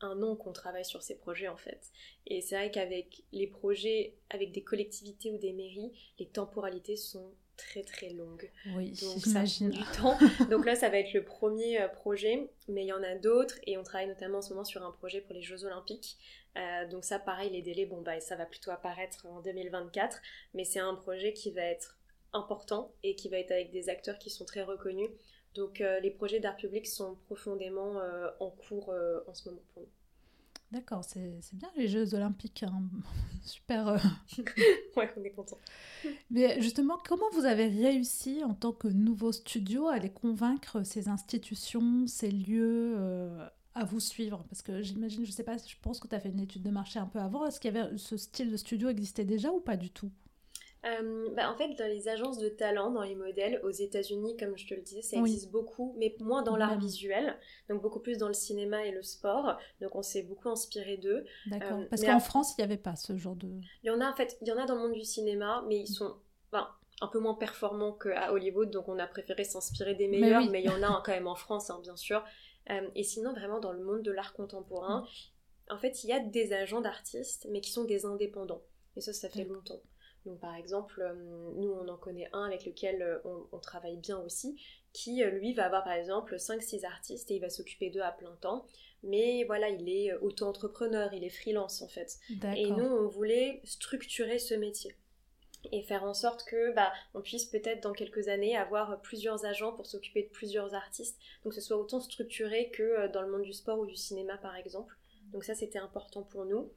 un 0.00 0.22
an 0.22 0.36
qu'on 0.36 0.52
travaille 0.52 0.84
sur 0.84 1.02
ces 1.02 1.18
projets 1.18 1.48
en 1.48 1.56
fait. 1.56 1.90
Et 2.26 2.40
c'est 2.40 2.54
vrai 2.54 2.70
qu'avec 2.70 3.24
les 3.32 3.48
projets 3.48 4.14
avec 4.30 4.52
des 4.52 4.62
collectivités 4.62 5.32
ou 5.32 5.38
des 5.38 5.52
mairies, 5.52 5.90
les 6.20 6.26
temporalités 6.26 6.96
sont 6.96 7.34
très 7.60 7.82
très 7.82 8.10
longues. 8.10 8.50
Oui, 8.74 8.92
donc 9.00 9.20
ça 9.20 9.44
du 9.44 9.84
temps. 9.96 10.18
donc 10.50 10.64
là, 10.64 10.74
ça 10.74 10.88
va 10.88 10.98
être 10.98 11.12
le 11.12 11.24
premier 11.24 11.80
euh, 11.80 11.88
projet, 11.88 12.50
mais 12.68 12.84
il 12.84 12.88
y 12.88 12.92
en 12.92 13.02
a 13.02 13.14
d'autres 13.14 13.58
et 13.66 13.76
on 13.76 13.82
travaille 13.82 14.08
notamment 14.08 14.38
en 14.38 14.42
ce 14.42 14.50
moment 14.50 14.64
sur 14.64 14.82
un 14.84 14.90
projet 14.90 15.20
pour 15.20 15.34
les 15.34 15.42
Jeux 15.42 15.64
Olympiques. 15.64 16.16
Euh, 16.56 16.88
donc 16.88 17.04
ça, 17.04 17.18
pareil, 17.18 17.50
les 17.50 17.62
délais, 17.62 17.86
bon 17.86 18.00
bah 18.00 18.18
ça 18.20 18.36
va 18.36 18.46
plutôt 18.46 18.70
apparaître 18.70 19.26
en 19.26 19.40
2024, 19.40 20.20
mais 20.54 20.64
c'est 20.64 20.80
un 20.80 20.94
projet 20.94 21.32
qui 21.32 21.50
va 21.50 21.62
être 21.62 21.98
important 22.32 22.92
et 23.02 23.14
qui 23.14 23.28
va 23.28 23.38
être 23.38 23.52
avec 23.52 23.70
des 23.70 23.88
acteurs 23.88 24.18
qui 24.18 24.30
sont 24.30 24.44
très 24.44 24.62
reconnus. 24.62 25.10
Donc 25.54 25.80
euh, 25.80 26.00
les 26.00 26.10
projets 26.10 26.40
d'art 26.40 26.56
public 26.56 26.86
sont 26.86 27.16
profondément 27.26 28.00
euh, 28.00 28.28
en 28.40 28.50
cours 28.50 28.94
en 29.26 29.34
ce 29.34 29.48
moment 29.48 29.62
pour 29.74 29.82
nous. 29.82 29.88
D'accord, 30.70 31.04
c'est 31.04 31.40
bien 31.54 31.68
les 31.76 31.88
Jeux 31.88 32.14
olympiques, 32.14 32.62
hein. 32.62 32.82
super. 33.44 33.86
ouais, 34.96 35.12
on 35.16 35.24
est 35.24 35.30
content. 35.30 35.58
Mais 36.30 36.60
justement, 36.62 36.96
comment 37.04 37.28
vous 37.32 37.44
avez 37.44 37.66
réussi 37.66 38.44
en 38.44 38.54
tant 38.54 38.72
que 38.72 38.86
nouveau 38.86 39.32
studio 39.32 39.88
à 39.88 39.98
les 39.98 40.10
convaincre 40.10 40.84
ces 40.84 41.08
institutions, 41.08 42.06
ces 42.06 42.30
lieux 42.30 42.96
à 43.74 43.84
vous 43.84 43.98
suivre? 43.98 44.44
Parce 44.48 44.62
que 44.62 44.80
j'imagine, 44.80 45.26
je 45.26 45.32
sais 45.32 45.42
pas, 45.42 45.56
je 45.56 45.74
pense 45.82 45.98
que 45.98 46.06
tu 46.06 46.14
as 46.14 46.20
fait 46.20 46.28
une 46.28 46.40
étude 46.40 46.62
de 46.62 46.70
marché 46.70 47.00
un 47.00 47.06
peu 47.06 47.18
avant. 47.18 47.44
Est-ce 47.46 47.58
qu'il 47.58 47.74
y 47.74 47.76
avait 47.76 47.96
ce 47.98 48.16
style 48.16 48.52
de 48.52 48.56
studio 48.56 48.88
existait 48.88 49.24
déjà 49.24 49.50
ou 49.50 49.60
pas 49.60 49.76
du 49.76 49.90
tout? 49.90 50.12
Euh, 50.86 51.28
bah, 51.34 51.50
en 51.50 51.56
fait, 51.56 51.74
dans 51.74 51.86
les 51.86 52.08
agences 52.08 52.38
de 52.38 52.48
talent, 52.48 52.90
dans 52.90 53.02
les 53.02 53.14
modèles, 53.14 53.60
aux 53.64 53.70
États-Unis, 53.70 54.36
comme 54.38 54.56
je 54.56 54.66
te 54.66 54.74
le 54.74 54.80
disais, 54.80 55.02
ça 55.02 55.16
existe 55.18 55.50
beaucoup, 55.50 55.94
mais 55.98 56.16
moins 56.20 56.42
dans 56.42 56.56
l'art 56.56 56.78
visuel, 56.78 57.36
donc 57.68 57.82
beaucoup 57.82 58.00
plus 58.00 58.16
dans 58.16 58.28
le 58.28 58.34
cinéma 58.34 58.84
et 58.86 58.90
le 58.90 59.02
sport. 59.02 59.58
Donc 59.80 59.94
on 59.94 60.02
s'est 60.02 60.22
beaucoup 60.22 60.48
inspiré 60.48 60.96
d'eux. 60.96 61.24
D'accord. 61.46 61.80
Euh, 61.80 61.86
Parce 61.90 62.02
qu'en 62.02 62.20
France, 62.20 62.54
il 62.56 62.60
n'y 62.60 62.64
avait 62.64 62.78
pas 62.78 62.96
ce 62.96 63.16
genre 63.16 63.36
de. 63.36 63.48
Il 63.82 63.88
y 63.88 63.90
en 63.90 64.00
a 64.00 64.10
en 64.10 64.14
fait, 64.14 64.38
il 64.40 64.48
y 64.48 64.52
en 64.52 64.56
a 64.56 64.64
dans 64.64 64.76
le 64.76 64.80
monde 64.80 64.94
du 64.94 65.04
cinéma, 65.04 65.64
mais 65.68 65.78
ils 65.80 65.92
sont 65.92 66.16
un 67.02 67.08
peu 67.08 67.18
moins 67.18 67.34
performants 67.34 67.92
qu'à 67.92 68.32
Hollywood, 68.32 68.70
donc 68.70 68.88
on 68.88 68.98
a 68.98 69.06
préféré 69.06 69.44
s'inspirer 69.44 69.94
des 69.94 70.06
meilleurs, 70.06 70.50
mais, 70.50 70.62
il 70.62 70.66
y 70.66 70.68
en 70.68 70.82
a 70.82 71.02
quand 71.04 71.12
même 71.12 71.28
en 71.28 71.34
France, 71.34 71.70
hein, 71.70 71.80
bien 71.82 71.96
sûr. 71.96 72.22
Euh, 72.70 72.88
et 72.94 73.04
sinon, 73.04 73.32
vraiment 73.32 73.58
dans 73.58 73.72
le 73.72 73.82
monde 73.82 74.02
de 74.02 74.12
l'art 74.12 74.34
contemporain, 74.34 75.06
en 75.70 75.78
fait, 75.78 76.04
il 76.04 76.10
y 76.10 76.12
a 76.12 76.20
des 76.20 76.52
agents 76.52 76.80
d'artistes, 76.80 77.46
mais 77.50 77.60
qui 77.60 77.70
sont 77.70 77.84
des 77.84 78.04
indépendants. 78.04 78.62
Et 78.96 79.00
ça, 79.00 79.12
ça 79.12 79.30
fait 79.30 79.44
longtemps. 79.44 79.80
Donc 80.26 80.38
par 80.40 80.54
exemple, 80.54 81.00
euh, 81.00 81.14
nous 81.56 81.70
on 81.70 81.88
en 81.88 81.96
connaît 81.96 82.28
un 82.32 82.44
avec 82.44 82.66
lequel 82.66 83.02
euh, 83.02 83.18
on, 83.52 83.58
travaille 83.58 83.96
bien 83.96 84.18
aussi, 84.18 84.60
qui 84.92 85.22
euh, 85.22 85.30
lui 85.30 85.54
va 85.54 85.66
avoir 85.66 85.84
par 85.84 85.94
exemple 85.94 86.36
5-6 86.36 86.84
artistes 86.84 87.30
et 87.30 87.36
il 87.36 87.40
va 87.40 87.48
s'occuper 87.48 87.90
d'eux 87.90 88.02
à 88.02 88.12
plein 88.12 88.36
temps. 88.40 88.66
Mais 89.02 89.44
voilà, 89.44 89.70
il 89.70 89.88
est 89.88 90.12
auto-entrepreneur, 90.16 91.12
il 91.14 91.24
est 91.24 91.30
freelance 91.30 91.80
en 91.80 91.88
fait. 91.88 92.18
Et 92.54 92.70
nous 92.70 92.84
on 92.84 93.08
voulait 93.08 93.62
structurer 93.64 94.38
ce 94.38 94.54
métier 94.54 94.94
et 95.72 95.82
faire 95.82 96.04
en 96.04 96.14
sorte 96.14 96.44
que 96.44 96.74
bah, 96.74 96.92
on 97.14 97.20
puisse 97.20 97.44
peut-être 97.44 97.82
dans 97.82 97.92
quelques 97.92 98.28
années 98.28 98.56
avoir 98.56 99.00
plusieurs 99.00 99.44
agents 99.44 99.72
pour 99.72 99.86
s'occuper 99.86 100.24
de 100.24 100.28
plusieurs 100.28 100.74
artistes. 100.74 101.18
Donc 101.44 101.54
que 101.54 101.60
ce 101.60 101.66
soit 101.66 101.78
autant 101.78 102.00
structuré 102.00 102.70
que 102.70 103.08
dans 103.08 103.22
le 103.22 103.30
monde 103.30 103.42
du 103.42 103.54
sport 103.54 103.78
ou 103.78 103.86
du 103.86 103.96
cinéma 103.96 104.36
par 104.36 104.56
exemple. 104.56 104.94
Donc 105.32 105.44
ça 105.44 105.54
c'était 105.54 105.78
important 105.78 106.22
pour 106.22 106.44
nous. 106.44 106.70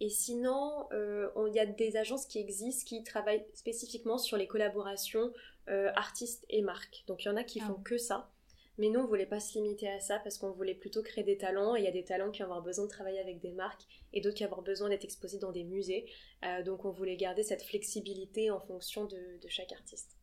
Et 0.00 0.08
sinon, 0.08 0.88
euh, 0.92 1.28
il 1.48 1.54
y 1.54 1.60
a 1.60 1.66
des 1.66 1.96
agences 1.96 2.26
qui 2.26 2.38
existent 2.38 2.84
qui 2.86 3.02
travaillent 3.02 3.44
spécifiquement 3.54 4.18
sur 4.18 4.36
les 4.36 4.46
collaborations 4.46 5.32
euh, 5.68 5.90
artistes 5.94 6.44
et 6.50 6.62
marques. 6.62 7.04
Donc 7.06 7.24
il 7.24 7.28
y 7.28 7.30
en 7.30 7.36
a 7.36 7.44
qui 7.44 7.60
ah 7.60 7.66
font 7.66 7.80
que 7.82 7.96
ça. 7.96 8.30
Mais 8.76 8.88
nous, 8.88 9.00
on 9.00 9.06
voulait 9.06 9.26
pas 9.26 9.38
se 9.38 9.56
limiter 9.56 9.88
à 9.88 10.00
ça 10.00 10.18
parce 10.18 10.36
qu'on 10.36 10.50
voulait 10.50 10.74
plutôt 10.74 11.02
créer 11.02 11.22
des 11.22 11.38
talents. 11.38 11.76
Et 11.76 11.80
il 11.80 11.84
y 11.84 11.88
a 11.88 11.92
des 11.92 12.04
talents 12.04 12.32
qui 12.32 12.40
vont 12.40 12.46
avoir 12.46 12.62
besoin 12.62 12.86
de 12.86 12.90
travailler 12.90 13.20
avec 13.20 13.40
des 13.40 13.52
marques 13.52 13.82
et 14.12 14.20
d'autres 14.20 14.34
qui 14.34 14.42
vont 14.42 14.50
avoir 14.50 14.62
besoin 14.62 14.88
d'être 14.88 15.04
exposés 15.04 15.38
dans 15.38 15.52
des 15.52 15.64
musées. 15.64 16.06
Euh, 16.44 16.62
donc 16.64 16.84
on 16.84 16.90
voulait 16.90 17.16
garder 17.16 17.44
cette 17.44 17.62
flexibilité 17.62 18.50
en 18.50 18.60
fonction 18.60 19.04
de 19.04 19.48
chaque 19.48 19.72
artiste. 19.72 20.13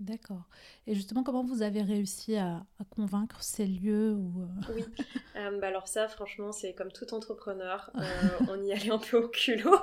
D'accord. 0.00 0.42
Et 0.86 0.94
justement, 0.94 1.24
comment 1.24 1.42
vous 1.42 1.62
avez 1.62 1.82
réussi 1.82 2.36
à, 2.36 2.64
convaincre 2.90 3.42
ces 3.42 3.66
lieux 3.66 4.12
euh, 4.12 4.72
Oui, 4.74 4.84
euh, 5.36 5.58
bah 5.58 5.66
alors 5.66 5.88
ça, 5.88 6.06
franchement, 6.06 6.52
c'est 6.52 6.72
comme 6.72 6.92
tout 6.92 7.12
entrepreneur, 7.14 7.90
euh, 7.96 8.46
on 8.48 8.62
y 8.62 8.72
allait 8.72 8.90
un 8.90 8.98
peu 8.98 9.24
au 9.24 9.28
culot. 9.28 9.76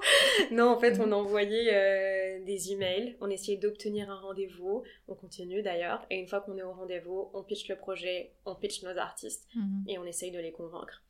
non, 0.52 0.70
en 0.70 0.80
fait, 0.80 1.00
on 1.02 1.12
envoyait 1.12 2.40
des 2.46 2.72
emails, 2.72 3.18
on 3.20 3.30
essayait 3.30 3.58
d'obtenir 3.58 4.10
un 4.10 4.20
rendez-vous, 4.20 4.84
on 5.10 5.16
continue 5.16 5.62
d'ailleurs, 5.62 6.06
et 6.10 6.18
une 6.18 6.28
fois 6.28 6.40
qu'on 6.40 6.58
est 6.58 6.64
au 6.64 6.72
rendez-vous, 6.72 7.30
on 7.34 7.44
pitch 7.44 7.68
le 7.68 7.76
projet, 7.76 8.34
on 8.46 8.56
pitch 8.56 8.84
nos 8.84 8.98
artistes, 8.98 9.48
mhm. 9.56 9.84
et 9.88 10.00
on 10.00 10.06
essaye 10.06 10.32
de 10.32 10.40
les 10.40 10.54
convaincre. 10.54 11.04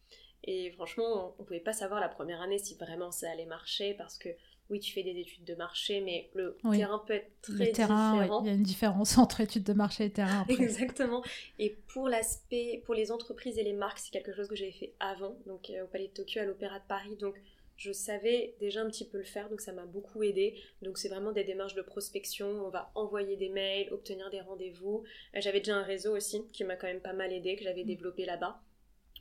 Et 0.43 0.71
franchement, 0.71 1.35
on 1.37 1.41
ne 1.41 1.45
pouvait 1.45 1.59
pas 1.59 1.73
savoir 1.73 1.99
la 1.99 2.09
première 2.09 2.41
année 2.41 2.59
si 2.59 2.75
vraiment 2.75 3.11
ça 3.11 3.29
allait 3.31 3.45
marcher, 3.45 3.93
parce 3.93 4.17
que 4.17 4.29
oui, 4.69 4.79
tu 4.79 4.93
fais 4.93 5.03
des 5.03 5.17
études 5.19 5.43
de 5.43 5.53
marché, 5.53 6.01
mais 6.01 6.29
le 6.33 6.57
terrain 6.71 7.03
peut 7.05 7.13
être 7.13 7.29
très 7.41 7.67
différent. 7.67 8.41
il 8.41 8.47
y 8.47 8.49
a 8.49 8.53
une 8.53 8.63
différence 8.63 9.17
entre 9.19 9.41
études 9.41 9.63
de 9.63 9.73
marché 9.73 10.05
et 10.05 10.09
terrain. 10.09 10.45
Exactement. 10.49 11.23
Et 11.59 11.77
pour 11.87 12.09
l'aspect, 12.09 12.81
pour 12.85 12.95
les 12.95 13.11
entreprises 13.11 13.59
et 13.59 13.63
les 13.63 13.73
marques, 13.73 13.99
c'est 13.99 14.11
quelque 14.11 14.33
chose 14.33 14.47
que 14.47 14.55
j'avais 14.55 14.71
fait 14.71 14.93
avant, 14.99 15.37
donc 15.45 15.69
euh, 15.69 15.83
au 15.83 15.87
Palais 15.87 16.07
de 16.07 16.13
Tokyo, 16.13 16.41
à 16.41 16.45
l'Opéra 16.45 16.79
de 16.79 16.85
Paris, 16.87 17.15
donc 17.15 17.35
je 17.77 17.91
savais 17.91 18.55
déjà 18.59 18.81
un 18.81 18.89
petit 18.89 19.05
peu 19.05 19.17
le 19.17 19.23
faire, 19.23 19.49
donc 19.49 19.61
ça 19.61 19.73
m'a 19.73 19.85
beaucoup 19.85 20.23
aidé. 20.23 20.59
Donc 20.81 20.97
c'est 20.97 21.09
vraiment 21.09 21.31
des 21.31 21.43
démarches 21.43 21.75
de 21.75 21.81
prospection, 21.81 22.47
on 22.47 22.69
va 22.69 22.91
envoyer 22.95 23.35
des 23.35 23.49
mails, 23.49 23.91
obtenir 23.91 24.29
des 24.29 24.41
rendez-vous. 24.41 25.03
Euh, 25.35 25.41
j'avais 25.41 25.59
déjà 25.59 25.75
un 25.75 25.83
réseau 25.83 26.15
aussi 26.15 26.47
qui 26.53 26.63
m'a 26.63 26.75
quand 26.75 26.87
même 26.87 27.01
pas 27.01 27.13
mal 27.13 27.31
aidé, 27.31 27.55
que 27.55 27.63
j'avais 27.63 27.83
mm. 27.83 27.87
développé 27.87 28.25
là-bas. 28.25 28.61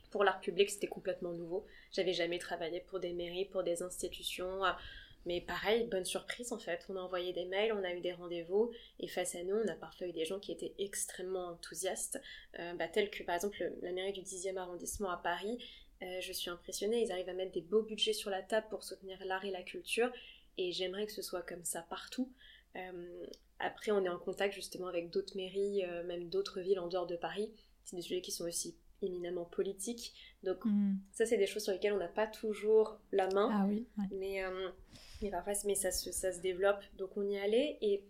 Pour 0.09 0.23
l'art 0.23 0.39
public, 0.39 0.69
c'était 0.69 0.87
complètement 0.87 1.33
nouveau. 1.33 1.65
J'avais 1.91 2.13
jamais 2.13 2.39
travaillé 2.39 2.79
pour 2.79 2.99
des 2.99 3.11
mairies, 3.11 3.45
pour 3.45 3.63
des 3.63 3.83
institutions. 3.83 4.63
Mais 5.25 5.41
pareil, 5.41 5.85
bonne 5.85 6.05
surprise 6.05 6.53
en 6.53 6.59
fait. 6.59 6.85
On 6.89 6.95
a 6.95 6.99
envoyé 6.99 7.33
des 7.33 7.45
mails, 7.45 7.73
on 7.73 7.83
a 7.83 7.93
eu 7.93 7.99
des 7.99 8.13
rendez-vous, 8.13 8.71
et 8.99 9.07
face 9.07 9.35
à 9.35 9.43
nous, 9.43 9.55
on 9.55 9.67
a 9.67 9.75
parfois 9.75 10.07
eu 10.07 10.11
des 10.11 10.25
gens 10.25 10.39
qui 10.39 10.51
étaient 10.51 10.73
extrêmement 10.77 11.47
enthousiastes, 11.47 12.21
euh, 12.59 12.73
bah, 12.75 12.87
tels 12.87 13.09
que 13.09 13.23
par 13.23 13.35
exemple 13.35 13.57
la 13.81 13.91
mairie 13.91 14.13
du 14.13 14.21
10e 14.21 14.57
arrondissement 14.57 15.09
à 15.09 15.17
Paris. 15.17 15.57
Euh, 16.03 16.21
je 16.21 16.31
suis 16.31 16.49
impressionnée, 16.49 17.01
ils 17.01 17.11
arrivent 17.11 17.29
à 17.29 17.33
mettre 17.33 17.53
des 17.53 17.61
beaux 17.61 17.81
budgets 17.81 18.13
sur 18.13 18.29
la 18.29 18.43
table 18.43 18.67
pour 18.69 18.83
soutenir 18.83 19.17
l'art 19.25 19.45
et 19.45 19.51
la 19.51 19.63
culture, 19.63 20.11
et 20.57 20.71
j'aimerais 20.71 21.07
que 21.07 21.13
ce 21.13 21.23
soit 21.23 21.41
comme 21.41 21.63
ça 21.63 21.81
partout. 21.89 22.31
Euh, 22.75 23.25
après, 23.59 23.91
on 23.91 24.03
est 24.03 24.09
en 24.09 24.19
contact 24.19 24.53
justement 24.53 24.87
avec 24.87 25.09
d'autres 25.09 25.37
mairies, 25.37 25.83
même 26.05 26.29
d'autres 26.29 26.59
villes 26.59 26.79
en 26.79 26.87
dehors 26.87 27.07
de 27.07 27.15
Paris. 27.15 27.49
C'est 27.85 27.95
des 27.95 28.01
sujets 28.01 28.21
qui 28.21 28.31
sont 28.31 28.43
aussi 28.43 28.75
éminemment 29.01 29.45
politiques. 29.45 30.13
Donc 30.43 30.65
hmm. 30.65 30.95
ça, 31.13 31.25
c'est 31.25 31.37
des 31.37 31.47
choses 31.47 31.63
sur 31.63 31.71
lesquelles 31.71 31.93
on 31.93 31.99
n'a 31.99 32.09
pas 32.09 32.27
toujours 32.27 32.99
la 33.13 33.29
main. 33.29 33.49
Ah 33.53 33.65
oui. 33.65 33.87
Mais 34.11 34.43
mais 35.21 35.29
parfois, 35.29 35.53
mais 35.65 35.75
ça 35.75 35.91
se, 35.91 36.11
ça 36.11 36.31
se 36.31 36.39
développe, 36.39 36.83
donc 36.97 37.15
on 37.17 37.27
y 37.27 37.37
allait. 37.37 37.77
Et 37.81 38.03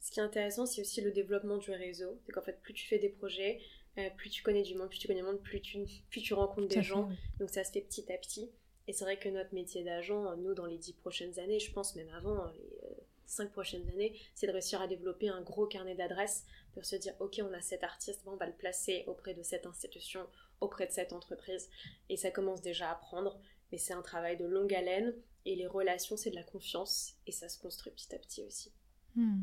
ce 0.00 0.10
qui 0.10 0.20
est 0.20 0.22
intéressant, 0.22 0.66
c'est 0.66 0.80
aussi 0.80 1.00
le 1.00 1.10
développement 1.10 1.56
du 1.56 1.70
réseau. 1.70 2.18
C'est 2.24 2.32
qu'en 2.32 2.42
fait, 2.42 2.60
plus 2.60 2.74
tu 2.74 2.86
fais 2.86 2.98
des 2.98 3.08
projets, 3.08 3.60
euh, 3.98 4.08
plus 4.16 4.30
tu 4.30 4.42
connais 4.42 4.62
du 4.62 4.74
monde, 4.74 4.88
plus 4.88 4.98
tu 4.98 5.08
connais 5.08 5.20
du 5.20 5.26
monde, 5.26 5.42
plus 5.42 5.60
tu, 5.60 5.78
plus 6.10 6.20
tu 6.22 6.34
rencontres 6.34 6.68
des 6.68 6.82
gens. 6.82 7.08
Donc 7.38 7.50
ça 7.50 7.64
se 7.64 7.72
fait 7.72 7.80
petit 7.80 8.12
à 8.12 8.16
petit. 8.16 8.50
Et 8.86 8.92
c'est 8.92 9.04
vrai 9.04 9.18
que 9.18 9.28
notre 9.28 9.54
métier 9.54 9.84
d'agent, 9.84 10.34
nous, 10.36 10.54
dans 10.54 10.64
les 10.66 10.78
dix 10.78 10.94
prochaines 10.94 11.38
années, 11.38 11.58
je 11.58 11.70
pense 11.72 11.94
même 11.94 12.08
avant, 12.10 12.46
les 12.46 12.78
euh, 12.84 12.94
cinq 13.26 13.52
prochaines 13.52 13.86
années, 13.90 14.18
c'est 14.34 14.46
de 14.46 14.52
réussir 14.52 14.80
à 14.80 14.86
développer 14.86 15.28
un 15.28 15.42
gros 15.42 15.66
carnet 15.66 15.94
d'adresses 15.94 16.44
pour 16.72 16.86
se 16.86 16.96
dire, 16.96 17.14
ok, 17.20 17.40
on 17.42 17.52
a 17.52 17.60
cet 17.60 17.84
artiste, 17.84 18.22
on 18.24 18.36
va 18.36 18.46
le 18.46 18.54
placer 18.54 19.04
auprès 19.06 19.34
de 19.34 19.42
cette 19.42 19.66
institution, 19.66 20.26
auprès 20.60 20.86
de 20.86 20.92
cette 20.92 21.12
entreprise. 21.12 21.68
Et 22.08 22.16
ça 22.16 22.30
commence 22.30 22.62
déjà 22.62 22.90
à 22.90 22.94
prendre, 22.94 23.38
mais 23.70 23.78
c'est 23.78 23.92
un 23.92 24.00
travail 24.00 24.38
de 24.38 24.46
longue 24.46 24.72
haleine, 24.72 25.14
et 25.44 25.56
les 25.56 25.66
relations, 25.66 26.16
c'est 26.16 26.30
de 26.30 26.34
la 26.34 26.42
confiance, 26.42 27.14
et 27.26 27.32
ça 27.32 27.48
se 27.48 27.58
construit 27.58 27.92
petit 27.92 28.14
à 28.14 28.18
petit 28.18 28.42
aussi. 28.42 28.72
Hmm. 29.14 29.42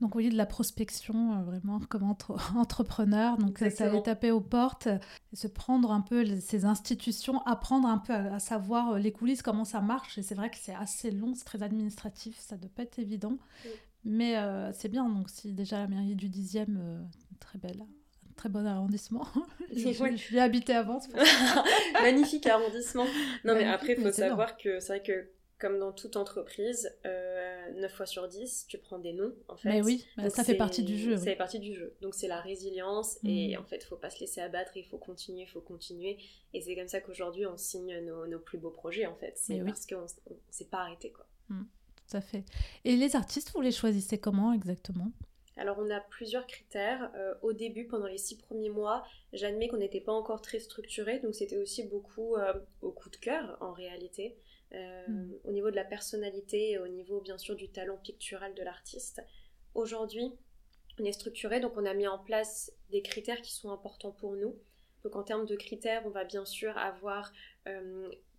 Donc, 0.00 0.10
vous 0.10 0.12
voyez, 0.12 0.30
de 0.30 0.36
la 0.36 0.46
prospection, 0.46 1.32
euh, 1.34 1.42
vraiment, 1.42 1.80
comme 1.80 2.04
entrepreneur. 2.56 3.36
Donc, 3.36 3.58
ça 3.58 3.86
allait 3.86 4.02
taper 4.02 4.30
aux 4.30 4.40
portes, 4.40 4.88
se 5.32 5.48
prendre 5.48 5.90
un 5.90 6.00
peu 6.00 6.24
ces 6.40 6.64
institutions, 6.64 7.42
apprendre 7.46 7.88
un 7.88 7.98
peu 7.98 8.12
à, 8.12 8.38
savoir 8.38 8.92
euh, 8.92 8.98
les 8.98 9.10
coulisses, 9.10 9.42
comment 9.42 9.64
ça 9.64 9.80
marche. 9.80 10.16
Et 10.16 10.22
c'est 10.22 10.36
vrai 10.36 10.50
que 10.50 10.56
c'est 10.56 10.74
assez 10.74 11.10
long, 11.10 11.34
c'est 11.34 11.44
très 11.44 11.64
administratif, 11.64 12.38
ça 12.38 12.56
ne 12.56 12.62
doit 12.62 12.70
pas 12.74 12.84
être 12.84 13.00
évident. 13.00 13.38
Mais 14.04 14.36
euh, 14.36 14.72
c'est 14.72 14.88
bien. 14.88 15.08
Donc, 15.08 15.28
si 15.30 15.52
déjà 15.52 15.78
la 15.78 15.88
mairie 15.88 16.14
du 16.14 16.28
10e, 16.28 16.78
très 17.40 17.58
belle, 17.58 17.84
très 18.38 18.48
bon 18.48 18.66
arrondissement. 18.66 19.26
je, 19.72 20.32
l'ai 20.32 20.40
habité 20.40 20.72
avant. 20.72 21.00
Magnifique 21.92 22.46
arrondissement. 22.46 23.06
Non, 23.44 23.54
mais 23.54 23.64
après, 23.64 23.94
il 23.98 24.02
faut 24.02 24.12
savoir 24.12 24.56
que 24.56 24.80
c'est 24.80 24.88
vrai 24.88 25.02
que 25.02 25.28
comme 25.58 25.80
dans 25.80 25.92
toute 25.92 26.16
entreprise, 26.16 26.96
euh, 27.04 27.72
9 27.80 27.92
fois 27.92 28.06
sur 28.06 28.28
10, 28.28 28.66
tu 28.68 28.78
prends 28.78 28.98
des 28.98 29.12
noms, 29.12 29.34
en 29.48 29.56
fait. 29.56 29.68
Mais 29.68 29.82
oui, 29.82 30.06
bah, 30.16 30.30
ça 30.30 30.44
fait 30.44 30.54
partie 30.54 30.84
du 30.84 30.96
jeu. 30.96 31.16
Ça 31.16 31.24
fait 31.24 31.36
partie 31.36 31.58
du 31.58 31.74
jeu. 31.74 31.96
Donc 32.00 32.14
c'est 32.14 32.28
la 32.28 32.40
résilience, 32.40 33.18
et 33.24 33.56
mm. 33.56 33.60
en 33.60 33.64
fait, 33.64 33.78
il 33.78 33.86
faut 33.86 33.96
pas 33.96 34.10
se 34.10 34.20
laisser 34.20 34.40
abattre, 34.40 34.70
il 34.76 34.84
faut 34.84 34.98
continuer, 34.98 35.42
il 35.42 35.48
faut 35.48 35.60
continuer. 35.60 36.18
Et 36.54 36.60
c'est 36.60 36.76
comme 36.76 36.86
ça 36.86 37.00
qu'aujourd'hui, 37.00 37.44
on 37.46 37.56
signe 37.56 37.98
nos, 38.04 38.38
plus 38.38 38.58
beaux 38.58 38.70
projets, 38.70 39.06
en 39.06 39.16
fait. 39.16 39.34
C'est 39.36 39.60
parce 39.64 39.84
qu'on 39.84 40.02
ne 40.02 40.36
s'est 40.50 40.66
pas 40.66 40.78
arrêté, 40.78 41.10
quoi. 41.10 41.26
Mm, 41.48 41.64
tout 42.08 42.16
à 42.16 42.20
fait. 42.20 42.44
Et 42.84 42.94
les 42.94 43.16
artistes, 43.16 43.50
vous 43.52 43.60
les 43.60 43.72
choisissez 43.72 44.18
comment 44.18 44.52
exactement? 44.52 45.10
Alors 45.58 45.76
on 45.78 45.90
a 45.90 46.00
plusieurs 46.00 46.46
critères. 46.46 47.10
Euh, 47.16 47.34
au 47.42 47.52
début, 47.52 47.86
pendant 47.86 48.06
les 48.06 48.18
six 48.18 48.36
premiers 48.36 48.70
mois, 48.70 49.04
j'admets 49.32 49.68
qu'on 49.68 49.78
n'était 49.78 50.00
pas 50.00 50.12
encore 50.12 50.40
très 50.40 50.60
structuré, 50.60 51.18
donc 51.18 51.34
c'était 51.34 51.56
aussi 51.56 51.84
beaucoup 51.84 52.36
euh, 52.36 52.54
au 52.80 52.92
coup 52.92 53.10
de 53.10 53.16
cœur 53.16 53.58
en 53.60 53.72
réalité. 53.72 54.36
Euh, 54.74 55.06
hmm. 55.08 55.32
au 55.44 55.50
niveau 55.50 55.70
de 55.70 55.76
la 55.76 55.84
personnalité 55.84 56.72
et 56.72 56.78
au 56.78 56.88
niveau 56.88 57.22
bien 57.22 57.38
sûr 57.38 57.56
du 57.56 57.70
talent 57.70 57.96
pictural 57.96 58.54
de 58.54 58.62
l'artiste. 58.62 59.22
Aujourd'hui, 59.74 60.30
on 61.00 61.04
est 61.04 61.12
structuré, 61.12 61.58
donc 61.60 61.72
on 61.76 61.86
a 61.86 61.94
mis 61.94 62.06
en 62.06 62.18
place 62.18 62.70
des 62.90 63.00
critères 63.00 63.40
qui 63.40 63.54
sont 63.54 63.70
importants 63.70 64.12
pour 64.12 64.36
nous. 64.36 64.58
Donc 65.04 65.16
en 65.16 65.22
termes 65.22 65.46
de 65.46 65.56
critères, 65.56 66.02
on 66.04 66.10
va 66.10 66.24
bien 66.24 66.44
sûr 66.44 66.76
avoir 66.76 67.32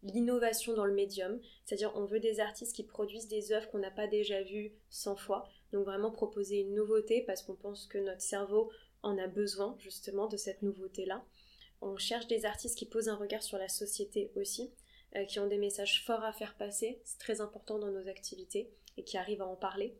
l'innovation 0.03 0.73
dans 0.75 0.86
le 0.86 0.93
médium, 0.93 1.39
c'est-à-dire 1.65 1.91
on 1.95 2.05
veut 2.05 2.19
des 2.19 2.39
artistes 2.39 2.75
qui 2.75 2.84
produisent 2.84 3.27
des 3.27 3.51
œuvres 3.51 3.67
qu'on 3.69 3.79
n'a 3.79 3.91
pas 3.91 4.08
déjà 4.08 4.43
vues 4.43 4.71
100 4.91 5.15
fois. 5.15 5.49
Donc 5.73 5.86
vraiment 5.86 6.12
proposer 6.12 6.60
une 6.62 6.73
nouveauté 6.73 7.21
parce 7.21 7.43
qu'on 7.43 7.55
pense 7.55 7.86
que 7.86 7.97
notre 7.97 8.21
cerveau 8.21 8.71
en 9.03 9.17
a 9.17 9.27
besoin 9.27 9.75
justement 9.79 10.27
de 10.27 10.38
cette 10.38 10.62
nouveauté-là. 10.62 11.23
On 11.82 11.97
cherche 11.97 12.27
des 12.27 12.45
artistes 12.45 12.77
qui 12.77 12.86
posent 12.86 13.10
un 13.10 13.15
regard 13.15 13.43
sur 13.43 13.58
la 13.58 13.69
société 13.69 14.32
aussi. 14.36 14.71
Euh, 15.15 15.25
qui 15.25 15.39
ont 15.39 15.47
des 15.47 15.58
messages 15.58 16.03
forts 16.05 16.23
à 16.23 16.32
faire 16.32 16.55
passer, 16.55 17.01
c'est 17.03 17.17
très 17.17 17.41
important 17.41 17.79
dans 17.79 17.89
nos 17.89 18.08
activités, 18.08 18.69
et 18.95 19.03
qui 19.03 19.17
arrivent 19.17 19.41
à 19.41 19.47
en 19.47 19.55
parler. 19.55 19.97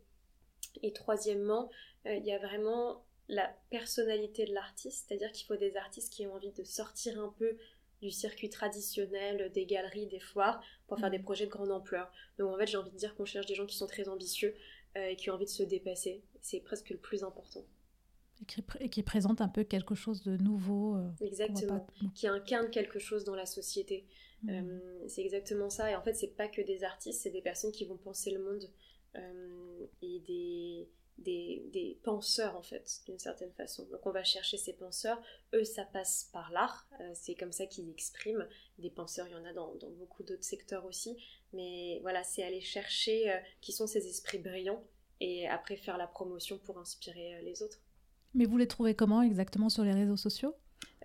Et 0.84 0.92
troisièmement, 0.92 1.68
euh, 2.06 2.14
il 2.14 2.24
y 2.24 2.30
a 2.30 2.38
vraiment 2.38 3.04
la 3.26 3.52
personnalité 3.70 4.44
de 4.44 4.54
l'artiste, 4.54 5.06
c'est-à-dire 5.08 5.32
qu'il 5.32 5.46
faut 5.46 5.56
des 5.56 5.76
artistes 5.76 6.12
qui 6.12 6.28
ont 6.28 6.34
envie 6.34 6.52
de 6.52 6.62
sortir 6.62 7.18
un 7.18 7.34
peu 7.38 7.56
du 8.00 8.12
circuit 8.12 8.50
traditionnel, 8.50 9.50
des 9.52 9.66
galeries, 9.66 10.06
des 10.06 10.20
foires, 10.20 10.62
pour 10.86 11.00
faire 11.00 11.10
des 11.10 11.18
mm. 11.18 11.24
projets 11.24 11.46
de 11.46 11.50
grande 11.50 11.72
ampleur. 11.72 12.12
Donc 12.38 12.54
en 12.54 12.56
fait, 12.56 12.68
j'ai 12.68 12.76
envie 12.76 12.92
de 12.92 12.96
dire 12.96 13.16
qu'on 13.16 13.24
cherche 13.24 13.46
des 13.46 13.56
gens 13.56 13.66
qui 13.66 13.76
sont 13.76 13.88
très 13.88 14.08
ambitieux 14.08 14.54
et 14.96 15.16
qui 15.16 15.30
ont 15.30 15.34
envie 15.34 15.44
de 15.44 15.50
se 15.50 15.62
dépasser. 15.62 16.22
C'est 16.40 16.60
presque 16.60 16.90
le 16.90 16.96
plus 16.96 17.22
important. 17.22 17.64
Et 18.80 18.88
qui, 18.88 19.02
présentent 19.02 19.42
un 19.42 19.48
peu 19.48 19.64
quelque 19.64 19.94
chose 19.94 20.22
de 20.22 20.36
nouveau. 20.38 20.96
Exactement. 21.20 21.86
Qui 22.14 22.26
incarne 22.26 22.70
quelque 22.70 22.98
chose 22.98 23.24
dans 23.24 23.34
la 23.34 23.46
société. 23.46 24.06
Mm. 24.42 24.50
Euh, 24.50 25.08
c'est 25.08 25.22
exactement 25.22 25.70
ça. 25.70 25.90
Et 25.90 25.96
en 25.96 26.02
fait, 26.02 26.14
c'est 26.14 26.36
pas 26.36 26.48
que 26.48 26.62
des 26.62 26.84
artistes, 26.84 27.22
c'est 27.22 27.30
des 27.30 27.42
personnes 27.42 27.72
qui 27.72 27.84
vont 27.84 27.96
penser 27.96 28.30
le 28.30 28.42
monde 28.42 28.70
euh, 29.16 29.86
et 30.02 30.20
des, 30.20 30.88
des, 31.20 31.62
des, 31.72 31.98
penseurs, 32.02 32.56
en 32.56 32.62
fait, 32.62 33.00
d'une 33.06 33.18
certaine 33.18 33.52
façon. 33.52 33.86
Donc, 33.86 34.04
on 34.06 34.10
va 34.10 34.24
chercher 34.24 34.56
ces 34.56 34.72
penseurs. 34.72 35.20
Eux, 35.54 35.64
ça 35.64 35.84
passe 35.84 36.28
par 36.32 36.50
l'art. 36.50 36.88
Euh, 37.00 37.10
c'est 37.14 37.34
comme 37.34 37.52
ça 37.52 37.66
qu'ils 37.66 37.88
expriment. 37.90 38.46
Des 38.78 38.90
penseurs, 38.90 39.26
il 39.28 39.32
y 39.32 39.36
en 39.36 39.44
a 39.44 39.52
dans, 39.52 39.74
dans 39.76 39.90
beaucoup 39.90 40.22
d'autres 40.22 40.44
secteurs 40.44 40.84
aussi. 40.86 41.16
Mais 41.52 41.98
voilà, 42.02 42.24
c'est 42.24 42.42
aller 42.42 42.60
chercher 42.60 43.40
qui 43.60 43.72
sont 43.72 43.86
ces 43.86 44.06
esprits 44.06 44.38
brillants 44.38 44.84
et 45.20 45.48
après 45.48 45.76
faire 45.76 45.98
la 45.98 46.06
promotion 46.06 46.58
pour 46.58 46.78
inspirer 46.78 47.42
les 47.42 47.62
autres. 47.62 47.80
Mais 48.34 48.44
vous 48.44 48.56
les 48.56 48.68
trouvez 48.68 48.94
comment 48.94 49.22
exactement 49.22 49.68
sur 49.68 49.84
les 49.84 49.92
réseaux 49.92 50.16
sociaux? 50.16 50.54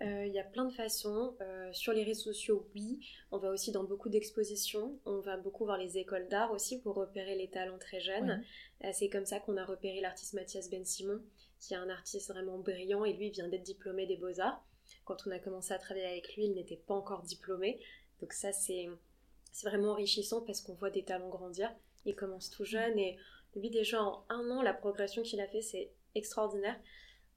Euh, 0.02 0.26
il 0.26 0.32
y 0.32 0.38
a 0.38 0.44
plein 0.44 0.66
de 0.66 0.72
façons. 0.72 1.34
Euh, 1.40 1.72
sur 1.72 1.92
les 1.92 2.04
réseaux 2.04 2.32
sociaux, 2.32 2.68
oui. 2.74 2.98
On 3.30 3.38
va 3.38 3.50
aussi 3.50 3.72
dans 3.72 3.84
beaucoup 3.84 4.08
d'expositions. 4.08 4.98
On 5.06 5.20
va 5.20 5.36
beaucoup 5.36 5.64
voir 5.64 5.78
les 5.78 5.98
écoles 5.98 6.28
d'art 6.28 6.52
aussi 6.52 6.80
pour 6.80 6.94
repérer 6.96 7.34
les 7.34 7.48
talents 7.48 7.78
très 7.78 8.00
jeunes. 8.00 8.44
Euh, 8.84 8.90
c'est 8.92 9.08
comme 9.08 9.24
ça 9.24 9.40
qu'on 9.40 9.56
a 9.56 9.64
repéré 9.64 10.00
l'artiste 10.00 10.34
Mathias 10.34 10.68
Ben 10.68 10.84
Simon, 10.84 11.22
qui 11.60 11.74
est 11.74 11.78
un 11.78 11.88
artiste 11.88 12.30
vraiment 12.30 12.58
brillant 12.58 13.04
et 13.04 13.14
lui 13.14 13.30
vient 13.30 13.48
d'être 13.48 13.62
diplômé 13.62 14.06
des 14.06 14.16
Beaux-Arts. 14.16 14.62
Quand 15.04 15.26
on 15.26 15.30
a 15.30 15.38
commencé 15.38 15.72
à 15.72 15.78
travailler 15.78 16.06
avec 16.06 16.34
lui, 16.36 16.44
il 16.44 16.54
n'était 16.54 16.76
pas 16.76 16.94
encore 16.94 17.22
diplômé. 17.22 17.80
Donc 18.20 18.32
ça, 18.32 18.52
c'est 18.52 18.88
vraiment 19.64 19.92
enrichissant 19.92 20.42
parce 20.42 20.60
qu'on 20.60 20.74
voit 20.74 20.90
des 20.90 21.04
talents 21.04 21.30
grandir. 21.30 21.72
Il 22.04 22.14
commence 22.14 22.50
tout 22.50 22.64
jeune 22.64 22.98
et 22.98 23.16
lui 23.56 23.70
déjà 23.70 24.02
en 24.02 24.24
un 24.28 24.50
an, 24.50 24.62
la 24.62 24.74
progression 24.74 25.22
qu'il 25.22 25.40
a 25.40 25.48
fait, 25.48 25.62
c'est 25.62 25.90
extraordinaire. 26.14 26.78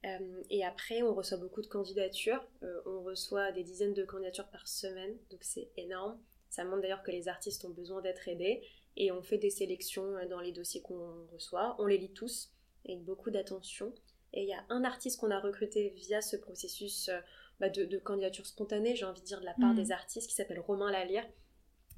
Euh, 0.06 0.42
et 0.48 0.64
après, 0.64 1.02
on 1.02 1.14
reçoit 1.14 1.36
beaucoup 1.36 1.62
de 1.62 1.66
candidatures. 1.66 2.42
Euh, 2.62 2.80
on 2.86 3.02
reçoit 3.02 3.52
des 3.52 3.62
dizaines 3.62 3.94
de 3.94 4.04
candidatures 4.04 4.48
par 4.48 4.66
semaine, 4.66 5.16
donc 5.30 5.40
c'est 5.42 5.70
énorme. 5.76 6.18
Ça 6.48 6.64
montre 6.64 6.82
d'ailleurs 6.82 7.02
que 7.02 7.10
les 7.10 7.28
artistes 7.28 7.64
ont 7.64 7.70
besoin 7.70 8.00
d'être 8.00 8.26
aidés. 8.28 8.62
Et 8.96 9.12
on 9.12 9.22
fait 9.22 9.38
des 9.38 9.50
sélections 9.50 10.16
euh, 10.16 10.26
dans 10.26 10.40
les 10.40 10.52
dossiers 10.52 10.80
qu'on 10.80 11.26
reçoit. 11.32 11.76
On 11.78 11.86
les 11.86 11.98
lit 11.98 12.12
tous 12.12 12.50
avec 12.86 13.04
beaucoup 13.04 13.30
d'attention. 13.30 13.94
Et 14.32 14.42
il 14.42 14.48
y 14.48 14.54
a 14.54 14.64
un 14.68 14.84
artiste 14.84 15.20
qu'on 15.20 15.30
a 15.30 15.40
recruté 15.40 15.90
via 15.90 16.22
ce 16.22 16.36
processus 16.36 17.10
bah, 17.58 17.68
de, 17.68 17.98
candidature 17.98 18.46
spontanée, 18.46 18.94
j'ai 18.94 19.04
envie 19.04 19.20
de 19.20 19.26
dire, 19.26 19.40
de 19.40 19.44
la 19.44 19.54
part 19.54 19.72
mmh. 19.72 19.76
des 19.76 19.92
artistes, 19.92 20.28
qui 20.28 20.36
s'appelle 20.36 20.60
Romain 20.60 20.90
Lalire, 20.90 21.26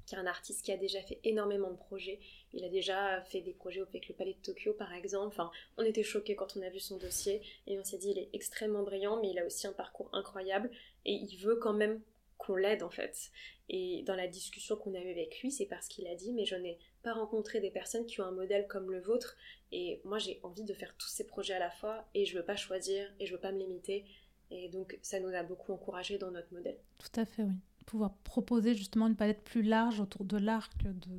qui 0.07 0.15
est 0.15 0.19
un 0.19 0.27
artiste 0.27 0.65
qui 0.65 0.73
a 0.73 0.79
déjà 0.79 1.03
fait 1.03 1.21
énormément 1.25 1.71
de 1.71 1.77
projets. 1.77 2.21
Il 2.55 2.65
a 2.65 2.69
déjà 2.69 3.23
fait 3.23 3.41
des 3.41 3.53
projets 3.53 3.81
avec 3.81 4.09
le 4.09 4.15
Palais 4.15 4.35
de 4.35 4.43
Tokyo, 4.43 4.73
par 4.75 4.93
exemple. 4.93 5.29
Enfin, 5.29 5.51
on 5.77 5.85
était 5.85 6.03
choqués 6.03 6.35
quand 6.35 6.57
on 6.57 6.63
a 6.63 6.69
vu 6.69 6.81
son 6.81 6.99
dossier 6.99 7.43
et 7.67 7.79
on 7.79 7.85
s'est 7.85 7.99
dit, 7.99 8.11
il 8.11 8.19
est 8.19 8.31
extrêmement 8.33 8.83
brillant, 8.83 9.21
mais 9.21 9.31
il 9.31 9.39
a 9.39 9.47
aussi 9.47 9.67
un 9.67 9.73
parcours 9.73 10.11
incroyable 10.13 10.71
et 11.05 11.13
il 11.13 11.37
veut 11.37 11.57
quand 11.57 11.73
même 11.73 12.01
qu'on 12.39 12.57
l'aide 12.57 12.83
en 12.83 12.91
fait. 12.91 13.31
Et 13.69 14.03
dans 14.03 14.17
la 14.17 14.27
discussion 14.27 14.77
qu'on 14.77 14.95
a 14.95 15.01
eue 15.01 15.11
avec 15.11 15.41
lui, 15.41 15.51
c'est 15.51 15.67
parce 15.67 15.89
qu'il 15.89 16.07
a 16.09 16.15
dit, 16.15 16.33
mais 16.33 16.45
je 16.45 16.57
n'ai 16.57 16.79
pas 17.03 17.13
rencontré 17.13 17.61
des 17.61 17.71
personnes 17.71 18.05
qui 18.07 18.21
ont 18.21 18.25
un 18.25 18.33
modèle 18.33 18.67
comme 18.67 18.91
le 18.91 19.01
vôtre 19.01 19.37
et 19.71 20.01
moi 20.05 20.19
j'ai 20.19 20.41
envie 20.43 20.65
de 20.65 20.75
faire 20.75 20.95
tous 20.97 21.09
ces 21.09 21.27
projets 21.27 21.55
à 21.55 21.59
la 21.59 21.71
fois 21.71 22.09
et 22.15 22.25
je 22.27 22.37
veux 22.37 22.45
pas 22.45 22.57
choisir 22.57 23.13
et 23.19 23.27
je 23.27 23.33
veux 23.33 23.41
pas 23.41 23.53
me 23.53 23.59
limiter. 23.59 24.05
Et 24.51 24.69
donc 24.69 24.99
ça 25.03 25.21
nous 25.21 25.35
a 25.35 25.43
beaucoup 25.43 25.73
encouragé 25.73 26.19
dans 26.19 26.31
notre 26.31 26.53
modèle. 26.53 26.79
Tout 26.99 27.21
à 27.21 27.25
fait, 27.25 27.43
oui 27.43 27.55
pouvoir 27.83 28.15
proposer 28.25 28.75
justement 28.75 29.07
une 29.07 29.17
palette 29.17 29.45
plus 29.45 29.63
large 29.63 30.01
autour 30.01 30.25
de 30.25 30.37
l'art 30.37 30.71
de 30.83 31.19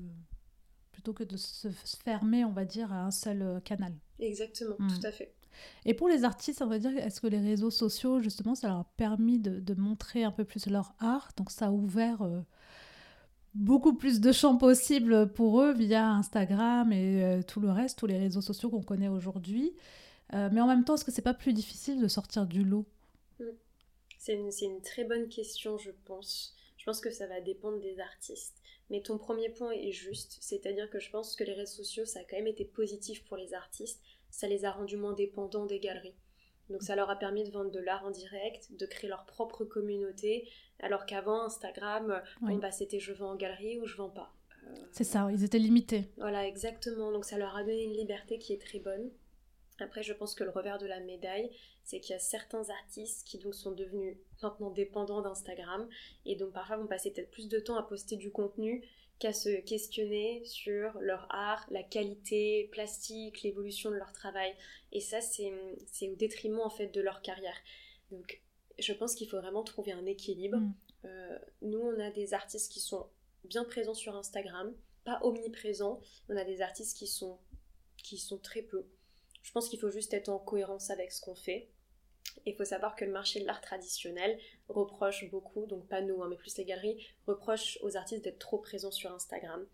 plutôt 1.04 1.14
que 1.14 1.26
de 1.26 1.36
se 1.36 1.68
fermer, 2.06 2.46
on 2.46 2.52
va 2.52 2.64
dire, 2.64 2.94
à 2.94 3.04
un 3.04 3.12
seul 3.12 3.42
euh, 3.42 3.60
canal. 3.60 3.92
Exactement, 4.20 4.76
hmm. 4.80 4.88
tout 4.88 5.06
à 5.06 5.12
fait. 5.12 5.34
Et 5.84 5.94
pour 5.94 6.08
les 6.08 6.24
artistes, 6.24 6.62
on 6.62 6.68
va 6.68 6.80
dire, 6.80 6.98
est-ce 6.98 7.20
que 7.20 7.28
les 7.28 7.42
réseaux 7.42 7.72
sociaux, 7.72 8.22
justement, 8.22 8.56
ça 8.56 8.70
leur 8.70 8.78
a 8.78 8.92
permis 8.96 9.38
de, 9.38 9.74
montrer 9.76 10.24
un 10.24 10.32
peu 10.32 10.46
plus 10.46 10.66
leur 10.68 10.96
art? 11.00 11.32
Donc 11.36 11.52
ça 11.52 11.68
a 11.68 11.72
ouvert 11.72 12.22
euh, 12.22 12.40
beaucoup 13.54 13.94
plus 13.94 14.22
de 14.22 14.32
champs 14.32 14.58
possibles 14.58 15.32
pour 15.34 15.62
eux 15.62 15.74
via 15.74 16.10
Instagram 16.10 16.94
et 16.94 17.24
euh, 17.24 17.42
tout 17.44 17.60
le 17.60 17.70
reste, 17.70 18.00
tous 18.00 18.08
les 18.08 18.18
réseaux 18.18 18.42
sociaux 18.42 18.70
qu'on 18.70 18.82
connaît 18.82 19.10
aujourd'hui. 19.10 19.74
mais 20.32 20.62
en 20.62 20.68
même 20.68 20.86
temps, 20.86 20.96
est-ce 20.96 21.06
que 21.06 21.12
c'est 21.12 21.22
pas 21.22 21.34
plus 21.34 21.54
difficile 21.54 22.02
de 22.02 22.08
sortir 22.08 22.46
du 22.48 22.64
lot? 22.64 22.86
Hmm. 23.40 23.58
C'est 24.18 24.36
une, 24.36 24.52
une, 24.62 24.82
très 24.82 25.04
bonne 25.04 25.28
question, 25.28 25.78
je 25.78 25.92
pense. 26.06 26.56
Je 26.78 26.86
pense 26.86 27.02
que 27.02 27.12
ça 27.12 27.28
va 27.28 27.42
dépendre 27.42 27.82
des 27.82 28.00
artistes. 28.00 28.63
Mais 28.90 29.02
ton 29.02 29.18
premier 29.18 29.50
point 29.50 29.72
est 29.72 29.92
juste, 29.92 30.38
c'est-à-dire 30.42 30.90
que 30.90 31.00
je 31.00 31.10
pense 31.10 31.36
que 31.36 31.44
les 31.44 31.54
réseaux 31.54 31.84
sociaux, 31.84 32.06
ça 32.06 32.20
a 32.20 32.24
quand 32.24 32.36
même 32.36 32.48
été 32.48 32.66
positif 32.66 33.24
pour 33.26 33.38
les 33.38 33.54
artistes. 33.54 34.02
Ça 34.30 34.48
les 34.48 34.66
a 34.66 34.72
rendus 34.72 34.98
moins 34.98 35.14
dépendants 35.14 35.66
des 35.66 35.80
galeries. 35.80 36.16
Donc 36.70 36.82
ça 36.82 36.96
leur 36.96 37.10
a 37.10 37.18
permis 37.18 37.44
de 37.44 37.52
vendre 37.52 37.72
de 37.72 37.80
l'art 37.80 38.06
en 38.06 38.12
direct, 38.12 38.72
de 38.72 38.86
créer 38.86 39.10
leur 39.10 39.26
propre 39.26 39.66
communauté, 39.66 40.48
alors 40.80 41.06
qu'avant 41.06 41.44
Instagram, 41.44 42.22
bah, 42.42 42.72
c'était 42.72 43.00
je 43.00 43.14
vends 43.14 43.32
en 43.32 43.36
galerie 43.36 43.80
ou 43.80 43.86
je 43.86 43.98
vends 43.98 44.10
pas. 44.10 44.34
C'est 44.92 45.04
ça, 45.04 45.30
ils 45.32 45.44
étaient 45.44 45.60
limités. 45.60 46.10
Voilà, 46.18 46.48
exactement. 46.48 47.12
Donc 47.12 47.26
ça 47.26 47.38
leur 47.38 47.56
a 47.56 47.64
donné 47.64 47.84
une 47.84 47.94
liberté 47.94 48.40
qui 48.40 48.54
est 48.54 48.62
très 48.62 48.80
bonne. 48.80 49.12
Après, 49.80 50.04
je 50.04 50.14
pense 50.14 50.36
que 50.36 50.44
le 50.44 50.52
revers 50.52 50.78
de 50.78 50.86
la 50.86 51.00
médaille, 51.00 51.50
c'est 51.84 52.00
qu'il 52.00 52.14
y 52.14 52.16
a 52.16 52.20
certains 52.20 52.70
artistes 52.70 53.26
qui 53.28 53.38
donc 53.40 53.56
sont 53.56 53.72
devenus 53.72 54.18
maintenant 54.42 54.70
dépendants 54.70 55.22
d'Instagram 55.22 55.88
et 56.26 56.36
donc 56.36 56.54
parfois 56.54 56.78
vont 56.78 56.88
passer 56.88 57.12
peut-être 57.12 57.32
plus 57.32 57.50
de 57.50 57.60
temps 57.60 57.78
à 57.78 57.84
poster 57.84 58.16
du 58.16 58.32
contenu 58.32 58.88
qu'à 59.20 59.34
se 59.34 59.62
questionner 59.62 60.44
sur 60.46 61.00
leur 61.00 61.28
art, 61.30 61.66
la 61.72 61.84
qualité 61.84 62.70
plastique, 62.72 63.42
l'évolution 63.44 63.90
de 63.90 63.96
leur 63.96 64.12
travail. 64.12 64.54
Et 64.92 65.00
ça, 65.00 65.22
c'est 65.22 65.52
au 66.10 66.16
détriment 66.16 66.62
en 66.62 66.70
fait 66.70 66.88
de 66.88 67.02
leur 67.02 67.22
carrière. 67.22 67.56
Donc, 68.12 68.42
je 68.80 68.94
pense 68.94 69.16
qu'il 69.16 69.30
faut 69.30 69.40
vraiment 69.40 69.64
trouver 69.64 69.92
un 69.92 70.06
équilibre. 70.06 70.58
Mm. 70.58 70.74
Euh, 71.06 71.40
nous, 71.62 71.80
on 71.80 72.00
a 72.00 72.10
des 72.12 72.34
artistes 72.34 72.72
qui 72.72 72.80
sont 72.80 73.08
bien 73.46 73.64
présents 73.64 73.94
sur 73.94 74.16
Instagram, 74.16 74.74
pas 75.04 75.20
omniprésents. 75.24 76.00
On 76.30 76.38
a 76.38 76.44
des 76.44 76.62
artistes 76.62 76.98
qui 76.98 77.08
sont, 77.08 77.38
qui 77.98 78.18
sont 78.18 78.38
très 78.38 78.62
peu. 78.62 78.86
Je 79.44 79.52
pense 79.52 79.70
qu'il 79.70 79.80
faut 79.80 79.92
juste 79.92 80.14
être 80.14 80.30
en 80.30 80.40
cohérence 80.40 80.90
avec 80.90 81.12
ce 81.12 81.22
qu'on 81.22 81.36
fait. 81.36 81.70
Il 82.46 82.56
faut 82.56 82.66
savoir 82.66 82.96
que 82.96 83.06
le 83.06 83.12
marché 83.12 83.40
de 83.40 83.46
l'art 83.46 83.62
traditionnel 83.62 84.40
reproche 84.68 85.30
beaucoup, 85.30 85.66
donc 85.66 85.88
pas 85.88 86.02
nous, 86.02 86.24
hein, 86.24 86.28
mais 86.30 86.38
plus 86.38 86.58
les 86.58 86.66
galeries, 86.66 87.06
reproche 87.28 87.78
aux 87.82 87.96
artistes 87.96 88.24
d'être 88.24 88.40
trop 88.40 88.58
présents 88.58 88.92
sur 88.92 89.12
Instagram. 89.12 89.66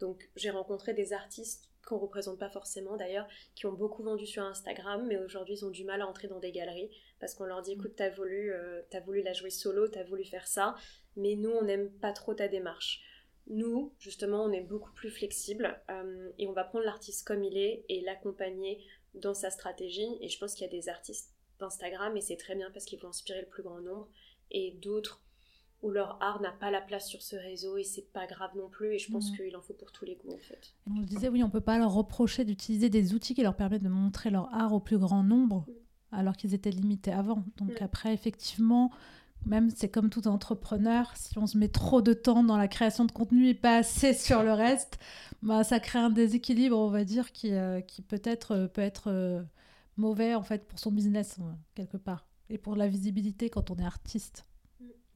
Donc 0.00 0.28
j'ai 0.36 0.50
rencontré 0.50 0.94
des 0.94 1.12
artistes 1.12 1.68
qu'on 1.86 1.96
ne 1.96 2.00
représente 2.00 2.38
pas 2.38 2.50
forcément 2.50 2.96
d'ailleurs, 2.96 3.26
qui 3.54 3.66
ont 3.66 3.72
beaucoup 3.72 4.02
vendu 4.02 4.26
sur 4.26 4.42
Instagram, 4.42 5.06
mais 5.06 5.16
aujourd'hui 5.16 5.54
ils 5.54 5.64
ont 5.64 5.70
du 5.70 5.84
mal 5.84 6.02
à 6.02 6.06
entrer 6.06 6.28
dans 6.28 6.38
des 6.38 6.52
galeries 6.52 6.90
parce 7.18 7.34
qu'on 7.34 7.44
leur 7.44 7.62
dit 7.62 7.72
écoute, 7.72 7.94
t'as 7.96 8.10
voulu, 8.10 8.52
euh, 8.52 8.82
as 8.92 9.00
voulu 9.00 9.22
la 9.22 9.32
jouer 9.32 9.50
solo, 9.50 9.88
t'as 9.88 10.04
voulu 10.04 10.24
faire 10.24 10.46
ça, 10.46 10.74
mais 11.16 11.34
nous 11.34 11.50
on 11.50 11.62
n'aime 11.62 11.90
pas 11.90 12.12
trop 12.12 12.34
ta 12.34 12.48
démarche. 12.48 13.02
Nous, 13.50 13.94
justement, 13.98 14.44
on 14.44 14.52
est 14.52 14.60
beaucoup 14.60 14.92
plus 14.92 15.10
flexible 15.10 15.80
euh, 15.90 16.30
et 16.38 16.46
on 16.46 16.52
va 16.52 16.64
prendre 16.64 16.84
l'artiste 16.84 17.26
comme 17.26 17.42
il 17.42 17.56
est 17.56 17.82
et 17.88 18.02
l'accompagner 18.02 18.84
dans 19.20 19.34
sa 19.34 19.50
stratégie. 19.50 20.16
Et 20.20 20.28
je 20.28 20.38
pense 20.38 20.54
qu'il 20.54 20.66
y 20.66 20.68
a 20.68 20.72
des 20.72 20.88
artistes 20.88 21.34
d'Instagram 21.58 22.16
et 22.16 22.20
c'est 22.20 22.36
très 22.36 22.54
bien 22.54 22.70
parce 22.72 22.84
qu'ils 22.84 23.00
vont 23.00 23.08
inspirer 23.08 23.40
le 23.40 23.48
plus 23.48 23.62
grand 23.62 23.80
nombre 23.80 24.08
et 24.50 24.72
d'autres 24.82 25.22
où 25.82 25.90
leur 25.90 26.20
art 26.20 26.40
n'a 26.40 26.50
pas 26.50 26.70
la 26.70 26.80
place 26.80 27.06
sur 27.08 27.22
ce 27.22 27.36
réseau 27.36 27.76
et 27.76 27.84
c'est 27.84 28.12
pas 28.12 28.26
grave 28.26 28.50
non 28.56 28.68
plus 28.68 28.94
et 28.94 28.98
je 28.98 29.12
pense 29.12 29.30
mhm. 29.30 29.36
qu'il 29.36 29.56
en 29.56 29.62
faut 29.62 29.74
pour 29.74 29.92
tous 29.92 30.04
les 30.04 30.16
goûts 30.16 30.34
en 30.34 30.38
fait. 30.38 30.74
On 30.88 31.02
disait 31.02 31.28
oui, 31.28 31.42
on 31.44 31.50
peut 31.50 31.60
pas 31.60 31.78
leur 31.78 31.92
reprocher 31.92 32.44
d'utiliser 32.44 32.90
des 32.90 33.14
outils 33.14 33.34
qui 33.34 33.42
leur 33.42 33.54
permettent 33.54 33.84
de 33.84 33.88
montrer 33.88 34.30
leur 34.30 34.52
art 34.52 34.72
au 34.72 34.80
plus 34.80 34.98
grand 34.98 35.22
nombre 35.22 35.66
mm. 35.68 36.16
alors 36.16 36.36
qu'ils 36.36 36.54
étaient 36.54 36.70
limités 36.70 37.12
avant. 37.12 37.44
Donc 37.58 37.80
mm. 37.80 37.84
après 37.84 38.12
effectivement, 38.12 38.90
même 39.46 39.70
c'est 39.70 39.88
comme 39.88 40.10
tout 40.10 40.28
entrepreneur, 40.28 41.10
si 41.16 41.38
on 41.38 41.46
se 41.46 41.56
met 41.56 41.68
trop 41.68 42.02
de 42.02 42.12
temps 42.12 42.42
dans 42.42 42.56
la 42.56 42.68
création 42.68 43.04
de 43.04 43.12
contenu 43.12 43.48
et 43.48 43.54
pas 43.54 43.78
assez 43.78 44.12
sur 44.14 44.42
le 44.42 44.52
reste, 44.52 44.98
bah, 45.42 45.64
ça 45.64 45.80
crée 45.80 45.98
un 45.98 46.10
déséquilibre, 46.10 46.78
on 46.78 46.90
va 46.90 47.04
dire, 47.04 47.32
qui, 47.32 47.52
euh, 47.52 47.80
qui 47.80 48.02
peut-être 48.02 48.52
euh, 48.52 48.66
peut 48.66 48.82
être 48.82 49.10
euh, 49.10 49.42
mauvais 49.96 50.34
en 50.34 50.42
fait 50.42 50.66
pour 50.66 50.78
son 50.78 50.92
business 50.92 51.38
quelque 51.74 51.96
part 51.96 52.26
et 52.50 52.58
pour 52.58 52.76
la 52.76 52.88
visibilité 52.88 53.50
quand 53.50 53.70
on 53.70 53.76
est 53.76 53.84
artiste. 53.84 54.46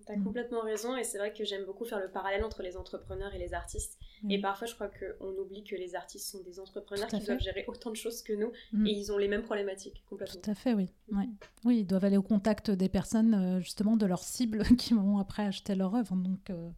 T'as 0.06 0.16
mm. 0.16 0.24
complètement 0.24 0.62
raison 0.62 0.96
et 0.96 1.04
c'est 1.04 1.18
vrai 1.18 1.32
que 1.32 1.44
j'aime 1.44 1.64
beaucoup 1.64 1.84
faire 1.84 2.00
le 2.00 2.10
parallèle 2.10 2.44
entre 2.44 2.62
les 2.62 2.76
entrepreneurs 2.76 3.34
et 3.34 3.38
les 3.38 3.54
artistes. 3.54 3.98
Et 4.30 4.40
parfois, 4.40 4.66
je 4.66 4.74
crois 4.74 4.88
qu'on 4.88 5.36
oublie 5.38 5.64
que 5.64 5.74
les 5.74 5.94
artistes 5.94 6.30
sont 6.30 6.42
des 6.42 6.60
entrepreneurs 6.60 7.08
qui 7.08 7.24
doivent 7.24 7.40
gérer 7.40 7.64
autant 7.66 7.90
de 7.90 7.96
choses 7.96 8.22
que 8.22 8.32
nous 8.32 8.52
mm. 8.72 8.86
et 8.86 8.90
ils 8.90 9.12
ont 9.12 9.18
les 9.18 9.28
mêmes 9.28 9.42
problématiques 9.42 10.04
complètement. 10.08 10.40
Tout 10.40 10.50
à 10.50 10.54
fait, 10.54 10.74
oui. 10.74 10.88
Mm. 11.08 11.24
Oui, 11.64 11.78
ils 11.80 11.86
doivent 11.86 12.04
aller 12.04 12.16
au 12.16 12.22
contact 12.22 12.70
des 12.70 12.88
personnes, 12.88 13.34
euh, 13.34 13.60
justement, 13.60 13.96
de 13.96 14.06
leurs 14.06 14.22
cibles 14.22 14.62
qui 14.78 14.94
vont 14.94 15.18
après 15.18 15.44
acheter 15.44 15.74
leur 15.74 15.94
œuvre. 15.94 16.14
Donc, 16.14 16.50
euh, 16.50 16.70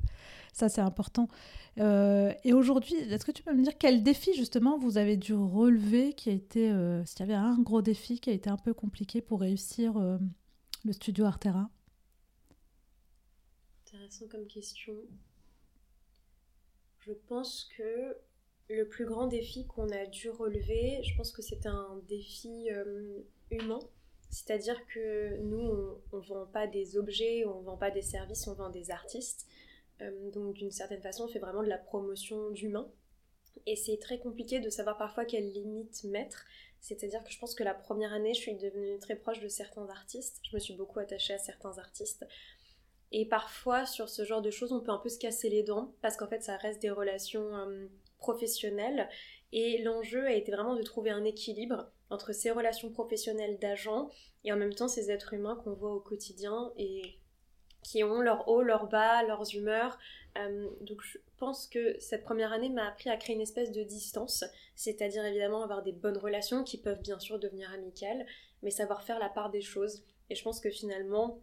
ça, 0.53 0.69
c'est 0.69 0.81
important. 0.81 1.29
Euh, 1.79 2.33
et 2.45 2.53
aujourd'hui, 2.53 2.95
est-ce 2.95 3.27
que 3.27 3.33
tu 3.33 3.43
peux 3.43 3.53
me 3.53 3.63
dire 3.63 3.77
quel 3.79 4.03
défi, 4.03 4.35
justement, 4.35 4.79
vous 4.79 4.97
avez 4.97 5.17
dû 5.17 5.35
relever 5.35 6.15
qui 6.15 6.31
a 6.31 6.33
été, 6.33 6.73
s'il 7.05 7.21
y 7.21 7.23
avait 7.23 7.35
un 7.35 7.59
gros 7.59 7.83
défi 7.83 8.21
qui 8.21 8.31
a 8.31 8.33
été 8.33 8.49
un 8.49 8.57
peu 8.57 8.73
compliqué 8.73 9.21
pour 9.21 9.41
réussir 9.41 9.95
le 9.99 10.93
studio 10.93 11.25
Artera? 11.25 11.69
Intéressant 13.87 14.27
comme 14.31 14.47
question. 14.47 14.95
Je 17.07 17.13
pense 17.29 17.69
que 17.77 18.17
le 18.69 18.89
plus 18.89 19.05
grand 19.05 19.27
défi 19.27 19.67
qu'on 19.67 19.91
a 19.91 20.07
dû 20.07 20.31
relever, 20.31 21.03
je 21.03 21.15
pense 21.17 21.33
que 21.33 21.43
c'est 21.43 21.67
un 21.67 22.01
défi 22.09 22.71
euh, 22.71 23.21
humain. 23.51 23.81
C'est-à-dire 24.31 24.85
que 24.87 25.37
nous, 25.43 26.01
on 26.13 26.17
ne 26.17 26.23
vend 26.23 26.47
pas 26.47 26.67
des 26.67 26.97
objets, 26.97 27.45
on 27.45 27.61
ne 27.61 27.65
vend 27.65 27.77
pas 27.77 27.91
des 27.91 28.03
services, 28.03 28.47
on 28.47 28.55
vend 28.55 28.71
des 28.71 28.91
artistes. 28.91 29.47
Euh, 30.01 30.31
donc 30.31 30.55
d'une 30.55 30.71
certaine 30.71 31.03
façon, 31.03 31.25
on 31.25 31.29
fait 31.29 31.39
vraiment 31.39 31.63
de 31.63 31.69
la 31.69 31.79
promotion 31.79 32.51
d'humains. 32.51 32.91
Et 33.67 33.77
c'est 33.77 33.99
très 33.99 34.19
compliqué 34.19 34.61
de 34.61 34.71
savoir 34.71 34.97
parfois 34.97 35.25
quelles 35.25 35.53
limites 35.53 36.05
mettre. 36.05 36.47
C'est-à-dire 36.81 37.23
que 37.23 37.31
je 37.31 37.39
pense 37.39 37.55
que 37.55 37.63
la 37.63 37.75
première 37.75 38.13
année, 38.13 38.35
je 38.35 38.41
suis 38.41 38.57
devenue 38.57 38.99
très 38.99 39.17
proche 39.17 39.41
de 39.41 39.49
certains 39.49 39.89
artistes. 39.89 40.41
Je 40.51 40.57
me 40.57 40.61
suis 40.61 40.75
beaucoup 40.75 40.99
attachée 40.99 41.35
à 41.35 41.39
certains 41.39 41.79
artistes. 41.79 42.27
Et 43.17 43.27
parfois, 43.27 43.87
sur 43.87 44.09
ce 44.09 44.25
genre 44.25 44.43
de 44.43 44.51
choses, 44.51 44.73
on 44.73 44.81
peut 44.81 44.91
un 44.91 44.99
peu 44.99 45.09
se 45.09 45.21
casser 45.21 45.49
les 45.49 45.63
dents 45.63 45.95
parce 46.03 46.17
qu'en 46.17 46.27
fait, 46.27 46.43
ça 46.43 46.57
reste 46.57 46.83
des 46.83 46.91
relations 46.91 47.57
euh, 47.57 47.87
professionnelles. 48.19 49.09
Et 49.53 49.81
l'enjeu 49.85 50.27
a 50.27 50.33
été 50.33 50.51
vraiment 50.51 50.75
de 50.75 50.83
trouver 50.83 51.11
un 51.11 51.23
équilibre 51.23 51.93
entre 52.11 52.33
ces 52.33 52.51
relations 52.51 52.91
professionnelles 52.91 53.57
d'agents 53.61 54.11
et 54.43 54.53
en 54.53 54.57
même 54.57 54.75
temps 54.75 54.89
ces 54.89 55.13
êtres 55.13 55.33
humains 55.33 55.55
qu'on 55.63 55.75
voit 55.75 55.95
au 55.95 56.01
quotidien 56.01 56.73
et 56.77 57.21
qui 57.85 58.03
ont 58.03 58.21
leur 58.21 58.49
haut, 58.49 58.63
leur 58.63 58.89
bas, 58.89 59.23
leurs 59.23 59.55
humeurs. 59.55 59.97
Euh, 60.37 60.69
donc 60.81 61.01
je 61.03 61.19
pense 61.37 61.69
que 61.69 61.97
cette 62.01 62.25
première 62.25 62.53
année 62.53 62.69
m'a 62.69 62.89
appris 62.89 63.11
à 63.11 63.17
créer 63.17 63.37
une 63.37 63.43
espèce 63.43 63.71
de 63.71 63.85
distance, 63.85 64.45
c'est-à-dire 64.75 65.25
évidemment 65.25 65.63
avoir 65.63 65.85
des 65.85 65.93
bonnes 65.93 66.19
relations 66.19 66.65
qui 66.65 66.79
peuvent 66.79 67.01
bien 67.01 67.21
sûr 67.21 67.39
devenir 67.39 67.73
amicales, 67.73 68.27
mais 68.65 68.71
savoir 68.71 69.05
faire 69.05 69.21
la 69.21 69.29
part 69.29 69.51
des 69.51 69.63
choses. 69.63 70.03
Et 70.31 70.35
je 70.35 70.43
pense 70.43 70.59
que 70.59 70.71
finalement, 70.71 71.41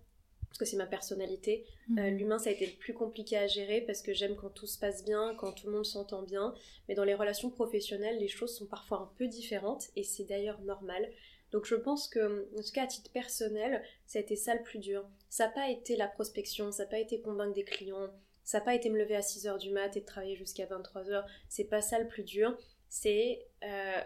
parce 0.52 0.60
que 0.60 0.66
c'est 0.66 0.76
ma 0.76 0.86
personnalité. 0.86 1.66
Euh, 1.98 2.12
mhm. 2.12 2.18
L'humain, 2.18 2.38
ça 2.38 2.50
a 2.50 2.54
été 2.54 2.66
le 2.66 2.74
plus 2.74 2.94
compliqué 2.94 3.38
à 3.38 3.48
gérer 3.48 3.80
parce 3.80 4.02
que 4.02 4.14
j'aime 4.14 4.36
quand 4.36 4.50
tout 4.50 4.68
se 4.68 4.78
passe 4.78 5.06
bien, 5.06 5.34
quand 5.38 5.54
tout 5.54 5.68
le 5.68 5.74
monde 5.74 5.86
s'entend 5.86 6.24
bien. 6.24 6.54
Mais 6.90 6.96
dans 6.96 7.06
les 7.06 7.16
relations 7.16 7.50
professionnelles, 7.50 8.20
les 8.20 8.28
choses 8.28 8.54
sont 8.54 8.66
parfois 8.66 9.00
un 9.00 9.12
peu 9.18 9.28
différentes 9.28 9.86
et 9.96 10.04
c'est 10.04 10.26
d'ailleurs 10.26 10.60
normal. 10.62 11.10
Donc 11.54 11.66
je 11.66 11.76
pense 11.76 12.10
que, 12.10 12.50
en 12.58 12.62
tout 12.62 12.72
cas 12.74 12.84
à 12.84 12.88
titre 12.88 13.12
personnel, 13.12 13.82
ça 14.06 14.20
a 14.20 14.22
été 14.22 14.36
ça 14.36 14.54
le 14.54 14.62
plus 14.62 14.80
dur. 14.80 15.08
Ça 15.30 15.48
n'a 15.48 15.54
pas 15.54 15.70
été 15.70 15.96
la 15.96 16.10
prospection, 16.10 16.74
ça 16.74 16.84
n'a 16.84 16.90
pas 16.90 17.00
été 17.00 17.22
convaincre 17.22 17.54
des 17.54 17.64
clients, 17.64 18.10
ça 18.44 18.60
n'a 18.60 18.66
pas 18.66 18.76
été 18.76 18.90
me 18.90 18.98
lever 18.98 19.16
à 19.16 19.22
6h 19.22 19.58
du 19.58 19.72
mat 19.72 19.96
et 19.96 20.02
de 20.02 20.06
travailler 20.06 20.36
jusqu'à 20.36 20.66
23h. 20.66 21.24
C'est 21.48 21.64
pas 21.64 21.82
ça 21.82 21.98
le 21.98 22.10
plus 22.10 22.24
dur. 22.24 22.58
C'est, 22.90 23.48
euh, 23.64 24.02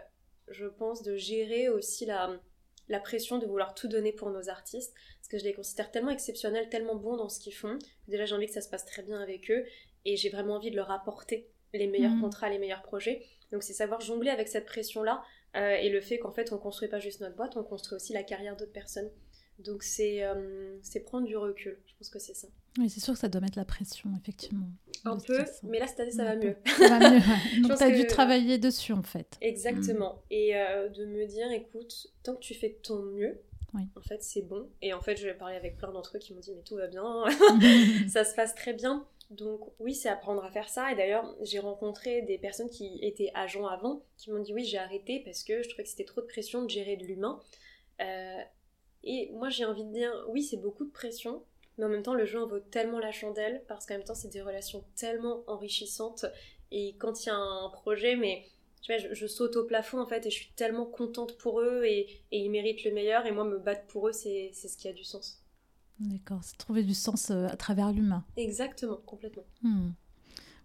je 0.46 0.66
pense, 0.66 1.02
de 1.02 1.16
gérer 1.16 1.68
aussi 1.68 2.06
la, 2.06 2.40
la 2.88 3.00
pression 3.00 3.38
de 3.38 3.46
vouloir 3.46 3.74
tout 3.74 3.88
donner 3.88 4.12
pour 4.12 4.30
nos 4.30 4.48
artistes 4.48 4.94
parce 5.18 5.28
que 5.28 5.38
je 5.38 5.44
les 5.44 5.54
considère 5.54 5.90
tellement 5.90 6.10
exceptionnels, 6.10 6.68
tellement 6.68 6.94
bons 6.94 7.16
dans 7.16 7.28
ce 7.28 7.40
qu'ils 7.40 7.54
font. 7.54 7.78
Déjà, 8.08 8.24
j'ai 8.24 8.34
envie 8.34 8.46
que 8.46 8.52
ça 8.52 8.60
se 8.60 8.68
passe 8.68 8.84
très 8.84 9.02
bien 9.02 9.20
avec 9.20 9.50
eux 9.50 9.64
et 10.04 10.16
j'ai 10.16 10.30
vraiment 10.30 10.54
envie 10.54 10.70
de 10.70 10.76
leur 10.76 10.90
apporter 10.90 11.48
les 11.72 11.86
meilleurs 11.88 12.12
mhm. 12.12 12.20
contrats, 12.20 12.48
les 12.48 12.58
meilleurs 12.58 12.82
projets. 12.82 13.26
Donc, 13.52 13.62
c'est 13.62 13.72
savoir 13.72 14.00
jongler 14.00 14.30
avec 14.30 14.48
cette 14.48 14.66
pression-là 14.66 15.22
euh, 15.56 15.76
et 15.76 15.88
le 15.88 16.00
fait 16.00 16.18
qu'en 16.18 16.32
fait, 16.32 16.52
on 16.52 16.58
construit 16.58 16.88
pas 16.88 16.98
juste 16.98 17.20
notre 17.20 17.36
boîte, 17.36 17.56
on 17.56 17.64
construit 17.64 17.96
aussi 17.96 18.12
la 18.12 18.22
carrière 18.22 18.56
d'autres 18.56 18.72
personnes. 18.72 19.10
Donc, 19.58 19.82
c'est 19.82 20.22
euh, 20.22 20.78
prendre 21.04 21.26
du 21.26 21.36
recul. 21.36 21.78
Je 21.86 21.92
pense 21.98 22.08
que 22.10 22.18
c'est 22.18 22.34
ça. 22.34 22.48
Oui, 22.78 22.90
c'est 22.90 23.00
sûr 23.00 23.14
que 23.14 23.20
ça 23.20 23.28
doit 23.28 23.40
mettre 23.40 23.58
la 23.58 23.64
pression, 23.64 24.10
effectivement. 24.20 24.68
Un 25.04 25.18
peu, 25.18 25.44
mais 25.62 25.78
là, 25.78 25.86
cette 25.86 26.00
année, 26.00 26.10
ça 26.10 26.24
va 26.24 26.36
mieux. 26.36 26.56
Ça 26.78 26.98
va 26.98 27.10
mieux. 27.10 27.20
Donc, 27.62 27.78
tu 27.78 27.82
as 27.82 27.90
dû 27.90 28.06
travailler 28.06 28.58
dessus, 28.58 28.92
en 28.92 29.02
fait. 29.02 29.38
Exactement. 29.40 30.22
Et 30.30 30.56
euh, 30.56 30.88
de 30.88 31.06
me 31.06 31.26
dire, 31.26 31.50
écoute, 31.52 32.08
tant 32.22 32.34
que 32.34 32.40
tu 32.40 32.54
fais 32.54 32.70
de 32.70 32.78
ton 32.82 33.02
mieux, 33.02 33.40
en 33.96 34.00
fait, 34.00 34.22
c'est 34.22 34.42
bon. 34.42 34.68
Et 34.82 34.92
en 34.94 35.00
fait, 35.00 35.16
je 35.16 35.26
vais 35.26 35.34
parler 35.34 35.56
avec 35.56 35.76
plein 35.76 35.92
d'entre 35.92 36.16
eux 36.16 36.20
qui 36.20 36.32
m'ont 36.32 36.40
dit, 36.40 36.52
mais 36.54 36.62
tout 36.62 36.76
va 36.76 36.86
bien, 36.86 37.24
ça 38.08 38.24
se 38.24 38.34
passe 38.34 38.54
très 38.54 38.72
bien. 38.72 39.06
Donc 39.30 39.60
oui, 39.80 39.94
c'est 39.94 40.08
apprendre 40.08 40.44
à 40.44 40.50
faire 40.50 40.68
ça. 40.68 40.92
Et 40.92 40.94
d'ailleurs, 40.94 41.34
j'ai 41.42 41.58
rencontré 41.58 42.22
des 42.22 42.38
personnes 42.38 42.70
qui 42.70 42.98
étaient 43.02 43.32
agents 43.34 43.66
avant, 43.66 44.02
qui 44.16 44.30
m'ont 44.30 44.40
dit, 44.40 44.54
oui, 44.54 44.64
j'ai 44.64 44.78
arrêté 44.78 45.20
parce 45.24 45.42
que 45.42 45.62
je 45.62 45.68
trouvais 45.68 45.82
que 45.82 45.88
c'était 45.88 46.04
trop 46.04 46.20
de 46.20 46.26
pression 46.26 46.64
de 46.64 46.70
gérer 46.70 46.96
de 46.96 47.04
l'humain. 47.04 47.40
Euh, 48.00 48.40
et 49.06 49.30
moi, 49.32 49.48
j'ai 49.48 49.64
envie 49.64 49.84
de 49.84 49.92
dire, 49.92 50.12
oui, 50.28 50.42
c'est 50.42 50.56
beaucoup 50.56 50.84
de 50.84 50.90
pression, 50.90 51.42
mais 51.78 51.84
en 51.84 51.88
même 51.88 52.02
temps, 52.02 52.14
le 52.14 52.26
jeu 52.26 52.42
en 52.42 52.46
vaut 52.46 52.58
tellement 52.58 52.98
la 52.98 53.12
chandelle, 53.12 53.62
parce 53.68 53.86
qu'en 53.86 53.94
même 53.94 54.04
temps, 54.04 54.14
c'est 54.14 54.28
des 54.28 54.42
relations 54.42 54.84
tellement 54.96 55.42
enrichissantes. 55.46 56.26
Et 56.72 56.96
quand 56.98 57.24
il 57.24 57.28
y 57.28 57.30
a 57.30 57.36
un 57.36 57.70
projet, 57.70 58.16
mais 58.16 58.44
je, 59.12 59.26
saute 59.26 59.56
au 59.56 59.64
plafond 59.64 60.00
en 60.00 60.06
fait 60.06 60.26
et 60.26 60.30
je 60.30 60.36
suis 60.36 60.52
tellement 60.54 60.86
contente 60.86 61.36
pour 61.38 61.60
eux 61.60 61.84
et, 61.84 62.22
ils 62.30 62.50
méritent 62.50 62.84
le 62.84 62.92
meilleur 62.92 63.26
et 63.26 63.32
moi 63.32 63.44
me 63.44 63.58
battre 63.58 63.86
pour 63.88 64.08
eux 64.08 64.12
c'est 64.12 64.52
ce 64.52 64.76
qui 64.76 64.88
a 64.88 64.92
du 64.92 65.04
sens. 65.04 65.42
D'accord, 65.98 66.40
c'est 66.42 66.58
trouver 66.58 66.82
du 66.82 66.94
sens 66.94 67.30
euh, 67.30 67.46
à 67.46 67.56
travers 67.56 67.90
l'humain. 67.90 68.24
Exactement, 68.36 68.98
complètement. 69.06 69.44
Hmm. 69.62 69.90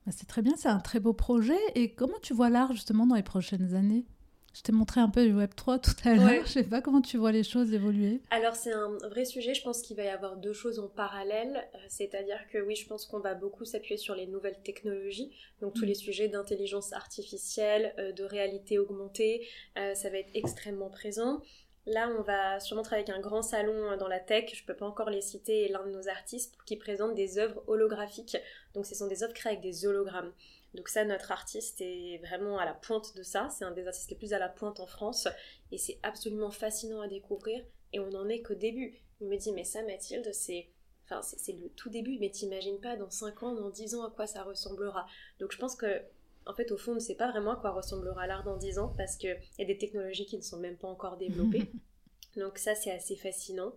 Bah, 0.06 0.12
c'est 0.16 0.28
très 0.28 0.42
bien, 0.42 0.54
c'est 0.58 0.68
un 0.68 0.80
très 0.80 1.00
beau 1.00 1.14
projet. 1.14 1.58
Et 1.76 1.94
comment 1.94 2.20
tu 2.22 2.34
vois 2.34 2.50
l'art 2.50 2.74
justement 2.74 3.08
dans 3.08 3.16
les 3.16 3.24
prochaines 3.24 3.74
années? 3.74 4.06
Je 4.54 4.64
t'ai 4.64 4.72
montré 4.74 5.00
un 5.00 5.10
peu 5.10 5.26
du 5.26 5.34
Web3 5.34 5.80
tout 5.82 6.08
à 6.08 6.14
l'heure. 6.14 6.46
Je 6.46 6.52
sais 6.52 6.64
pas 6.64 6.82
comment 6.82 7.02
tu 7.02 7.18
vois 7.18 7.32
les 7.32 7.44
choses 7.44 7.74
évoluer. 7.74 8.22
Alors 8.32 8.56
c'est 8.56 8.74
un 8.74 8.98
vrai 9.10 9.26
sujet. 9.26 9.54
Je 9.54 9.64
pense 9.64 9.82
qu'il 9.82 9.96
va 9.96 10.04
y 10.04 10.10
avoir 10.10 10.38
deux 10.38 10.54
choses 10.54 10.80
en 10.80 10.88
parallèle. 10.88 11.68
Euh, 11.76 11.78
c'est-à-dire 11.88 12.40
que 12.52 12.58
oui, 12.58 12.76
je 12.76 12.88
pense 12.88 13.06
qu'on 13.06 13.20
va 13.20 13.34
beaucoup 13.34 13.66
s'appuyer 13.66 13.98
sur 13.98 14.16
les 14.16 14.28
nouvelles 14.28 14.62
technologies. 14.64 15.32
Donc 15.62 15.74
tous 15.74 15.84
mm. 15.84 15.88
les 15.88 15.96
sujets 15.96 16.28
d'intelligence 16.28 16.92
artificielle, 16.94 17.94
euh, 17.98 18.12
de 18.12 18.24
réalité 18.24 18.78
augmentée, 18.78 19.48
euh, 19.78 19.94
ça 19.94 20.10
va 20.10 20.18
être 20.18 20.32
extrêmement 20.34 20.90
présent. 20.90 21.42
Là, 21.88 22.10
on 22.16 22.22
va 22.22 22.60
sûrement 22.60 22.84
travailler 22.84 23.10
avec 23.10 23.18
un 23.18 23.28
grand 23.28 23.42
salon 23.42 23.98
dans 23.98 24.08
la 24.08 24.20
tech, 24.20 24.54
je 24.54 24.64
peux 24.66 24.76
pas 24.76 24.86
encore 24.86 25.10
les 25.10 25.22
citer, 25.22 25.68
l'un 25.68 25.84
de 25.84 25.90
nos 25.90 26.08
artistes 26.10 26.56
qui 26.68 26.76
présente 26.76 27.16
des 27.16 27.40
œuvres 27.40 27.64
holographiques. 27.66 28.38
Donc 28.76 28.86
ce 28.86 28.94
sont 28.94 29.08
des 29.08 29.24
œuvres 29.24 29.34
créées 29.34 29.54
avec 29.54 29.64
des 29.64 29.88
hologrammes. 29.88 30.32
Donc 30.74 30.88
ça, 30.88 31.04
notre 31.04 31.32
artiste 31.32 31.82
est 31.82 32.20
vraiment 32.20 32.58
à 32.58 32.66
la 32.66 32.74
pointe 32.74 33.16
de 33.16 33.24
ça. 33.24 33.50
C'est 33.50 33.66
un 33.66 33.72
des 33.72 33.88
artistes 33.88 34.10
les 34.10 34.16
plus 34.16 34.34
à 34.34 34.40
la 34.40 34.50
pointe 34.50 34.80
en 34.80 34.88
France. 34.88 35.28
Et 35.72 35.78
c'est 35.78 36.00
absolument 36.04 36.52
fascinant 36.52 37.02
à 37.02 37.08
découvrir. 37.08 37.64
Et 37.94 38.00
on 38.00 38.10
n'en 38.10 38.30
est 38.30 38.42
qu'au 38.42 38.56
début. 38.56 38.98
Il 39.20 39.28
me 39.28 39.38
dit, 39.38 39.52
mais 39.52 39.64
ça, 39.64 39.84
Mathilde, 39.84 40.32
c'est... 40.34 40.70
Enfin, 41.06 41.22
c'est 41.22 41.52
le 41.52 41.68
tout 41.70 41.90
début, 41.90 42.18
mais 42.20 42.30
t'imagines 42.30 42.80
pas 42.80 42.96
dans 42.96 43.10
5 43.10 43.44
ans, 43.44 43.54
dans 43.54 43.70
10 43.70 43.96
ans 43.96 44.06
à 44.06 44.12
quoi 44.12 44.28
ça 44.28 44.44
ressemblera. 44.44 45.06
Donc 45.40 45.52
je 45.52 45.58
pense 45.58 45.76
que, 45.76 46.02
en 46.46 46.54
fait, 46.54 46.72
au 46.72 46.78
fond, 46.78 46.94
on 46.94 46.96
ne 46.96 47.00
sait 47.00 47.16
pas 47.16 47.30
vraiment 47.30 47.52
à 47.52 47.56
quoi 47.58 47.72
ressemblera 47.72 48.28
l'art 48.28 48.46
dans 48.46 48.56
10 48.56 48.80
ans 48.80 48.94
parce 48.96 49.18
qu'il 49.18 49.38
y 49.60 49.62
a 49.62 49.66
des 49.66 49.78
technologies 49.78 50.26
qui 50.26 50.38
ne 50.38 50.42
sont 50.42 50.58
même 50.58 50.78
pas 50.78 50.88
encore 50.88 51.18
développées. 51.18 51.70
Donc 52.38 52.58
ça, 52.58 52.76
c'est 52.76 52.92
assez 52.92 53.18
fascinant. 53.18 53.74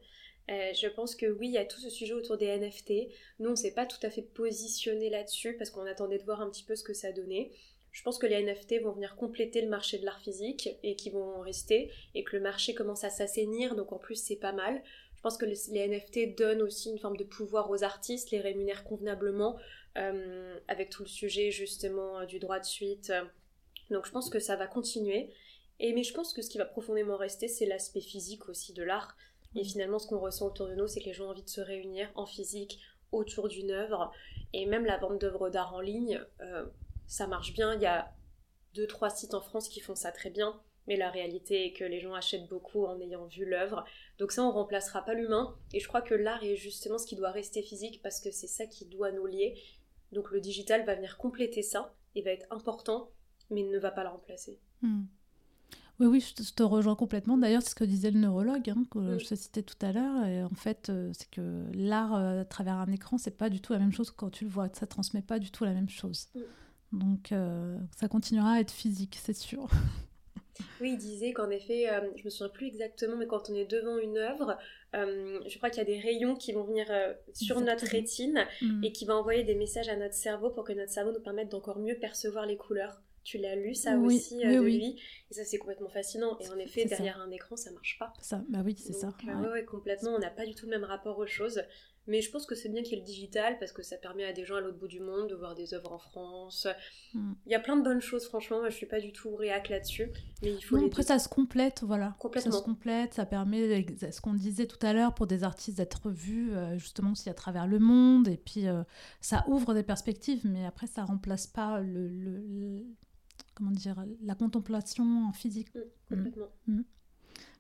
Euh, 0.51 0.72
je 0.74 0.88
pense 0.88 1.14
que 1.14 1.26
oui, 1.26 1.49
il 1.49 1.53
y 1.55 1.59
a 1.59 1.64
tout 1.64 1.80
ce 1.80 1.88
sujet 1.88 2.12
autour 2.12 2.36
des 2.36 2.47
NFT. 2.47 2.92
Nous, 3.38 3.49
on 3.49 3.53
ne 3.53 3.57
s'est 3.57 3.72
pas 3.72 3.86
tout 3.86 3.99
à 4.03 4.11
fait 4.11 4.22
positionné 4.22 5.09
là-dessus 5.09 5.57
parce 5.57 5.70
qu'on 5.70 5.86
attendait 5.86 6.18
de 6.18 6.24
voir 6.24 6.40
un 6.40 6.51
petit 6.51 6.64
peu 6.64 6.76
ce 6.76 6.84
que 6.84 6.92
ça 6.92 7.12
donnait. 7.12 7.51
Je 7.92 8.03
pense 8.03 8.18
que 8.18 8.26
les 8.26 8.42
NFT 8.42 8.82
vont 8.82 8.92
venir 8.92 9.14
compléter 9.14 9.62
le 9.62 9.68
marché 9.68 9.99
de 9.99 10.05
l'art 10.05 10.20
physique 10.20 10.68
et 10.82 10.97
qui 10.97 11.11
vont 11.11 11.40
rester 11.40 11.92
et 12.14 12.24
que 12.24 12.36
le 12.36 12.42
marché 12.42 12.74
commence 12.74 13.05
à 13.05 13.11
s'assainir, 13.11 13.76
donc 13.76 13.92
en 13.92 13.99
plus 13.99 14.16
c'est 14.16 14.36
pas 14.36 14.53
mal. 14.53 14.82
Je 15.14 15.22
pense 15.22 15.38
que 15.38 15.47
les, 15.47 15.88
NFT 15.88 16.36
donnent 16.36 16.61
aussi 16.61 16.90
une 16.90 16.99
forme 16.99 17.16
de 17.16 17.22
pouvoir 17.22 17.70
aux 17.70 17.84
artistes, 17.84 18.32
les 18.32 18.40
rémunèrent 18.40 18.82
convenablement 18.82 19.57
euh, 19.97 20.59
avec 20.66 20.90
tout 20.90 21.05
le 21.05 21.09
sujet 21.09 21.53
justement 21.53 22.18
euh, 22.18 22.26
du 22.26 22.40
droit 22.40 22.59
de 22.59 22.64
suite. 22.64 23.12
Donc 23.90 24.07
je 24.07 24.11
pense 24.11 24.28
que 24.28 24.40
ça 24.40 24.57
va 24.57 24.66
continuer. 24.66 25.30
Et 25.78 25.92
mais 25.92 26.03
je 26.03 26.14
pense 26.14 26.32
que 26.32 26.42
ce 26.42 26.51
qui 26.51 26.59
va 26.59 26.64
profondément 26.64 27.16
rester, 27.16 27.47
c'est 27.47 27.66
l'aspect 27.66 28.01
physique 28.01 28.49
aussi 28.49 28.72
de 28.72 28.82
l'art. 28.82 29.16
Et 29.55 29.64
finalement, 29.64 29.98
ce 29.98 30.07
qu'on 30.07 30.18
ressent 30.18 30.46
autour 30.46 30.68
de 30.68 30.74
nous, 30.74 30.86
c'est 30.86 31.00
que 31.00 31.07
les 31.07 31.12
gens 31.12 31.26
ont 31.26 31.30
envie 31.30 31.42
de 31.42 31.48
se 31.48 31.61
réunir 31.61 32.11
en 32.14 32.26
physique 32.26 32.80
autour 33.12 33.48
d'une 33.48 33.70
œuvre. 33.70 34.12
Et 34.52 34.66
même 34.66 34.84
la 34.84 34.98
vente 34.98 35.20
d'œuvres 35.20 35.50
d'art 35.50 35.74
en 35.74 35.80
ligne, 35.80 36.20
euh, 36.40 36.66
ça 37.07 37.26
marche 37.26 37.52
bien. 37.52 37.74
Il 37.74 37.82
y 37.82 37.86
a 37.86 38.12
deux, 38.74 38.86
trois 38.86 39.11
sites 39.11 39.34
en 39.34 39.40
France 39.40 39.68
qui 39.68 39.80
font 39.80 39.94
ça 39.94 40.12
très 40.12 40.30
bien. 40.30 40.61
Mais 40.86 40.96
la 40.96 41.11
réalité 41.11 41.66
est 41.66 41.72
que 41.72 41.84
les 41.84 42.00
gens 42.00 42.12
achètent 42.12 42.48
beaucoup 42.48 42.84
en 42.84 43.00
ayant 43.00 43.24
vu 43.24 43.46
l'œuvre. 43.46 43.84
Donc 44.18 44.32
ça, 44.32 44.42
on 44.42 44.50
remplacera 44.50 45.02
pas 45.02 45.14
l'humain. 45.14 45.57
Et 45.72 45.80
je 45.80 45.88
crois 45.88 46.02
que 46.02 46.14
l'art 46.14 46.44
est 46.44 46.57
justement 46.57 46.98
ce 46.98 47.07
qui 47.07 47.16
doit 47.16 47.30
rester 47.30 47.62
physique 47.62 48.02
parce 48.02 48.20
que 48.20 48.30
c'est 48.30 48.48
ça 48.48 48.66
qui 48.66 48.84
doit 48.84 49.11
nous 49.11 49.24
lier. 49.24 49.59
Donc 50.12 50.30
le 50.30 50.40
digital 50.40 50.84
va 50.84 50.94
venir 50.94 51.16
compléter 51.16 51.62
ça 51.62 51.94
et 52.14 52.22
va 52.22 52.30
être 52.30 52.46
important, 52.50 53.11
mais 53.50 53.62
ne 53.62 53.78
va 53.78 53.90
pas 53.90 54.05
le 54.05 54.11
remplacer. 54.11 54.61
Hmm. 54.82 55.05
Oui, 56.01 56.07
oui, 56.07 56.20
je 56.20 56.53
te, 56.53 56.62
rejoins 56.62 56.97
complètement. 56.97 57.38
D'ailleurs, 57.38 57.62
c'est 57.62 57.70
ce 57.70 57.74
que 57.76 57.84
disait 57.84 58.11
le 58.11 58.18
neurologue, 58.18 58.68
hein, 58.68 58.82
que 58.90 59.18
je 59.18 59.26
te 59.26 59.34
citais 59.36 59.62
tout 59.62 59.76
à 59.80 59.92
l'heure. 59.92 60.24
Et 60.26 60.42
en 60.42 60.55
fait, 60.55 60.88
euh, 60.88 61.12
c'est 61.12 61.30
que 61.30 61.62
l'art 61.72 62.16
euh, 62.16 62.40
à 62.40 62.45
travers 62.45 62.74
un 62.74 62.90
écran, 62.90 63.16
c'est 63.16 63.36
pas 63.36 63.49
du 63.49 63.61
tout 63.61 63.72
la 63.72 63.78
même 63.78 63.92
chose 63.92 64.11
que 64.11 64.16
quand 64.16 64.30
tu 64.30 64.45
le 64.45 64.51
vois. 64.51 64.68
Ça 64.72 64.86
transmet 64.86 65.22
pas 65.22 65.38
du 65.38 65.53
tout 65.53 65.64
la 65.64 65.72
même 65.72 65.88
chose. 65.88 66.28
Donc, 66.92 67.30
euh, 67.30 67.78
ça 67.97 68.09
continuera 68.09 68.55
à 68.55 68.61
être 68.61 68.72
physique, 68.72 69.18
c'est 69.22 69.36
sûr. 69.36 69.68
Oui, 70.80 70.92
il 70.92 70.99
disait 70.99 71.32
qu'en 71.32 71.51
effet, 71.51 71.88
je 72.14 72.24
me 72.24 72.30
souviens 72.30 72.49
plus 72.49 72.68
exactement, 72.68 73.16
mais 73.16 73.26
quand 73.26 73.51
on 73.51 73.55
est 73.55 73.64
devant 73.64 73.99
une 73.99 74.16
œuvre, 74.18 74.57
je 74.92 75.57
crois 75.57 75.68
qu'il 75.68 75.78
y 75.78 75.80
a 75.80 75.84
des 75.84 75.99
rayons 75.99 76.36
qui 76.36 76.53
vont 76.53 76.62
venir 76.62 76.86
sur 77.32 77.61
notre 77.61 77.84
rétine 77.86 78.47
mm. 78.62 78.84
et 78.84 78.92
qui 78.92 79.05
vont 79.05 79.14
envoyer 79.14 79.42
des 79.42 79.57
messages 79.57 79.88
à 79.88 79.97
notre 79.97 80.14
cerveau 80.14 80.51
pour 80.51 80.62
que 80.62 80.72
notre 80.72 80.92
cerveau 80.92 81.11
nous 81.11 81.20
permette 81.20 81.51
d'encore 81.51 81.80
mieux 81.80 81.97
percevoir 81.97 82.47
les 82.47 82.57
couleurs. 82.57 83.03
Tu 83.25 83.39
l'as 83.39 83.57
lu 83.57 83.75
ça 83.75 83.97
aussi 83.97 84.45
euh, 84.45 84.61
de 84.61 84.61
lui 84.61 85.01
et 85.31 85.35
ça 85.35 85.45
c'est 85.45 85.59
complètement 85.59 85.89
fascinant 85.89 86.39
et 86.41 86.49
en 86.51 86.59
effet 86.59 86.85
derrière 86.85 87.18
un 87.18 87.31
écran 87.31 87.57
ça 87.57 87.70
marche 87.72 87.99
pas. 87.99 88.12
Ça, 88.20 88.45
bah 88.51 88.61
oui 88.64 88.77
c'est 88.79 88.93
ça. 88.93 89.14
Euh, 89.27 89.53
ouais. 89.53 89.64
complètement, 89.64 90.11
on 90.11 90.18
n'a 90.18 90.31
pas 90.31 90.45
du 90.45 90.55
tout 90.55 90.66
le 90.66 90.70
même 90.70 90.85
rapport 90.85 91.18
aux 91.18 91.27
choses. 91.27 91.62
Mais 92.07 92.20
je 92.20 92.31
pense 92.31 92.45
que 92.45 92.55
c'est 92.55 92.68
bien 92.68 92.83
qu'il 92.83 92.93
y 92.93 92.97
ait 92.97 93.01
le 93.01 93.07
digital 93.07 93.59
parce 93.59 93.72
que 93.72 93.83
ça 93.83 93.97
permet 93.97 94.25
à 94.25 94.33
des 94.33 94.45
gens 94.45 94.57
à 94.57 94.61
l'autre 94.61 94.79
bout 94.79 94.89
du 94.89 95.01
monde 95.01 95.29
de 95.31 95.35
voir 95.35 95.55
des 95.55 95.72
œuvres 95.72 95.93
en 95.93 95.99
France. 95.99 96.66
Hmm. 97.14 97.33
Il 97.47 97.53
y 97.53 97.55
a 97.55 97.61
plein 97.61 97.77
de 97.77 97.83
bonnes 97.83 98.03
choses, 98.03 98.27
franchement. 98.27 98.59
Moi, 98.59 98.68
je 98.68 98.77
suis 98.77 98.87
pas 98.87 99.01
du 99.01 99.12
tout 99.12 99.35
réac 99.35 99.70
là-dessus. 99.70 100.11
Mais 100.43 100.53
il 100.53 100.61
faut. 100.61 100.77
après, 100.77 101.03
ça 101.03 101.18
se 101.18 101.29
complète, 101.29 101.83
voilà. 101.83 102.14
Complètement. 102.18 102.53
Ça 102.53 102.59
se 102.59 102.62
complète, 102.62 103.14
ça 103.14 103.25
permet, 103.25 103.87
ce 104.11 104.20
qu'on 104.20 104.35
disait 104.35 104.66
tout 104.66 104.85
à 104.85 104.93
l'heure, 104.93 105.14
pour 105.14 105.27
des 105.27 105.45
artistes 105.45 105.79
d'être 105.79 106.11
vus 106.11 106.53
euh, 106.53 106.77
justement 106.77 107.12
aussi 107.12 107.31
à 107.31 107.35
travers 107.35 107.66
le 107.66 107.79
monde. 107.79 108.29
Et 108.29 108.37
puis, 108.37 108.66
ça 109.22 109.45
ouvre 109.49 109.72
des 109.72 109.83
perspectives, 109.83 110.43
mais 110.45 110.66
après, 110.66 110.87
ça 110.87 111.05
remplace 111.05 111.47
pas 111.47 111.81
le 111.81 112.85
comment 113.55 113.70
dire, 113.70 114.05
la 114.22 114.34
contemplation 114.34 115.26
en 115.28 115.32
physique. 115.32 115.74
Mm, 115.74 116.16
complètement. 116.16 116.46
Mm. 116.66 116.80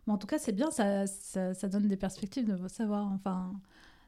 en 0.08 0.18
tout 0.18 0.26
cas, 0.26 0.38
c'est 0.38 0.52
bien, 0.52 0.70
ça, 0.70 1.06
ça, 1.06 1.68
donne 1.68 1.88
des 1.88 1.96
perspectives 1.96 2.46
de 2.46 2.68
savoir, 2.68 3.10
enfin, 3.12 3.52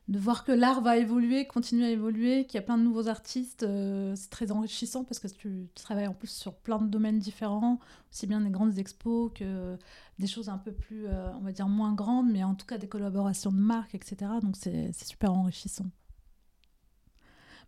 de 0.09 0.19
voir 0.19 0.45
que 0.45 0.53
l'art 0.53 0.83
va 0.83 0.99
évoluer, 0.99 1.47
continuer 1.47 1.87
à 1.87 1.91
évoluer, 1.91 2.47
qu'il 2.47 2.57
y 2.57 2.59
a 2.59 2.63
plein 2.63 2.79
de 2.79 2.83
nouveaux 2.83 3.09
artistes. 3.09 3.65
Euh, 3.65 4.15
c'est 4.15 4.31
très 4.31 4.53
enrichissant 4.53 5.05
parce 5.05 5.19
que 5.19 5.29
tu, 5.29 5.69
travailles 5.75 6.07
en 6.07 6.15
plus 6.15 6.31
sur 6.31 6.55
plein 6.55 6.79
de 6.79 6.89
domaines 6.89 7.19
différents, 7.19 7.81
aussi 8.13 8.27
bien 8.27 8.41
des 8.41 8.51
grandes 8.51 8.79
expos 8.79 9.33
que 9.35 9.77
des 10.19 10.27
choses 10.27 10.49
un 10.49 10.59
peu 10.59 10.73
plus, 10.73 11.07
euh, 11.07 11.33
on 11.35 11.41
va 11.41 11.53
dire, 11.53 11.69
moins 11.69 11.93
grandes, 11.93 12.31
mais 12.31 12.45
en 12.45 12.55
tout 12.55 12.67
cas 12.67 12.79
des 12.79 12.89
collaborations 12.89 13.51
de 13.51 13.59
marques, 13.59 13.95
etc. 13.95 14.31
Donc 14.43 14.57
c'est 14.57 14.93
super 14.93 15.33
enrichissant. 15.33 15.87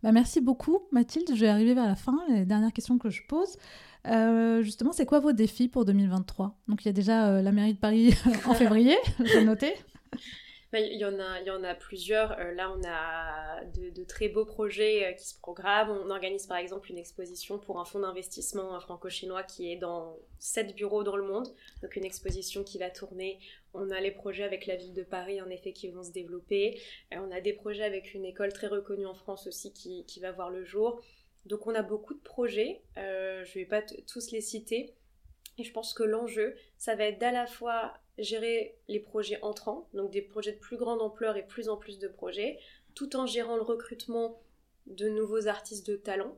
Bah, 0.03 0.13
merci 0.13 0.41
beaucoup, 0.41 0.81
Mathilde. 0.93 1.29
Je 1.35 1.41
vais 1.41 1.49
arriver 1.49 1.75
vers 1.75 1.87
la 1.87 1.97
fin, 1.97 2.19
les 2.29 2.45
dernières 2.45 2.73
questions 2.73 2.99
que 2.99 3.11
je 3.11 3.23
pose. 3.27 3.57
Euh, 4.07 4.63
justement, 4.63 4.93
c'est 4.93 5.07
quoi 5.07 5.21
vos 5.21 5.33
défis 5.33 5.69
pour 5.69 5.85
2023 5.85 6.57
Donc, 6.69 6.85
il 6.85 6.87
y 6.87 6.89
a 6.89 6.93
déjà 6.93 7.29
euh, 7.29 7.43
la 7.43 7.53
mairie 7.53 7.75
de 7.75 7.79
Paris 7.79 8.15
en 8.47 8.55
février, 8.55 8.97
j'ai 9.25 9.45
noté. 9.45 9.75
Il 10.75 10.99
y, 10.99 11.05
en 11.05 11.19
a, 11.19 11.41
y 11.41 11.51
en 11.51 11.65
a 11.65 11.75
plusieurs. 11.75 12.39
Euh, 12.39 12.53
là, 12.53 12.71
on 12.71 12.83
a 12.87 13.65
de, 13.65 14.05
très 14.05 14.29
beaux 14.29 14.45
projets 14.45 15.17
qui 15.19 15.27
se 15.27 15.39
programment. 15.39 15.99
On 16.05 16.11
organise 16.11 16.47
par 16.47 16.59
exemple 16.59 16.91
une 16.91 16.99
exposition 16.99 17.59
pour 17.59 17.81
un 17.81 17.85
fonds 17.85 18.01
d'investissement 18.01 18.79
franco-chinois 18.81 19.43
qui 19.45 19.73
est 19.73 19.77
dans 19.77 20.19
sept 20.39 20.75
bureaux 20.75 21.05
dans 21.05 21.17
le 21.17 21.25
monde. 21.25 21.49
Donc, 21.83 21.97
une 21.97 22.05
exposition 22.05 22.65
qui 22.65 22.79
va 22.79 22.91
tourner. 22.91 23.39
On 23.73 23.91
a 23.91 24.01
les 24.01 24.11
projets 24.11 24.45
avec 24.45 24.67
la 24.67 24.77
ville 24.77 24.93
de 24.93 25.03
Paris, 25.03 25.41
en 25.41 25.49
effet, 25.49 25.73
qui 25.73 25.89
vont 25.89 26.03
se 26.03 26.13
développer. 26.13 26.81
on 27.13 27.31
a 27.31 27.41
des 27.41 27.55
projets 27.55 27.85
avec 27.85 28.13
une 28.13 28.25
école 28.27 28.53
très 28.53 28.67
reconnue 28.67 29.07
en 29.07 29.15
France 29.15 29.47
aussi 29.47 29.73
qui, 29.73 30.05
qui 30.05 30.21
va 30.21 30.33
voir 30.33 30.51
le 30.51 30.65
jour. 30.65 31.01
Donc 31.49 31.67
on 31.67 31.75
a 31.75 31.83
beaucoup 31.83 32.15
de 32.15 32.21
projets, 32.21 32.83
euh, 32.99 33.45
je 33.45 33.59
ne 33.59 33.65
vais 33.65 33.69
pas 33.69 33.83
tous 33.83 34.31
les 34.33 34.43
citer, 34.43 34.95
et 35.59 35.65
je 35.65 35.73
pense 35.73 35.93
que 35.93 36.05
l'enjeu, 36.05 36.55
ça 36.77 36.95
va 36.95 37.05
être 37.05 37.19
d'à 37.19 37.33
la 37.33 37.47
fois 37.47 37.95
gérer 38.17 38.77
les 38.89 39.01
projets 39.01 39.41
entrants, 39.43 39.89
donc 39.93 40.11
des 40.11 40.23
projets 40.23 40.53
de 40.53 40.59
plus 40.59 40.77
grande 40.77 41.03
ampleur 41.03 41.37
et 41.37 41.47
plus 41.47 41.69
en 41.69 41.77
plus 41.77 41.99
de 41.99 42.09
projets, 42.09 42.59
tout 42.95 43.17
en 43.17 43.27
gérant 43.27 43.57
le 43.57 43.63
recrutement 43.63 44.41
de 44.87 45.09
nouveaux 45.09 45.47
artistes 45.47 45.87
de 45.87 45.97
talent, 45.97 46.37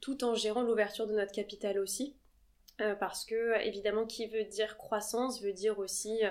tout 0.00 0.24
en 0.24 0.34
gérant 0.34 0.62
l'ouverture 0.62 1.06
de 1.06 1.14
notre 1.14 1.32
capital 1.32 1.78
aussi, 1.78 2.16
euh, 2.80 2.94
parce 2.94 3.24
que 3.24 3.60
évidemment 3.66 4.06
qui 4.06 4.26
veut 4.26 4.44
dire 4.44 4.76
croissance 4.76 5.42
veut 5.42 5.52
dire 5.52 5.78
aussi 5.78 6.24
euh, 6.24 6.30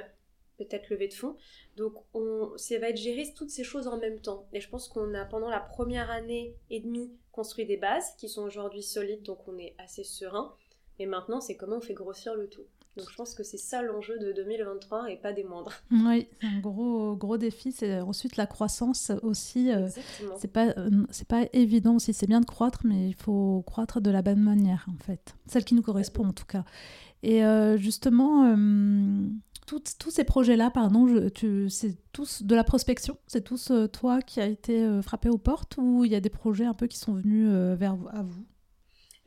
peut-être 0.58 0.90
levée 0.90 1.08
de 1.08 1.14
fonds. 1.14 1.36
Donc 1.76 1.94
on, 2.14 2.54
ça 2.58 2.80
va 2.80 2.90
être 2.90 2.98
gérer 2.98 3.26
toutes 3.36 3.50
ces 3.50 3.64
choses 3.64 3.88
en 3.88 3.98
même 3.98 4.20
temps. 4.20 4.48
Et 4.54 4.62
je 4.62 4.70
pense 4.70 4.88
qu'on 4.88 5.14
a 5.14 5.26
pendant 5.26 5.50
la 5.50 5.60
première 5.60 6.10
année 6.10 6.56
et 6.70 6.80
demie 6.80 7.12
construit 7.32 7.66
des 7.66 7.78
bases 7.78 8.16
qui 8.18 8.30
sont 8.30 8.44
aujourd'hui 8.44 8.84
solides, 8.84 9.24
donc 9.24 9.48
on 9.48 9.58
est 9.58 9.76
assez 9.78 10.04
serein. 10.04 10.56
Et 11.00 11.06
maintenant, 11.06 11.42
c'est 11.42 11.56
comment 11.56 11.78
on 11.78 11.82
fait 11.82 11.94
grossir 11.94 12.36
le 12.36 12.48
tout. 12.48 12.64
Donc 12.98 13.12
je 13.12 13.16
pense 13.16 13.36
que 13.36 13.44
c'est 13.44 13.58
ça 13.58 13.84
l'enjeu 13.84 14.18
de 14.18 14.32
2023 14.32 15.12
et 15.12 15.18
pas 15.18 15.32
des 15.32 15.44
moindres. 15.44 15.74
Oui, 15.92 16.28
un 16.42 16.60
gros 16.60 17.16
gros 17.16 17.38
défi. 17.38 17.72
C'est 17.72 18.00
ensuite 18.02 18.38
la 18.38 18.48
croissance 18.48 19.12
aussi. 19.22 19.72
Euh, 19.72 19.88
c'est 20.38 20.52
pas 20.52 20.70
euh, 20.78 20.90
c'est 21.12 21.28
pas 21.28 21.46
évident 21.54 21.98
aussi. 21.98 22.14
C'est 22.14 22.26
bien 22.26 22.42
de 22.42 22.46
croître, 22.46 22.80
mais 22.86 23.08
il 23.08 23.16
faut 23.16 23.64
croître 23.68 24.02
de 24.02 24.10
la 24.10 24.24
bonne 24.24 24.42
manière 24.42 24.88
en 24.90 24.98
fait, 25.04 25.36
celle 25.46 25.64
qui 25.64 25.76
nous 25.76 25.84
correspond 25.84 26.26
en 26.26 26.34
tout 26.34 26.46
cas. 26.46 26.66
Et 27.22 27.46
euh, 27.46 27.78
justement, 27.78 28.56
tous 29.68 30.12
ces 30.12 30.24
projets-là, 30.24 30.72
pardon, 30.72 31.30
c'est 31.70 31.98
tous 32.14 32.44
de 32.44 32.56
la 32.56 32.64
prospection? 32.64 33.18
C'est 33.28 33.44
tous 33.44 33.72
euh, 33.72 33.88
toi 33.88 34.22
qui 34.22 34.40
a 34.40 34.46
été 34.46 34.82
euh, 34.82 35.02
frappé 35.02 35.30
aux 35.30 35.38
portes 35.38 35.76
ou 35.78 36.06
il 36.06 36.12
y 36.12 36.16
a 36.16 36.22
des 36.22 36.30
projets 36.30 36.66
un 36.66 36.74
peu 36.74 36.88
qui 36.88 36.98
sont 36.98 37.14
venus 37.14 37.50
euh, 37.52 37.76
vers 37.76 37.98
à 38.12 38.24
vous? 38.24 38.46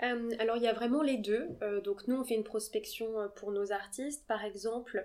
Alors 0.03 0.57
il 0.57 0.62
y 0.62 0.66
a 0.66 0.72
vraiment 0.72 1.03
les 1.03 1.18
deux. 1.18 1.46
donc 1.84 2.09
nous 2.09 2.16
on 2.16 2.24
fait 2.24 2.34
une 2.34 2.44
prospection 2.44 3.12
pour 3.36 3.53
nos 3.53 3.70
artistes. 3.72 4.26
Par 4.26 4.44
exemple, 4.44 5.05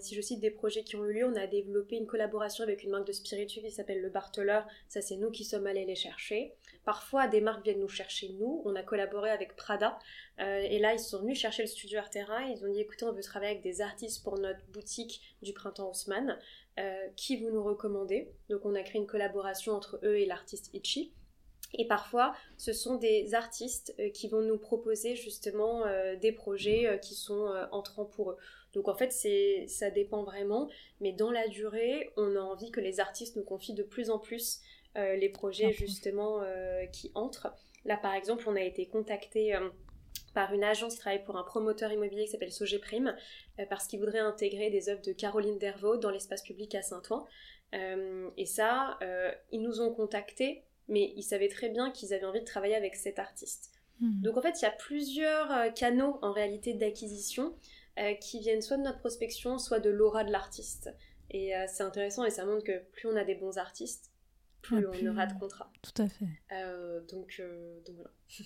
si 0.00 0.14
je 0.14 0.20
cite 0.20 0.40
des 0.40 0.50
projets 0.50 0.84
qui 0.84 0.96
ont 0.96 1.04
eu 1.06 1.12
lieu, 1.12 1.24
on 1.24 1.34
a 1.34 1.46
développé 1.46 1.96
une 1.96 2.06
collaboration 2.06 2.62
avec 2.62 2.82
une 2.82 2.90
marque 2.90 3.06
de 3.06 3.12
spiritueux 3.12 3.62
qui 3.62 3.70
s'appelle 3.70 4.02
Le 4.02 4.10
Barteleur. 4.10 4.66
Ça 4.88 5.00
c'est 5.00 5.16
nous 5.16 5.30
qui 5.30 5.44
sommes 5.44 5.66
allés 5.66 5.86
les 5.86 5.94
chercher. 5.94 6.54
parfois 6.84 7.26
des 7.28 7.40
marques 7.40 7.64
viennent 7.64 7.80
nous 7.80 7.88
chercher 7.88 8.28
nous. 8.38 8.62
On 8.64 8.74
a 8.74 8.82
collaboré 8.82 9.30
avec 9.30 9.56
Prada 9.56 9.98
et 10.38 10.78
là 10.78 10.92
ils 10.92 11.00
sont 11.00 11.20
venus 11.20 11.38
chercher 11.38 11.62
le 11.62 11.68
studio 11.68 11.98
Artera. 11.98 12.42
Ils 12.42 12.64
ont 12.64 12.72
dit 12.72 12.80
écoutez 12.80 13.04
on 13.04 13.12
veut 13.12 13.22
travailler 13.22 13.52
avec 13.52 13.62
des 13.62 13.80
artistes 13.80 14.22
pour 14.22 14.38
notre 14.38 14.64
boutique 14.72 15.22
du 15.42 15.52
printemps 15.52 15.90
Haussmann. 15.90 16.38
qui 17.16 17.36
vous 17.36 17.50
nous 17.50 17.62
recommandez? 17.62 18.30
Donc 18.50 18.64
on 18.64 18.74
a 18.74 18.82
créé 18.82 19.00
une 19.00 19.06
collaboration 19.06 19.72
entre 19.72 20.00
eux 20.04 20.18
et 20.18 20.26
l'artiste 20.26 20.70
Itchy. 20.74 21.12
Et 21.74 21.86
parfois, 21.86 22.34
ce 22.58 22.72
sont 22.72 22.96
des 22.96 23.34
artistes 23.34 23.94
euh, 23.98 24.10
qui 24.10 24.28
vont 24.28 24.42
nous 24.42 24.58
proposer 24.58 25.16
justement 25.16 25.86
euh, 25.86 26.16
des 26.16 26.32
projets 26.32 26.86
euh, 26.86 26.96
qui 26.98 27.14
sont 27.14 27.46
entrants 27.70 28.04
pour 28.04 28.32
eux. 28.32 28.36
Donc 28.74 28.88
en 28.88 28.94
fait, 28.94 29.12
c'est 29.12 29.66
ça 29.68 29.90
dépend 29.90 30.22
vraiment, 30.22 30.68
mais 31.00 31.12
dans 31.12 31.30
la 31.30 31.48
durée, 31.48 32.10
on 32.16 32.36
a 32.36 32.40
envie 32.40 32.70
que 32.70 32.80
les 32.80 33.00
artistes 33.00 33.36
nous 33.36 33.44
confient 33.44 33.74
de 33.74 33.82
plus 33.82 34.10
en 34.10 34.18
plus 34.18 34.60
les 34.94 35.30
projets 35.30 35.72
justement 35.72 36.42
qui 36.92 37.10
entrent. 37.14 37.54
Là, 37.84 37.96
par 37.96 38.14
exemple, 38.14 38.44
on 38.46 38.56
a 38.56 38.62
été 38.62 38.86
contacté 38.86 39.54
par 40.34 40.54
une 40.54 40.64
agence 40.64 40.94
qui 40.94 41.00
travaille 41.00 41.24
pour 41.24 41.36
un 41.36 41.44
promoteur 41.44 41.92
immobilier 41.92 42.24
qui 42.24 42.30
s'appelle 42.30 42.52
Sogé 42.52 42.78
Prime, 42.78 43.14
parce 43.68 43.86
qu'il 43.86 44.00
voudrait 44.00 44.20
intégrer 44.20 44.70
des 44.70 44.88
œuvres 44.88 45.02
de 45.02 45.12
Caroline 45.12 45.58
Dervaux 45.58 45.98
dans 45.98 46.10
l'espace 46.10 46.42
public 46.42 46.74
à 46.74 46.80
Saint-Ouen. 46.80 47.26
et 47.74 48.46
ça, 48.46 48.98
ils 49.50 49.60
nous 49.60 49.82
ont 49.82 49.92
contactés 49.92 50.64
mais 50.88 51.12
ils 51.16 51.22
savaient 51.22 51.48
très 51.48 51.68
bien 51.68 51.90
qu'ils 51.90 52.12
avaient 52.14 52.24
envie 52.24 52.40
de 52.40 52.44
travailler 52.44 52.74
avec 52.74 52.94
cet 52.94 53.18
artiste. 53.18 53.70
Hmm. 54.00 54.20
Donc 54.20 54.36
en 54.36 54.42
fait, 54.42 54.60
il 54.60 54.64
y 54.64 54.68
a 54.68 54.72
plusieurs 54.72 55.50
euh, 55.52 55.70
canaux 55.70 56.18
en 56.22 56.32
réalité 56.32 56.74
d'acquisition 56.74 57.54
euh, 57.98 58.14
qui 58.14 58.40
viennent 58.40 58.62
soit 58.62 58.76
de 58.76 58.82
notre 58.82 58.98
prospection, 58.98 59.58
soit 59.58 59.80
de 59.80 59.90
l'aura 59.90 60.24
de 60.24 60.32
l'artiste. 60.32 60.90
Et 61.30 61.56
euh, 61.56 61.64
c'est 61.68 61.82
intéressant 61.82 62.24
et 62.24 62.30
ça 62.30 62.44
montre 62.44 62.64
que 62.64 62.82
plus 62.92 63.08
on 63.08 63.16
a 63.16 63.24
des 63.24 63.34
bons 63.34 63.58
artistes, 63.58 64.10
plus 64.60 64.86
on 64.86 65.06
aura 65.06 65.26
de 65.26 65.38
contrats. 65.38 65.72
Tout 65.82 66.02
à 66.02 66.08
fait. 66.08 66.28
donc, 67.10 67.40
donc, 67.86 67.96
voilà. 67.96 68.10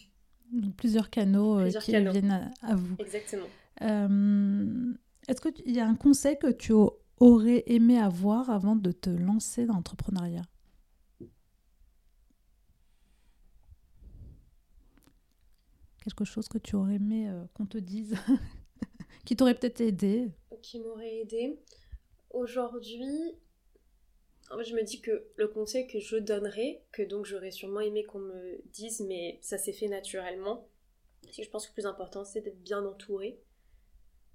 Donc 0.53 0.77
plusieurs 0.77 1.11
canaux 1.11 1.59
qui 1.81 1.91
viennent 1.91 2.53
à, 2.63 2.77
vous. 2.77 2.95
Exactement. 3.01 3.49
Est-ce 3.81 5.41
qu'il 5.41 5.75
y 5.75 5.81
a 5.81 5.89
un 5.89 5.97
conseil 5.97 6.39
que 6.39 6.53
tu 6.53 6.73
aurais 7.19 7.65
aimé 7.67 7.99
avoir 7.99 8.51
avant 8.51 8.77
de 8.77 8.93
te 8.93 9.11
lancer 9.11 9.67
dans 9.67 9.75
l'entrepreneuriat? 9.75 10.43
Quelque 16.07 16.25
chose 16.25 16.49
que 16.49 16.59
tu 16.59 16.77
aurais 16.77 16.95
aimé 16.95 17.29
euh, 17.29 17.45
qu'on 17.55 17.67
te 17.67 17.79
dise, 17.79 18.15
qui 19.25 19.37
t'aurait 19.37 19.55
peut-être 19.55 19.81
aidé 19.81 20.31
Qui 20.63 20.79
m'aurait 20.81 21.19
aidé. 21.19 21.59
Aujourd'hui, 22.31 23.35
je 24.65 24.75
me 24.75 24.83
dis 24.83 25.01
que 25.01 25.27
le 25.37 25.49
conseil 25.49 25.89
que 25.89 25.99
je 25.99 26.17
donnerais, 26.17 26.85
que 26.93 27.03
donc 27.03 27.27
j'aurais 27.27 27.51
sûrement 27.51 27.81
aimé 27.81 28.05
qu'on 28.05 28.21
me 28.21 28.61
dise, 28.73 29.01
mais 29.01 29.39
ça 29.43 29.59
s'est 29.59 29.73
fait 29.73 29.89
naturellement, 29.89 30.69
c'est 31.25 31.43
que 31.43 31.43
je 31.43 31.51
pense 31.51 31.67
que 31.67 31.73
le 31.73 31.75
plus 31.75 31.87
important, 31.87 32.25
c'est 32.25 32.41
d'être 32.41 32.63
bien 32.63 32.85
entouré. 32.85 33.41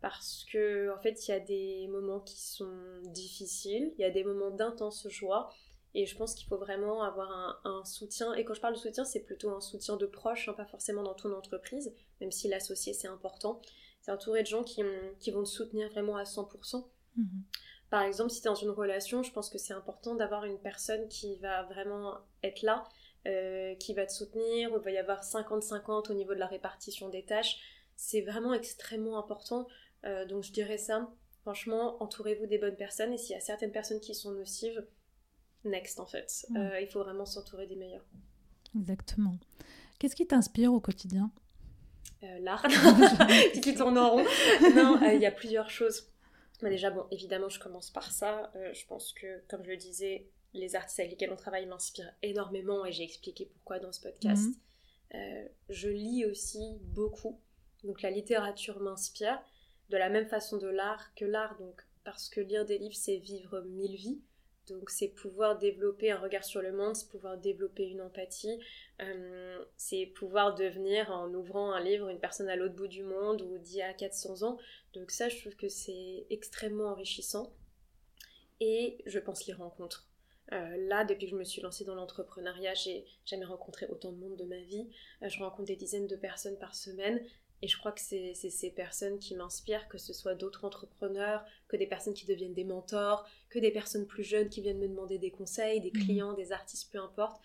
Parce 0.02 0.46
que, 0.52 0.92
en 0.92 1.00
fait, 1.00 1.28
il 1.28 1.32
y 1.32 1.34
a 1.34 1.40
des 1.40 1.88
moments 1.88 2.20
qui 2.20 2.42
sont 2.42 3.02
difficiles, 3.04 3.94
il 3.98 4.02
y 4.02 4.04
a 4.04 4.10
des 4.10 4.24
moments 4.24 4.50
d'intense 4.50 5.08
joie, 5.10 5.54
et 5.94 6.06
je 6.06 6.16
pense 6.16 6.36
qu'il 6.36 6.48
faut 6.48 6.58
vraiment 6.58 7.04
avoir 7.04 7.62
un, 7.66 7.84
soutien. 7.84 8.34
Et 8.34 8.46
quand 8.46 8.54
je 8.54 8.62
parle 8.62 8.76
de 8.76 8.80
soutien, 8.80 9.04
c'est 9.04 9.22
plutôt 9.22 9.50
un 9.50 9.60
soutien 9.60 9.98
de 9.98 10.06
proches, 10.06 10.48
hein, 10.48 10.54
pas 10.54 10.66
forcément 10.66 11.04
dans 11.04 11.14
ton 11.14 11.34
entreprise, 11.34 11.94
même 12.22 12.32
si 12.32 12.48
l'associé 12.48 12.94
c'est 12.94 13.08
important. 13.08 13.62
C'est 14.02 14.12
entouré 14.12 14.42
de 14.42 14.48
gens 14.48 14.64
qui, 14.64 14.82
qui, 15.20 15.32
vont 15.32 15.44
te 15.44 15.50
soutenir 15.50 15.90
vraiment 15.90 16.16
à 16.16 16.24
100%. 16.24 16.88
Mhm. 17.18 17.26
Par 17.90 18.04
exemple, 18.04 18.32
si 18.32 18.42
tu 18.42 18.48
es 18.48 18.50
dans 18.50 18.56
une 18.56 18.70
relation, 18.70 19.22
je 19.22 19.32
pense 19.34 19.50
que 19.50 19.58
c'est 19.58 19.74
important 19.74 20.16
d'avoir 20.16 20.46
une 20.46 20.60
personne 20.60 21.08
qui 21.10 21.36
va 21.38 21.64
vraiment 21.64 22.20
être 22.42 22.62
là, 22.62 22.86
euh, 23.28 23.76
qui 23.76 23.94
va 23.94 24.06
te 24.06 24.14
soutenir, 24.14 24.72
où 24.72 24.78
il 24.78 24.82
va 24.82 24.92
y 24.92 24.98
avoir 24.98 25.24
50-50 25.24 26.10
au 26.10 26.14
niveau 26.14 26.34
de 26.34 26.40
la 26.40 26.48
répartition 26.48 27.10
des 27.10 27.26
tâches. 27.26 27.60
C'est 27.98 28.22
vraiment 28.22 28.54
extrêmement 28.54 29.20
important. 29.20 29.68
Euh, 30.06 30.26
donc 30.26 30.44
je 30.44 30.54
dirais 30.54 30.78
ça, 30.78 31.12
franchement, 31.42 32.02
entourez-vous 32.02 32.48
des 32.48 32.58
bonnes 32.58 32.78
personnes. 32.78 33.12
Et 33.12 33.18
s'il 33.18 33.36
y 33.36 33.38
a 33.38 33.42
certaines 33.42 33.74
personnes 33.74 34.00
qui 34.00 34.16
sont 34.16 34.32
nocives, 34.32 34.88
next 35.66 36.00
en 36.00 36.06
fait. 36.06 36.46
Euh, 36.56 36.80
il 36.80 36.88
faut 36.88 37.00
vraiment 37.04 37.26
s'entourer 37.26 37.68
des 37.68 37.76
meilleurs. 37.76 38.06
Exactement. 38.76 39.36
Qu'est-ce 40.00 40.16
qui 40.16 40.26
t'inspire 40.26 40.74
au 40.74 40.80
quotidien? 40.80 41.32
Euh, 42.24 42.40
L'art. 42.40 42.66
si 43.54 43.62
tu 43.62 43.76
tournes 43.76 43.98
en 43.98 44.12
rond. 44.12 44.26
non, 44.76 45.02
euh, 45.02 45.14
il 45.14 45.22
y 45.22 45.26
a 45.26 45.32
plusieurs 45.32 45.70
choses. 45.70 46.08
Mais 46.62 46.70
déjà, 46.70 46.92
bon, 46.92 47.06
évidemment, 47.10 47.50
je 47.50 47.60
commence 47.60 47.90
par 47.90 48.12
ça. 48.12 48.52
je 48.56 48.86
pense 48.86 49.14
que, 49.14 49.42
comme 49.48 49.64
je 49.64 49.72
le 49.72 49.78
disais, 49.78 50.28
les 50.54 50.76
artistes 50.76 51.00
avec 51.00 51.12
lesquels 51.12 51.32
on 51.32 51.36
travaille 51.36 51.66
m'inspirent 51.66 52.14
énormément 52.22 52.86
et 52.86 52.92
j'ai 52.92 53.04
expliqué 53.04 53.46
pourquoi 53.46 53.80
dans 53.80 53.92
ce 53.92 54.02
podcast. 54.02 54.50
Mhm. 55.14 55.50
je 55.70 55.90
lis 55.90 56.26
aussi 56.26 56.78
beaucoup. 56.94 57.40
Donc 57.84 58.04
la 58.04 58.12
littérature 58.12 58.80
m'inspire 58.80 59.42
de 59.90 59.98
la 59.98 60.10
même 60.10 60.28
façon 60.28 60.58
de 60.58 60.68
l'art 60.68 61.16
que 61.16 61.26
l'art. 61.26 61.58
Donc 61.58 61.82
parce 62.04 62.30
que 62.30 62.42
lire 62.42 62.66
des 62.66 62.78
livres, 62.78 62.96
c'est 62.96 63.18
vivre 63.18 63.62
mille 63.62 63.96
vies. 63.96 64.22
Donc 64.68 64.90
c'est 64.90 65.08
pouvoir 65.08 65.58
développer 65.58 66.12
un 66.12 66.20
regard 66.20 66.44
sur 66.44 66.62
le 66.62 66.72
monde, 66.72 66.96
c'est 66.96 67.10
pouvoir 67.10 67.38
développer 67.38 67.88
une 67.88 68.02
empathie, 68.02 68.60
euh, 69.02 69.64
c'est 69.76 70.06
pouvoir 70.06 70.56
devenir 70.56 71.12
en 71.12 71.34
ouvrant 71.34 71.72
un 71.72 71.84
livre 71.84 72.10
une 72.10 72.20
personne 72.20 72.48
à 72.48 72.56
l'autre 72.56 72.76
bout 72.76 72.88
du 72.88 73.04
monde 73.04 73.42
ou 73.42 73.58
d'il 73.58 73.78
y 73.78 73.82
a 73.82 73.94
400 73.94 74.44
ans. 74.44 74.58
Donc 74.94 75.12
ça 75.12 75.30
je 75.30 75.40
trouve 75.40 75.56
que 75.56 75.68
c'est 75.68 76.26
extrêmement 76.30 76.90
enrichissant. 76.90 77.52
Et 78.60 79.00
je 79.08 79.18
pense 79.18 79.48
les 79.48 79.54
rencontres. 79.54 80.08
Euh, 80.54 80.78
là, 80.88 81.06
depuis 81.06 81.26
que 81.26 81.32
je 81.32 81.38
me 81.38 81.44
suis 81.44 81.62
lancée 81.62 81.86
dans 81.86 81.96
l'entrepreneuriat, 81.96 82.74
j'ai 82.74 83.06
jamais 83.26 83.46
rencontré 83.46 83.88
autant 83.88 84.12
de 84.12 84.18
monde 84.18 84.36
de 84.36 84.44
ma 84.44 84.60
vie. 84.60 84.88
Euh, 85.24 85.30
je 85.30 85.40
rencontre 85.40 85.66
des 85.66 85.76
dizaines 85.76 86.08
de 86.08 86.16
personnes 86.16 86.58
par 86.60 86.76
semaine 86.76 87.22
et 87.62 87.68
je 87.68 87.78
crois 87.78 87.92
que 87.92 88.02
c'est 88.02 88.34
ces 88.34 88.72
personnes 88.72 89.20
qui 89.20 89.36
m'inspirent, 89.36 89.88
que 89.88 90.00
ce 90.00 90.14
soit 90.14 90.34
d'autres 90.34 90.66
entrepreneurs, 90.66 91.46
que 91.68 91.78
des 91.78 91.86
personnes 91.86 92.16
qui 92.16 92.26
deviennent 92.26 92.56
des 92.56 92.64
mentors, 92.64 93.28
que 93.50 93.60
des 93.60 93.72
personnes 93.72 94.08
plus 94.08 94.24
jeunes 94.24 94.50
qui 94.50 94.62
viennent 94.62 94.80
me 94.80 94.88
demander 94.88 95.20
des 95.20 95.30
conseils, 95.30 95.80
des 95.80 95.92
mhm. 95.94 96.04
clients, 96.04 96.34
des 96.34 96.52
artistes, 96.52 96.92
peu 96.92 97.00
importe. 97.00 97.40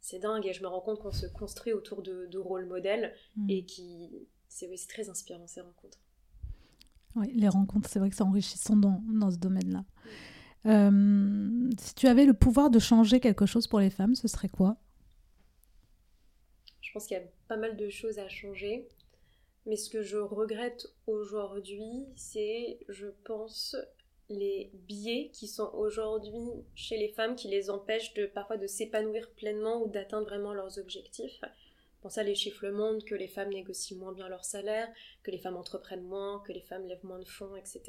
C'est 0.00 0.20
dingue 0.20 0.46
et 0.46 0.52
je 0.52 0.62
me 0.62 0.68
rends 0.68 0.80
compte 0.80 1.00
qu'on 1.00 1.10
se 1.10 1.26
construit 1.26 1.72
autour 1.72 2.02
de, 2.02 2.38
rôles 2.38 2.66
modèles 2.66 3.14
mhm. 3.36 3.50
et 3.50 3.64
qui. 3.64 4.10
C'est 4.48 4.70
très 4.88 5.10
inspirant 5.10 5.46
ces 5.46 5.60
rencontres. 5.60 5.98
Oui, 7.16 7.32
les 7.34 7.48
rencontres, 7.48 7.88
c'est 7.88 7.98
vrai 7.98 8.08
que 8.10 8.16
c'est 8.16 8.22
enrichissant 8.22 8.76
dans, 8.76 9.02
dans 9.08 9.30
ce 9.30 9.36
domaine-là. 9.36 9.84
Euh, 10.66 11.70
si 11.78 11.94
tu 11.94 12.06
avais 12.06 12.24
le 12.24 12.34
pouvoir 12.34 12.70
de 12.70 12.78
changer 12.78 13.20
quelque 13.20 13.44
chose 13.44 13.66
pour 13.66 13.80
les 13.80 13.90
femmes, 13.90 14.14
ce 14.14 14.28
serait 14.28 14.48
quoi? 14.48 14.76
Je 16.80 16.92
pense 16.92 17.06
qu'il 17.06 17.16
y 17.16 17.20
a 17.20 17.24
pas 17.48 17.56
mal 17.56 17.76
de 17.76 17.88
choses 17.88 18.18
à 18.18 18.28
changer. 18.28 18.88
Mais 19.68 19.76
ce 19.76 19.90
que 19.90 20.02
je 20.02 20.16
regrette 20.16 20.88
aujourd'hui, 21.06 22.06
c'est, 22.16 22.78
je 22.88 23.08
pense, 23.24 23.76
les 24.30 24.70
biais 24.72 25.30
qui 25.34 25.46
sont 25.46 25.70
aujourd'hui 25.74 26.64
chez 26.74 26.96
les 26.96 27.10
femmes 27.10 27.36
qui 27.36 27.48
les 27.48 27.68
empêchent 27.68 28.14
de 28.14 28.24
parfois 28.24 28.56
de 28.56 28.66
s'épanouir 28.66 29.30
pleinement 29.32 29.82
ou 29.82 29.88
d'atteindre 29.88 30.26
vraiment 30.26 30.54
leurs 30.54 30.78
objectifs. 30.78 31.42
Pour 32.00 32.10
ça, 32.10 32.22
les 32.22 32.34
chiffres 32.34 32.64
le 32.64 32.72
montrent 32.72 33.04
que 33.04 33.14
les 33.14 33.28
femmes 33.28 33.50
négocient 33.50 33.98
moins 33.98 34.12
bien 34.12 34.30
leur 34.30 34.46
salaire, 34.46 34.88
que 35.22 35.30
les 35.30 35.38
femmes 35.38 35.56
entreprennent 35.56 36.02
moins, 36.02 36.42
que 36.46 36.52
les 36.52 36.62
femmes 36.62 36.86
lèvent 36.86 37.04
moins 37.04 37.18
de 37.18 37.28
fonds, 37.28 37.54
etc. 37.54 37.82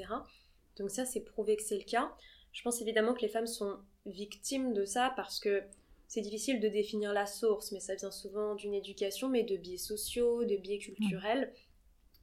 Donc 0.76 0.92
ça, 0.92 1.06
c'est 1.06 1.22
prouvé 1.22 1.56
que 1.56 1.64
c'est 1.64 1.78
le 1.78 1.86
cas. 1.86 2.14
Je 2.52 2.62
pense 2.62 2.82
évidemment 2.82 3.14
que 3.14 3.22
les 3.22 3.30
femmes 3.30 3.48
sont 3.48 3.78
victimes 4.06 4.74
de 4.74 4.84
ça 4.84 5.14
parce 5.16 5.40
que 5.40 5.64
c'est 6.10 6.22
difficile 6.22 6.60
de 6.60 6.68
définir 6.68 7.14
la 7.14 7.26
source, 7.26 7.72
mais 7.72 7.80
ça 7.80 7.96
vient 7.96 8.12
souvent 8.12 8.56
d'une 8.56 8.74
éducation, 8.74 9.30
mais 9.30 9.44
de 9.44 9.56
biais 9.56 9.78
sociaux, 9.78 10.44
de 10.44 10.58
biais 10.58 10.80
culturels. 10.80 11.54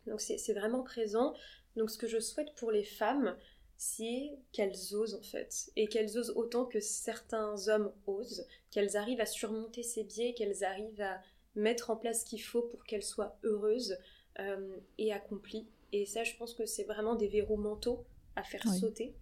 Donc 0.07 0.21
c'est 0.21 0.53
vraiment 0.53 0.83
présent. 0.83 1.35
Donc 1.77 1.91
ce 1.91 1.99
que 1.99 2.07
je 2.07 2.19
souhaite 2.19 2.55
pour 2.55 2.71
les 2.71 2.85
femmes, 2.85 3.37
c'est 3.77 4.39
qu'elles 4.53 4.95
osent 4.95 5.15
en 5.15 5.23
fait, 5.23 5.71
et 5.77 5.87
qu'elles 5.87 6.17
osent 6.17 6.33
autant 6.35 6.65
que 6.65 6.81
certains 6.81 7.69
hommes 7.69 7.93
osent, 8.07 8.47
qu'elles 8.71 8.97
arrivent 8.97 9.21
à 9.21 9.27
surmonter 9.27 9.83
ces 9.83 10.05
biais, 10.05 10.35
qu'elles 10.35 10.65
arrivent 10.65 11.03
à 11.03 11.21
mettre 11.55 11.91
en 11.91 11.97
place 11.97 12.21
ce 12.21 12.25
qu'il 12.25 12.43
faut 12.43 12.63
pour 12.63 12.85
qu'elles 12.85 13.03
soient 13.03 13.39
heureuses 13.45 13.99
euh, 14.39 14.77
et 14.99 15.13
accomplies. 15.13 15.67
Et 15.93 16.07
ça, 16.07 16.25
je 16.25 16.35
pense 16.37 16.55
que 16.55 16.67
c'est 16.67 16.85
vraiment 16.85 17.15
des 17.15 17.29
verrous 17.29 17.57
mentaux 17.57 18.05
à 18.35 18.43
faire 18.43 18.63
sauter. 18.69 19.15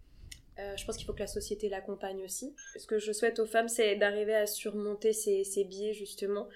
Euh, 0.58 0.76
je 0.76 0.84
pense 0.84 0.96
qu'il 0.96 1.06
faut 1.06 1.12
que 1.12 1.20
la 1.20 1.26
société 1.26 1.68
l'accompagne 1.68 2.22
aussi. 2.22 2.54
Ce 2.76 2.86
que 2.86 2.98
je 2.98 3.12
souhaite 3.12 3.38
aux 3.40 3.46
femmes, 3.46 3.68
c'est 3.68 3.96
d'arriver 3.96 4.34
à 4.34 4.46
surmonter 4.46 5.12
ces, 5.12 5.64
biais 5.64 5.92
justement 5.92 6.48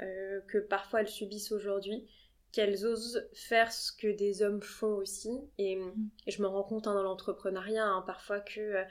euh, 0.00 0.40
que 0.48 0.58
parfois 0.58 1.00
elles 1.00 1.08
subissent 1.08 1.52
aujourd'hui 1.52 2.06
qu'elles 2.56 2.86
osent 2.86 3.22
faire 3.34 3.70
ce 3.70 3.92
que 3.92 4.16
des 4.16 4.42
hommes 4.42 4.62
font 4.62 4.94
aussi. 4.94 5.30
Et, 5.58 5.76
mm. 5.76 6.08
je 6.26 6.40
me 6.40 6.46
rends 6.46 6.62
compte 6.62 6.86
hein, 6.86 6.94
dans 6.94 7.02
l'entrepreneuriat 7.02 7.84
hein, 7.84 8.02
parfois 8.06 8.40
que 8.40 8.60
euh, 8.60 8.82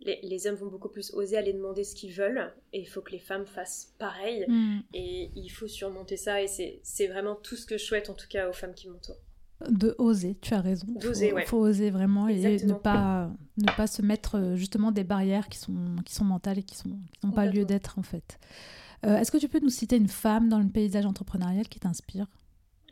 les, 0.00 0.46
hommes 0.46 0.56
vont 0.56 0.66
beaucoup 0.66 0.90
plus 0.90 1.14
oser 1.14 1.38
aller 1.38 1.54
demander 1.54 1.82
ce 1.82 1.94
qu'ils 1.94 2.12
veulent. 2.12 2.52
Et 2.74 2.80
il 2.80 2.84
faut 2.84 3.00
que 3.00 3.12
les 3.12 3.18
femmes 3.18 3.46
fassent 3.46 3.94
pareil. 3.98 4.44
Mm. 4.46 4.80
Et 4.92 5.30
il 5.34 5.48
faut 5.48 5.66
surmonter 5.66 6.18
ça. 6.18 6.42
Et 6.42 6.46
c'est 6.46 7.06
vraiment 7.06 7.36
tout 7.36 7.56
ce 7.56 7.64
que 7.64 7.78
je 7.78 7.84
souhaite 7.84 8.10
en 8.10 8.14
tout 8.14 8.28
cas 8.28 8.50
aux 8.50 8.52
femmes 8.52 8.74
qui 8.74 8.90
m'entourent. 8.90 9.22
De 9.66 9.94
oser, 9.96 10.36
tu 10.42 10.52
as 10.52 10.60
raison. 10.60 10.86
D'oser, 10.86 11.32
Il 11.34 11.46
faut 11.46 11.56
oser 11.56 11.88
vraiment 11.88 12.28
et 12.28 12.58
ne 12.66 12.74
pas, 12.74 13.30
ne 13.56 13.74
pas 13.74 13.86
se 13.86 14.02
mettre 14.02 14.36
euh, 14.36 14.56
justement 14.56 14.92
des 14.92 15.04
barrières 15.04 15.48
qui 15.48 15.56
sont, 15.56 15.96
qui 16.04 16.14
sont 16.14 16.26
mentales 16.26 16.58
et 16.58 16.62
qui 16.62 16.76
n'ont 16.86 17.30
qui 17.30 17.34
pas 17.34 17.46
lieu 17.46 17.64
d'être 17.64 17.98
en 17.98 18.02
fait. 18.02 18.38
Est-ce 19.02 19.30
que 19.30 19.38
tu 19.38 19.48
peux 19.48 19.60
nous 19.60 19.70
citer 19.70 19.96
une 19.96 20.08
femme 20.08 20.48
dans 20.48 20.58
le 20.58 20.68
paysage 20.68 21.06
entrepreneurial 21.06 21.68
qui 21.68 21.78
t'inspire? 21.78 22.26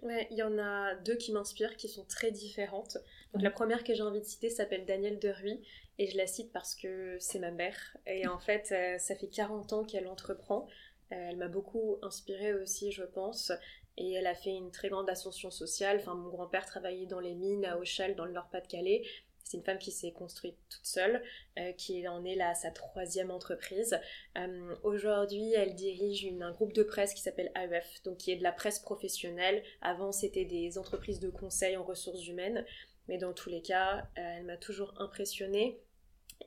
Ouais, 0.05 0.29
il 0.31 0.37
y 0.37 0.43
en 0.43 0.59
a 0.59 0.95
deux 0.97 1.17
qui 1.17 1.33
m'inspirent, 1.33 1.77
qui 1.77 1.89
sont 1.89 2.05
très 2.05 2.31
différentes. 2.31 2.99
Donc 3.33 3.43
la 3.43 3.51
première 3.51 3.83
que 3.85 3.95
j'ai 3.95 4.03
envie 4.03 4.21
de 4.21 4.27
citer 4.27 4.51
s'appelle 4.51 4.85
Danielle 4.85 5.19
Deruy, 5.19 5.63
et 5.99 6.07
je 6.07 6.17
la 6.17 6.27
cite 6.27 6.53
parce 6.53 6.75
que 6.75 7.17
c'est 7.21 7.39
ma 7.39 7.51
mère. 7.51 7.97
Et 8.07 8.27
en 8.27 8.39
fait, 8.39 8.75
ça 8.99 9.15
fait 9.15 9.29
40 9.29 9.73
ans 9.73 9.85
qu'elle 9.85 10.07
entreprend. 10.07 10.69
Elle 11.09 11.37
m'a 11.37 11.49
beaucoup 11.49 11.99
inspirée 12.03 12.53
aussi, 12.53 12.93
je 12.93 13.05
pense. 13.05 13.51
Et 13.97 14.13
elle 14.13 14.27
a 14.27 14.35
fait 14.35 14.51
une 14.51 14.73
très 14.73 14.89
grande 14.89 15.09
ascension 15.09 15.51
sociale. 15.51 15.99
Enfin, 16.01 16.15
mon 16.15 16.29
grand-père 16.29 16.67
travaillait 16.67 17.07
dans 17.07 17.21
les 17.21 17.35
mines 17.35 17.65
à 17.65 17.79
Auchel, 17.79 18.17
dans 18.17 18.25
le 18.25 18.33
Nord-Pas-de-Calais. 18.33 19.05
C'est 19.45 19.59
une 19.59 19.63
femme 19.63 19.79
qui 19.79 19.93
s'est 19.93 20.13
construite 20.13 20.57
toute 20.71 20.87
seule, 20.87 21.23
euh, 21.59 21.73
qui 21.73 22.09
en 22.09 22.25
est 22.25 22.35
là 22.35 22.49
à 22.49 22.55
sa 22.55 22.71
troisième 22.71 23.31
entreprise. 23.31 24.01
Euh, 24.39 24.75
aujourd'hui, 24.83 25.53
elle 25.53 25.75
dirige 25.75 26.27
un 26.41 26.51
groupe 26.51 26.73
de 26.73 26.83
presse 26.83 27.13
qui 27.13 27.21
s'appelle 27.21 27.53
AEF, 27.55 28.03
donc 28.05 28.17
qui 28.17 28.33
est 28.33 28.37
de 28.37 28.43
la 28.43 28.53
presse 28.53 28.79
professionnelle. 28.79 29.63
Avant, 29.83 30.13
c'était 30.13 30.47
des 30.47 30.79
entreprises 30.79 31.21
de 31.21 31.29
conseil 31.29 31.77
en 31.77 31.85
ressources 31.85 32.27
humaines. 32.27 32.65
Mais 33.07 33.19
dans 33.19 33.35
tous 33.35 33.51
les 33.51 33.61
cas, 33.61 33.99
euh, 33.99 34.37
elle 34.39 34.45
m'a 34.45 34.57
toujours 34.57 34.95
impressionnée. 34.99 35.79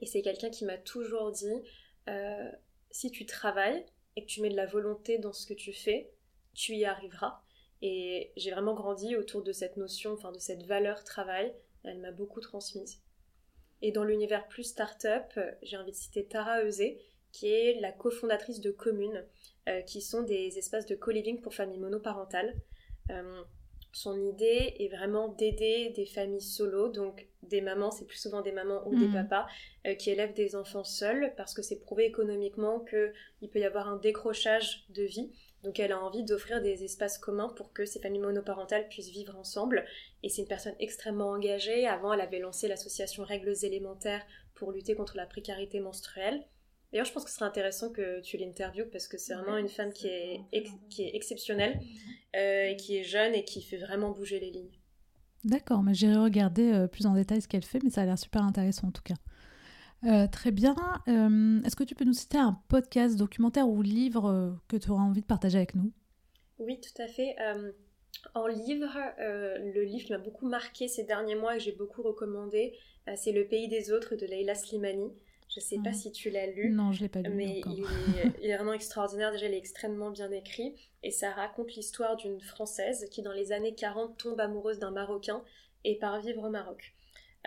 Et 0.02 0.08
c'est 0.08 0.24
quelqu'un 0.24 0.50
qui 0.50 0.66
m'a 0.66 0.78
toujours 0.78 1.32
dit, 1.32 1.64
si 2.90 3.12
tu 3.12 3.26
travailles 3.26 3.86
et 4.16 4.24
que 4.24 4.28
tu 4.28 4.42
mets 4.42 4.50
de 4.50 4.56
la 4.56 4.66
volonté 4.66 5.18
dans 5.18 5.34
ce 5.34 5.46
que 5.46 5.54
tu 5.54 5.72
fais, 5.72 6.12
tu 6.54 6.76
y 6.76 6.86
arriveras. 6.86 7.42
Et 7.82 8.32
j'ai 8.36 8.52
vraiment 8.52 8.74
grandi 8.74 9.16
autour 9.16 9.44
de 9.44 9.52
cette 9.52 9.78
notion, 9.78 10.14
enfin 10.14 10.32
de 10.32 10.40
cette 10.40 10.64
valeur 10.64 11.04
travail. 11.04 11.54
Elle 11.84 12.00
m'a 12.00 12.12
beaucoup 12.12 12.42
transmise. 12.42 13.02
Et 13.82 13.92
dans 13.92 14.04
l'univers 14.04 14.48
plus 14.48 14.64
start-up, 14.64 15.40
j'ai 15.62 15.78
envie 15.78 15.92
de 15.92 15.96
citer 15.96 16.26
Tara 16.26 16.64
Eusé, 16.64 17.00
qui 17.32 17.48
est 17.48 17.80
la 17.80 17.92
cofondatrice 17.92 18.62
de 18.62 18.72
Communes, 18.72 19.24
euh, 19.70 19.82
qui 19.82 20.02
sont 20.02 20.24
des 20.24 20.58
espaces 20.58 20.86
de 20.86 20.96
co-living 20.96 21.42
pour 21.42 21.54
familles 21.54 21.80
monoparentales. 21.80 22.56
Euh, 23.12 23.44
son 23.92 24.20
idée 24.22 24.76
est 24.80 24.90
vraiment 24.90 25.30
d'aider 25.30 25.90
des 25.96 26.06
familles 26.06 26.42
solo, 26.42 26.90
donc 26.90 27.28
des 27.44 27.62
mamans, 27.62 27.92
c'est 27.92 28.06
plus 28.06 28.18
souvent 28.18 28.42
des 28.42 28.52
mamans 28.52 28.88
ou 28.88 28.96
des 28.98 29.08
mmh. 29.08 29.14
papas, 29.14 29.48
euh, 29.86 29.96
qui 29.96 30.10
élèvent 30.10 30.34
des 30.34 30.56
enfants 30.56 30.84
seuls, 30.84 31.34
parce 31.36 31.54
que 31.54 31.62
c'est 31.62 31.80
prouvé 31.80 32.06
économiquement 32.06 32.80
qu'il 32.80 33.50
peut 33.50 33.60
y 33.60 33.66
avoir 33.66 33.88
un 33.88 33.98
décrochage 33.98 34.86
de 34.90 35.04
vie. 35.04 35.32
Donc 35.68 35.82
elle 35.82 35.92
a 35.92 36.02
envie 36.02 36.24
d'offrir 36.24 36.62
des 36.62 36.86
espaces 36.86 37.18
communs 37.18 37.50
pour 37.50 37.74
que 37.74 37.84
ces 37.84 38.00
familles 38.00 38.22
monoparentales 38.22 38.88
puissent 38.88 39.10
vivre 39.10 39.36
ensemble. 39.36 39.84
Et 40.24 40.30
c'est 40.30 40.44
une 40.44 40.48
personne 40.48 40.76
extrêmement 40.80 41.32
engagée. 41.32 41.86
Avant, 41.86 42.14
elle 42.14 42.22
avait 42.22 42.40
lancé 42.40 42.70
l'association 42.70 43.26
Règles 43.26 43.54
élémentaires 43.64 44.26
pour 44.56 44.72
lutter 44.72 44.96
contre 44.96 45.18
la 45.18 45.26
précarité 45.26 45.82
menstruelle. 45.82 46.42
D'ailleurs, 46.90 47.06
je 47.06 47.12
pense 47.12 47.26
que 47.26 47.30
ce 47.30 47.36
serait 47.36 47.50
intéressant 47.50 47.92
que 47.92 48.22
tu 48.22 48.38
l'interviewes 48.38 48.90
parce 48.90 49.10
que 49.10 49.18
c'est 49.18 49.34
vraiment 49.34 49.58
une 49.58 49.68
femme 49.68 49.92
qui 49.92 50.08
est, 50.08 50.40
qui 50.90 51.04
est 51.04 51.14
exceptionnelle, 51.14 51.82
euh, 52.38 52.74
qui 52.76 52.96
est 52.96 53.04
jeune 53.04 53.36
et 53.36 53.44
qui 53.44 53.62
fait 53.62 53.76
vraiment 53.76 54.12
bouger 54.12 54.40
les 54.40 54.52
lignes. 54.52 54.80
D'accord, 55.44 55.84
mais 55.84 55.94
j'irai 55.94 56.16
regarder 56.16 56.72
euh, 56.72 56.88
plus 56.88 57.08
en 57.08 57.14
détail 57.14 57.42
ce 57.42 57.50
qu'elle 57.50 57.66
fait, 57.66 57.84
mais 57.84 57.90
ça 57.90 58.04
a 58.04 58.06
l'air 58.06 58.18
super 58.18 58.42
intéressant 58.42 58.88
en 58.88 58.92
tout 58.92 59.04
cas. 59.04 59.16
Euh, 60.06 60.28
très 60.28 60.52
bien. 60.52 60.76
Euh, 61.08 61.62
est-ce 61.64 61.76
que 61.76 61.84
tu 61.84 61.96
peux 61.96 62.06
nous 62.06 62.14
citer 62.14 62.38
un 62.38 62.62
podcast, 62.68 63.18
documentaire 63.18 63.68
ou 63.68 63.82
livre 63.82 64.30
euh, 64.30 64.52
que 64.68 64.78
tu 64.78 64.90
auras 64.92 65.04
envie 65.04 65.22
de 65.22 65.26
partager 65.26 65.58
avec 65.58 65.76
nous? 65.76 65.92
Oui, 66.60 66.80
tout 66.80 67.02
à 67.02 67.08
fait. 67.08 67.36
en 68.34 68.48
livre, 68.48 68.98
le 69.20 69.84
livre 69.84 70.06
qui 70.06 70.12
m'a 70.12 70.18
beaucoup 70.18 70.48
marqué 70.48 70.88
ces 70.88 71.04
derniers 71.04 71.36
mois 71.36 71.56
et 71.56 71.58
que 71.60 71.64
j'ai 71.64 71.72
beaucoup 71.72 72.02
recommandé, 72.02 72.74
c'est 73.16 73.32
Le 73.32 73.46
pays 73.46 73.68
des 73.68 73.92
autres 73.92 74.16
de 74.16 74.26
Leila 74.26 74.56
Slimani. 74.56 75.12
Je 75.50 75.60
ne 75.60 75.64
sais 75.64 75.78
pas 75.78 75.92
ah. 75.92 75.94
si 75.94 76.12
tu 76.12 76.30
l'as 76.30 76.48
lu. 76.48 76.72
Non, 76.72 76.92
je 76.92 77.00
ne 77.00 77.04
l'ai 77.04 77.10
pas 77.10 77.22
lu. 77.22 77.30
Mais 77.30 77.60
encore. 77.60 77.74
Il, 77.78 77.84
est, 78.20 78.34
il, 78.42 78.50
est, 78.50 78.56
vraiment 78.58 78.74
extraordinaire. 78.74 79.32
Déjà, 79.32 79.46
il 79.48 79.54
est 79.54 79.58
extrêmement 79.58 80.10
bien 80.10 80.30
écrit. 80.32 80.76
Et 81.04 81.12
ça 81.12 81.32
raconte 81.32 81.74
l'histoire 81.76 82.18
d'une 82.18 82.42
Française 82.42 83.08
qui, 83.12 83.22
dans 83.22 83.32
les 83.32 83.52
années 83.52 83.74
40, 83.74 84.18
tombe 84.18 84.40
amoureuse 84.42 84.80
d'un 84.80 84.92
Marocain 84.92 85.42
et 85.86 85.98
part 86.00 86.20
vivre 86.20 86.44
au 86.44 86.50
Maroc. 86.50 86.97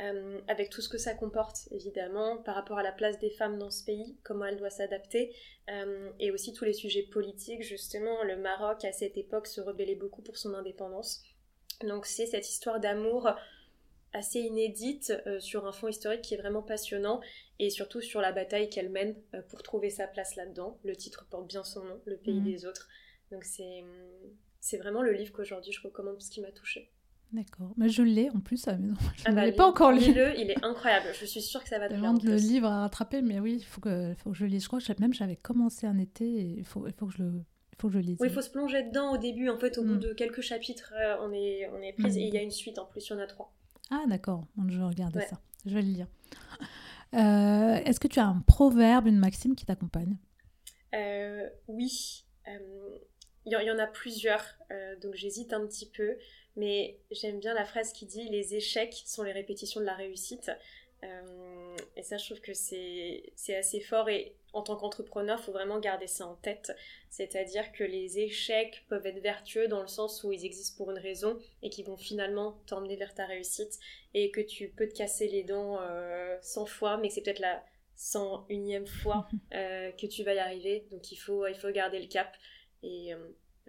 Euh, 0.01 0.41
avec 0.49 0.71
tout 0.71 0.81
ce 0.81 0.89
que 0.89 0.97
ça 0.99 1.15
comporte, 1.15 1.69
évidemment, 1.73 2.39
par 2.39 2.55
rapport 2.55 2.79
à 2.79 2.83
la 2.83 2.93
place 2.93 3.19
des 3.19 3.29
femmes 3.29 3.59
dans 3.59 3.71
ce 3.71 3.85
pays, 3.85 4.17
comment 4.23 4.47
elle 4.47 4.57
doit 4.57 4.71
s'adapter, 4.71 5.35
euh, 5.69 6.11
et 6.19 6.31
aussi 6.31 6.55
tous 6.55 6.65
les 6.65 6.73
sujets 6.73 7.03
politiques. 7.03 7.63
Justement, 7.63 8.23
le 8.23 8.37
Maroc, 8.37 8.85
à 8.85 8.93
cette 8.93 9.19
époque, 9.19 9.47
se 9.47 9.61
rebellait 9.61 9.97
beaucoup 9.97 10.23
pour 10.23 10.39
son 10.39 10.55
indépendance. 10.55 11.23
Donc 11.83 12.07
c'est 12.07 12.27
cette 12.27 12.49
histoire 12.49 12.81
d'amour 12.81 13.31
assez 14.13 14.41
inédite 14.41 15.13
euh, 15.27 15.39
sur 15.39 15.67
un 15.67 15.73
fond 15.73 15.89
historique 15.89 16.23
qui 16.23 16.35
est 16.35 16.39
vraiment 16.39 16.63
passionnant, 16.63 17.21
et 17.59 17.69
surtout 17.69 18.01
sur 18.01 18.23
la 18.23 18.33
bataille 18.33 18.71
qu'elle 18.71 18.89
mène 18.89 19.21
pour 19.51 19.63
trouver 19.63 19.91
sa 19.91 20.07
place 20.07 20.35
là-dedans. 20.35 20.79
Le 20.83 20.97
titre 20.97 21.27
porte 21.31 21.47
bien 21.47 21.63
son 21.63 21.85
nom, 21.85 22.01
Le 22.07 22.17
pays 22.17 22.41
mmh. 22.41 22.45
des 22.45 22.65
autres. 22.65 22.89
Donc 23.31 23.45
c'est 23.45 24.77
vraiment 24.79 25.03
le 25.03 25.13
livre 25.13 25.33
qu'aujourd'hui 25.33 25.73
je 25.73 25.83
recommande 25.83 26.15
parce 26.15 26.31
qu'il 26.31 26.43
m'a 26.43 26.53
touchée. 26.53 26.91
D'accord. 27.33 27.73
Mais 27.77 27.89
je 27.89 28.03
l'ai 28.03 28.29
en 28.31 28.41
plus 28.41 28.67
à 28.67 28.73
la 28.73 28.79
maison. 28.79 28.95
Je 29.17 29.23
ah 29.27 29.33
bah, 29.33 29.45
l'ai 29.45 29.53
pas 29.53 29.67
encore 29.67 29.93
lu. 29.93 30.13
Le, 30.13 30.39
il 30.39 30.51
est 30.51 30.65
incroyable. 30.65 31.07
Je 31.19 31.25
suis 31.25 31.41
sûre 31.41 31.63
que 31.63 31.69
ça 31.69 31.79
va 31.79 31.89
te 31.89 31.95
plaire. 31.95 32.13
le 32.13 32.37
livre 32.37 32.67
à 32.67 32.81
rattraper, 32.81 33.23
mais 33.23 33.39
oui, 33.39 33.57
il 33.59 33.65
faut 33.65 33.81
que, 33.81 34.15
faut 34.15 34.31
que 34.31 34.37
je 34.37 34.45
le 34.45 34.51
lise. 34.51 34.63
Je 34.63 34.69
crois 34.69 34.81
que 34.81 35.01
même 35.01 35.15
j'avais 35.15 35.37
commencé 35.37 35.87
un 35.87 35.99
été 35.99 36.25
et 36.25 36.59
il 36.59 36.65
faut, 36.65 36.87
il 36.87 36.93
faut 36.93 37.07
que 37.07 37.13
je 37.13 37.23
le. 37.23 37.45
Il 37.73 37.77
faut 37.81 37.89
que 37.89 37.95
je 37.95 37.99
lise. 38.01 38.17
Oui, 38.21 38.29
il 38.29 38.35
faut 38.35 38.43
se 38.43 38.51
plonger 38.51 38.83
dedans 38.83 39.13
au 39.13 39.17
début. 39.17 39.49
En 39.49 39.59
fait, 39.59 39.79
au 39.79 39.85
bout 39.85 39.95
mm. 39.95 40.01
de 40.01 40.13
quelques 40.13 40.43
chapitres, 40.43 40.93
euh, 41.01 41.17
on 41.23 41.33
est, 41.33 41.71
on 41.73 41.81
est 41.81 41.93
prise. 41.93 42.17
Mm. 42.17 42.21
Et 42.21 42.27
il 42.27 42.35
y 42.35 42.39
a 42.39 42.43
une 42.43 42.51
suite 42.51 42.79
en 42.79 42.85
plus, 42.85 43.07
il 43.09 43.13
y 43.13 43.17
en 43.17 43.21
a 43.21 43.27
trois. 43.27 43.53
Ah, 43.91 44.05
d'accord. 44.09 44.45
Je 44.69 44.77
vais 44.77 44.85
regarder 44.85 45.21
ça. 45.21 45.41
Je 45.65 45.75
vais 45.75 45.83
le 45.83 45.89
lire. 45.89 46.07
Euh, 47.13 47.75
est-ce 47.85 47.99
que 47.99 48.07
tu 48.07 48.21
as 48.21 48.27
un 48.27 48.41
proverbe, 48.47 49.09
une 49.09 49.19
maxime 49.19 49.57
qui 49.57 49.67
t'accompagne? 49.67 50.17
Euh, 50.95 51.49
Oui. 51.67 52.25
Il 53.47 53.53
y, 53.53 53.65
y, 53.65 53.71
en 53.71 53.79
a 53.81 53.87
plusieurs. 53.89 54.45
donc 55.03 55.15
j'hésite 55.15 55.53
un 55.53 55.67
petit 55.67 55.89
peu 55.89 56.17
mais 56.57 56.99
j'aime 57.11 57.39
bien 57.39 57.55
la 57.55 57.65
phrase 57.65 57.93
qui 57.93 58.07
dit 58.07 58.29
les 58.29 58.55
échecs 58.55 59.03
sont 59.07 59.23
les 59.23 59.33
répétitions 59.33 59.81
de 59.81 59.87
la 59.87 59.95
réussite. 59.95 60.51
Euh, 61.05 61.77
et 61.97 62.03
ça, 62.03 62.17
je 62.17 62.27
trouve 62.27 62.41
que 62.41 62.53
c'est 62.55 63.57
assez 63.57 63.81
fort. 63.81 64.09
Et 64.09 64.35
en 64.53 64.63
tant 64.63 64.77
qu'entrepreneur, 64.77 65.39
il 65.41 65.45
faut 65.45 65.53
vraiment 65.53 65.79
garder 65.79 66.07
ça 66.07 66.27
en 66.27 66.35
tête. 66.35 66.73
C'est-à-dire 67.09 67.73
que 67.73 67.85
les 67.85 68.19
échecs 68.19 68.85
peuvent 68.89 69.07
être 69.07 69.21
vertueux 69.21 69.69
dans 69.69 69.81
le 69.81 69.89
sens 69.89 70.23
où 70.25 70.33
ils 70.33 70.45
existent 70.45 70.77
pour 70.77 70.91
une 70.91 70.99
raison 70.99 71.39
et 71.63 71.71
qui 71.71 71.83
vont 71.83 71.97
finalement 71.97 72.59
t'emmener 72.67 72.97
vers 72.97 73.15
ta 73.15 73.27
réussite. 73.27 73.79
Et 74.15 74.31
que 74.31 74.41
tu 74.41 74.69
peux 74.69 74.89
te 74.89 74.95
casser 74.95 75.29
les 75.29 75.45
dents 75.45 75.79
euh, 75.81 76.37
100 76.43 76.67
fois, 76.67 76.97
mais 76.99 77.09
que 77.09 77.15
c'est 77.15 77.23
peut-être 77.23 77.41
la 77.41 77.65
101e 77.97 78.87
fois 78.87 79.29
euh, 79.55 79.93
que 79.93 80.07
tu 80.07 80.25
vas 80.25 80.35
y 80.35 80.39
arriver. 80.39 80.87
Donc 80.91 81.13
il 81.13 81.17
faut, 81.17 81.47
il 81.47 81.55
faut 81.55 81.71
garder 81.71 82.01
le 82.01 82.09
cap. 82.09 82.37
Et 82.83 83.13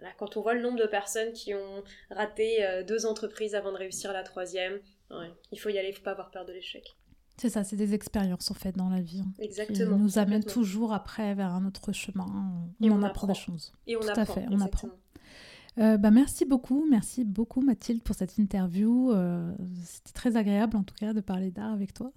euh, 0.00 0.06
quand 0.18 0.36
on 0.36 0.42
voit 0.42 0.54
le 0.54 0.62
nombre 0.62 0.78
de 0.78 0.86
personnes 0.86 1.32
qui 1.32 1.54
ont 1.54 1.84
raté 2.10 2.64
euh, 2.64 2.82
deux 2.82 3.06
entreprises 3.06 3.54
avant 3.54 3.72
de 3.72 3.78
réussir 3.78 4.12
la 4.12 4.22
troisième, 4.22 4.80
il 5.50 5.60
faut 5.60 5.68
y 5.68 5.78
aller, 5.78 5.88
il 5.88 5.90
ne 5.90 5.96
faut 5.96 6.02
pas 6.02 6.12
avoir 6.12 6.30
peur 6.30 6.46
de 6.46 6.52
l'échec. 6.52 6.96
C'est 7.36 7.50
ça, 7.50 7.64
c'est 7.64 7.76
des 7.76 7.92
expériences 7.92 8.50
en 8.50 8.54
fait 8.54 8.76
dans 8.76 8.88
la 8.88 9.00
vie. 9.00 9.20
Hein, 9.20 9.32
Exactement. 9.40 9.96
Qui 9.96 10.02
nous 10.02 10.18
amènent 10.18 10.44
toujours 10.44 10.92
après 10.92 11.34
vers 11.34 11.50
un 11.50 11.66
autre 11.66 11.92
chemin. 11.92 12.26
Et 12.80 12.90
on, 12.90 13.02
apprend, 13.02 13.26
des 13.26 13.34
choses. 13.34 13.72
Et 13.86 13.96
on 13.96 14.00
Tout 14.00 14.08
apprend, 14.08 14.22
à 14.22 14.26
fait, 14.26 14.46
on 14.50 14.60
apprend. 14.60 14.88
Euh, 15.78 15.96
bah, 15.96 16.10
merci 16.10 16.44
beaucoup, 16.44 16.86
merci 16.88 17.24
beaucoup 17.24 17.62
Mathilde 17.62 18.02
pour 18.02 18.14
cette 18.14 18.38
interview. 18.38 19.10
Euh, 19.12 19.52
c'était 19.84 20.12
très 20.12 20.36
agréable 20.36 20.76
en 20.76 20.82
tout 20.82 20.94
cas 20.94 21.12
de 21.12 21.20
parler 21.20 21.50
d'art 21.50 21.72
avec 21.72 21.94
toi. 21.94 22.12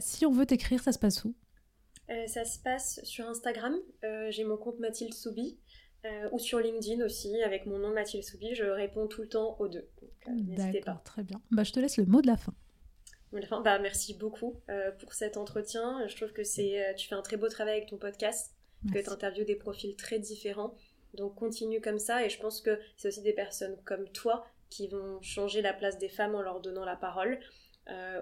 si 0.00 0.26
on 0.26 0.32
veut 0.32 0.46
t'écrire, 0.46 0.82
ça 0.82 0.92
se 0.92 0.98
passe 0.98 1.24
où? 1.24 1.34
Ça 2.28 2.44
se 2.44 2.60
passe 2.60 3.00
sur 3.02 3.26
Instagram. 3.26 3.74
J'ai 4.30 4.44
mon 4.44 4.56
compte 4.56 4.78
Mathilde 4.78 5.14
Soubi. 5.14 5.58
Euh, 6.06 6.28
ou 6.32 6.38
sur 6.38 6.58
LinkedIn 6.58 7.04
aussi, 7.04 7.42
avec 7.42 7.66
mon 7.66 7.78
nom 7.78 7.92
Mathilde 7.92 8.24
Soubi, 8.24 8.54
je 8.54 8.64
réponds 8.64 9.06
tout 9.06 9.22
le 9.22 9.28
temps 9.28 9.56
aux 9.58 9.68
deux. 9.68 9.88
Euh, 10.28 10.32
n'hésitez 10.32 10.80
pas. 10.80 11.00
Très 11.04 11.22
bien. 11.22 11.40
Bah, 11.50 11.64
je 11.64 11.72
te 11.72 11.80
laisse 11.80 11.96
le 11.96 12.06
mot 12.06 12.20
de 12.20 12.26
la 12.26 12.36
fin. 12.36 12.54
Bah, 13.32 13.78
merci 13.78 14.14
beaucoup 14.14 14.60
euh, 14.70 14.90
pour 14.92 15.12
cet 15.12 15.36
entretien. 15.36 16.06
Je 16.08 16.16
trouve 16.16 16.32
que 16.32 16.44
c'est, 16.44 16.94
tu 16.96 17.08
fais 17.08 17.14
un 17.14 17.22
très 17.22 17.36
beau 17.36 17.48
travail 17.48 17.76
avec 17.76 17.88
ton 17.88 17.98
podcast, 17.98 18.54
que 18.92 18.98
tu 18.98 19.10
interviews 19.10 19.44
des 19.44 19.56
profils 19.56 19.96
très 19.96 20.18
différents. 20.18 20.74
Donc 21.14 21.34
continue 21.34 21.80
comme 21.80 21.98
ça 21.98 22.24
et 22.24 22.30
je 22.30 22.38
pense 22.38 22.60
que 22.60 22.78
c'est 22.96 23.08
aussi 23.08 23.22
des 23.22 23.32
personnes 23.32 23.76
comme 23.84 24.08
toi 24.08 24.46
qui 24.68 24.88
vont 24.88 25.20
changer 25.22 25.62
la 25.62 25.72
place 25.72 25.98
des 25.98 26.08
femmes 26.08 26.34
en 26.34 26.42
leur 26.42 26.60
donnant 26.60 26.84
la 26.84 26.96
parole. 26.96 27.38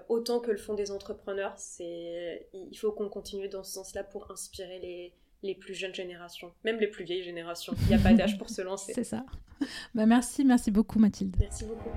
autant 0.09 0.39
que 0.39 0.51
le 0.51 0.57
font 0.57 0.73
des 0.73 0.91
entrepreneurs, 0.91 1.53
c'est 1.57 2.47
il 2.53 2.75
faut 2.75 2.91
qu'on 2.91 3.09
continue 3.09 3.47
dans 3.47 3.63
ce 3.63 3.73
sens-là 3.73 4.03
pour 4.03 4.31
inspirer 4.31 4.79
les, 4.79 5.13
les 5.45 5.55
plus 5.55 5.73
jeunes 5.73 5.93
générations, 5.93 6.51
même 6.63 6.77
les 6.79 6.87
plus 6.87 7.03
vieilles 7.03 7.23
générations. 7.23 7.73
Il 7.83 7.87
n'y 7.87 7.95
a 7.95 7.99
pas 7.99 8.13
d'âge 8.13 8.37
pour 8.37 8.49
se 8.49 8.61
lancer. 8.63 8.93
C'est 8.93 9.03
ça. 9.03 9.23
Bah, 9.95 10.05
merci, 10.05 10.43
merci 10.43 10.69
beaucoup 10.69 10.99
Mathilde. 10.99 11.37
Merci 11.39 11.63
beaucoup. 11.63 11.89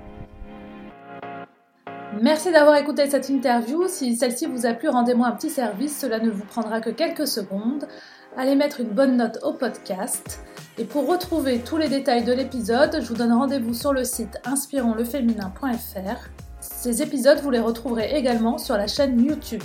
Merci 2.21 2.51
d'avoir 2.51 2.77
écouté 2.77 3.09
cette 3.09 3.27
interview. 3.29 3.87
Si 3.87 4.15
celle-ci 4.15 4.45
vous 4.45 4.65
a 4.65 4.73
plu, 4.73 4.89
rendez-moi 4.89 5.27
un 5.27 5.31
petit 5.33 5.49
service. 5.49 5.99
Cela 5.99 6.19
ne 6.19 6.29
vous 6.29 6.45
prendra 6.45 6.79
que 6.79 6.89
quelques 6.89 7.27
secondes. 7.27 7.85
Allez 8.37 8.55
mettre 8.55 8.79
une 8.79 8.89
bonne 8.89 9.17
note 9.17 9.39
au 9.43 9.53
podcast. 9.53 10.41
Et 10.77 10.85
pour 10.85 11.07
retrouver 11.07 11.59
tous 11.59 11.77
les 11.77 11.89
détails 11.89 12.23
de 12.23 12.31
l'épisode, 12.31 12.99
je 13.01 13.07
vous 13.07 13.15
donne 13.15 13.33
rendez-vous 13.33 13.73
sur 13.73 13.91
le 13.91 14.05
site 14.05 14.39
inspironsleféminin.fr. 14.45 16.29
Ces 16.61 17.01
épisodes, 17.01 17.39
vous 17.39 17.51
les 17.51 17.59
retrouverez 17.59 18.17
également 18.17 18.57
sur 18.57 18.77
la 18.77 18.87
chaîne 18.87 19.21
YouTube. 19.21 19.63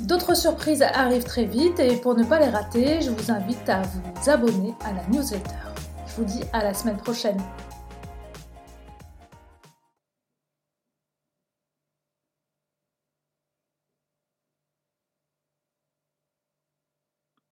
D'autres 0.00 0.34
surprises 0.34 0.82
arrivent 0.82 1.24
très 1.24 1.44
vite 1.44 1.78
et 1.78 1.96
pour 1.96 2.16
ne 2.16 2.24
pas 2.24 2.40
les 2.40 2.48
rater, 2.48 3.00
je 3.02 3.10
vous 3.10 3.30
invite 3.30 3.68
à 3.68 3.82
vous 3.82 4.30
abonner 4.30 4.74
à 4.84 4.92
la 4.92 5.06
newsletter. 5.08 5.50
Je 6.06 6.16
vous 6.16 6.24
dis 6.24 6.42
à 6.52 6.64
la 6.64 6.72
semaine 6.72 6.96
prochaine. 6.96 7.40